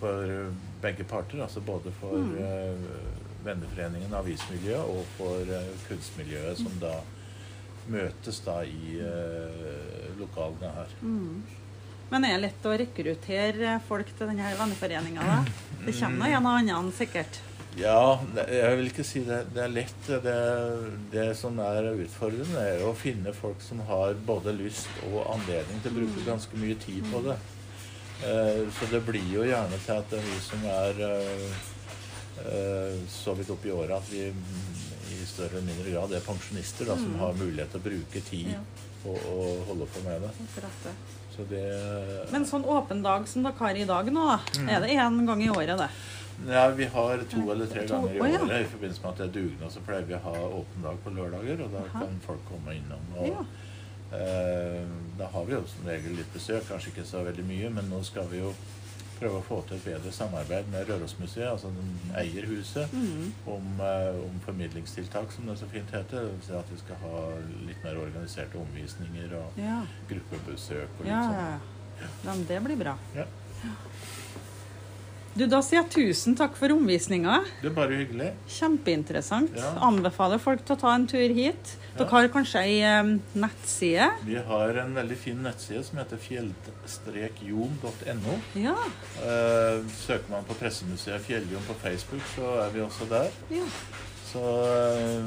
for 0.00 0.52
begge 0.82 1.04
parter. 1.08 1.42
Altså 1.42 1.60
både 1.60 1.92
for 2.00 2.18
Mm. 2.18 2.34
uh, 2.38 3.44
venneforeningen, 3.46 4.14
avismiljøet, 4.14 4.84
og 4.90 5.04
for 5.16 5.40
uh, 5.54 5.70
kunstmiljøet, 5.88 6.58
som 6.58 6.72
da 6.82 6.96
møtes 7.92 8.40
da 8.44 8.60
i 8.66 8.98
uh, 9.00 10.12
lokalene 10.20 10.72
her. 10.78 10.94
Mm. 11.02 11.42
Men 12.10 12.24
er 12.24 12.36
det 12.36 12.44
lett 12.44 12.66
å 12.68 12.76
rekruttere 12.78 13.76
folk 13.88 14.12
til 14.14 14.30
denne 14.30 14.52
venneforeninga, 14.60 15.26
da? 15.26 15.38
Det 15.82 15.94
kommer 15.98 16.30
nå 16.30 16.38
en 16.38 16.46
og 16.46 16.58
annen, 16.60 16.92
sikkert. 16.94 17.40
Ja, 17.76 18.16
jeg 18.48 18.76
vil 18.78 18.88
ikke 18.88 19.04
si 19.04 19.20
det, 19.26 19.42
det 19.52 19.64
er 19.66 19.72
lett. 19.74 20.06
Det, 20.24 20.36
det 21.12 21.26
som 21.36 21.58
er 21.60 21.90
utfordrende, 21.92 22.62
er 22.62 22.84
å 22.86 22.94
finne 22.96 23.34
folk 23.36 23.60
som 23.60 23.82
har 23.90 24.16
både 24.28 24.54
lyst 24.56 25.02
og 25.10 25.26
anledning 25.34 25.82
til 25.84 25.92
å 25.92 25.98
bruke 25.98 26.24
ganske 26.24 26.62
mye 26.62 26.78
tid 26.86 27.04
på 27.12 27.20
det. 27.26 27.36
Eh, 28.24 28.62
så 28.72 28.88
det 28.90 29.02
blir 29.04 29.26
jo 29.28 29.44
gjerne 29.44 29.76
til 29.84 29.98
at 29.98 30.14
vi 30.14 30.38
som 30.40 30.62
er 30.72 31.02
eh, 31.04 31.58
eh, 32.46 32.94
så 33.12 33.34
vidt 33.36 33.52
opp 33.52 33.66
i 33.68 33.74
året 33.74 33.98
at 33.98 34.08
vi 34.08 34.30
større 35.36 35.58
eller 35.60 35.68
mindre 35.68 35.92
grad 35.94 36.16
er 36.16 36.24
pensjonister 36.26 36.88
da, 36.90 36.96
som 36.96 37.12
Mm. 37.12 37.18
har 37.20 37.32
mulighet 37.38 37.70
til 37.72 37.80
å 37.80 37.86
bruke 37.90 38.24
tid 38.30 38.50
Ja. 38.56 38.60
på 39.04 39.14
å 39.14 39.64
holde 39.68 39.86
på 39.94 40.02
med 40.08 40.22
det. 40.22 40.30
Så 41.36 41.44
det 41.48 42.30
Men 42.32 42.44
sånn 42.48 42.64
åpen 42.64 43.02
dag 43.04 43.26
som 43.28 43.42
dere 43.44 43.52
har 43.58 43.74
i 43.76 43.84
dag 43.84 44.06
nå, 44.12 44.40
Mm. 44.56 44.68
er 44.70 44.80
det 44.80 44.90
én 44.96 45.26
gang 45.26 45.42
i 45.42 45.48
året, 45.50 45.76
det? 45.78 45.90
Ja, 46.48 46.68
vi 46.70 46.84
har 46.84 47.18
to 47.30 47.50
eller 47.50 47.66
tre 47.66 47.86
ganger 47.86 48.14
i 48.14 48.20
året. 48.20 48.60
I 48.60 48.64
forbindelse 48.64 49.02
med 49.02 49.10
at 49.12 49.16
det 49.18 49.26
er 49.28 49.40
dugnad, 49.40 49.70
så 49.72 49.80
pleier 49.86 50.04
vi 50.06 50.14
å 50.14 50.20
ha 50.20 50.32
åpen 50.32 50.82
dag 50.82 50.96
på 51.04 51.10
lørdager. 51.14 51.64
Og 51.64 51.72
da 51.72 51.82
kan 51.92 52.20
folk 52.26 52.40
komme 52.50 52.74
innom. 52.76 53.00
Og, 53.16 53.26
Ja. 54.12 54.16
eh, 54.18 54.84
da 55.18 55.26
har 55.26 55.44
vi 55.44 55.52
jo 55.52 55.62
som 55.66 55.86
regel 55.88 56.16
litt 56.16 56.32
besøk. 56.34 56.62
Kanskje 56.68 56.92
ikke 56.92 57.04
så 57.06 57.24
veldig 57.24 57.44
mye, 57.44 57.70
men 57.72 57.88
nå 57.90 58.02
skal 58.04 58.26
vi 58.28 58.38
jo 58.38 58.52
prøve 59.18 59.38
å 59.40 59.44
få 59.46 59.58
til 59.68 59.76
et 59.76 59.84
bedre 59.84 60.12
samarbeid 60.12 60.68
med 60.72 60.88
Rørosmuseet, 60.88 61.48
altså 61.50 61.70
den 61.74 61.92
eier 62.20 62.46
huset, 62.50 62.92
om, 63.46 63.80
eh, 63.80 64.20
om 64.26 64.40
formidlingstiltak, 64.44 65.32
som 65.32 65.46
det 65.46 65.58
så 65.58 65.68
fint 65.72 65.90
heter. 65.90 66.30
Si 66.46 66.52
at 66.52 66.70
vi 66.72 66.78
skal 66.78 66.96
ha 67.02 67.22
litt 67.66 67.82
mer 67.84 67.96
organiserte 68.02 68.58
omvisninger 68.60 69.32
og 69.40 69.58
Ja. 69.60 69.82
gruppebesøk 70.08 70.88
og 70.98 71.04
litt 71.04 71.12
Ja, 71.12 71.22
sånn. 71.22 71.34
ja. 71.34 72.06
ja 72.24 72.34
men 72.34 72.46
det 72.46 72.62
blir 72.64 72.76
bra. 72.76 72.96
Ja. 73.14 73.24
Du, 75.36 75.44
Da 75.46 75.58
sier 75.60 75.82
jeg 75.82 75.90
tusen 75.92 76.32
takk 76.38 76.54
for 76.56 76.72
omvisninga. 76.72 77.42
Det 77.60 77.68
er 77.68 77.74
bare 77.76 77.96
hyggelig. 78.00 78.30
Kjempeinteressant. 78.56 79.52
Ja. 79.58 79.74
Anbefaler 79.84 80.38
folk 80.40 80.62
til 80.64 80.74
å 80.76 80.78
ta 80.80 80.94
en 80.96 81.04
tur 81.10 81.34
hit. 81.36 81.74
Dere 81.96 82.08
har 82.12 82.28
kanskje 82.32 82.60
ei 82.64 82.78
um, 83.00 83.10
nettside? 83.36 84.08
Vi 84.24 84.36
har 84.48 84.68
en 84.82 84.94
veldig 84.96 85.16
fin 85.20 85.38
nettside 85.44 85.82
som 85.84 85.98
heter 86.00 86.18
fjell-jon.no. 86.20 88.34
Ja. 88.60 88.74
Eh, 89.24 89.78
søker 90.00 90.28
man 90.32 90.44
på 90.48 90.54
Pressemuseet 90.60 91.20
Fjelljon 91.24 91.64
på 91.68 91.74
Facebook, 91.84 92.24
så 92.34 92.44
er 92.64 92.70
vi 92.74 92.80
også 92.84 93.04
der. 93.12 93.28
ja. 93.52 93.64
Så 94.26 94.42
eh, 94.42 95.22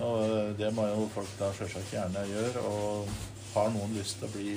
og 0.00 0.54
det 0.58 0.70
må 0.74 0.86
jo 0.88 1.04
folk 1.14 1.28
da 1.38 1.50
selvsagt 1.58 1.92
gjerne 1.92 2.22
gjøre. 2.30 2.60
Og 2.66 3.08
har 3.52 3.68
noen 3.74 3.92
lyst 3.98 4.16
til 4.18 4.26
å 4.30 4.32
bli 4.32 4.54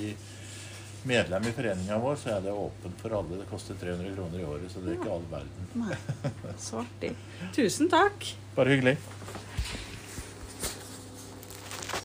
medlem 1.08 1.48
i 1.48 1.52
foreninga 1.56 1.98
vår, 2.02 2.16
så 2.20 2.36
er 2.36 2.44
det 2.46 2.52
åpent 2.52 3.02
for 3.02 3.16
alle. 3.18 3.40
Det 3.40 3.48
koster 3.50 3.78
300 3.80 4.14
kroner 4.16 4.40
i 4.40 4.46
året, 4.48 4.70
så 4.72 4.82
det 4.84 4.94
er 4.94 4.98
ikke 4.98 5.12
all 5.14 5.26
verden. 5.30 5.68
Nei. 5.84 5.98
Så 6.60 6.80
artig. 6.84 7.12
Tusen 7.56 7.90
takk. 7.92 8.30
Bare 8.56 8.74
hyggelig. 8.76 8.96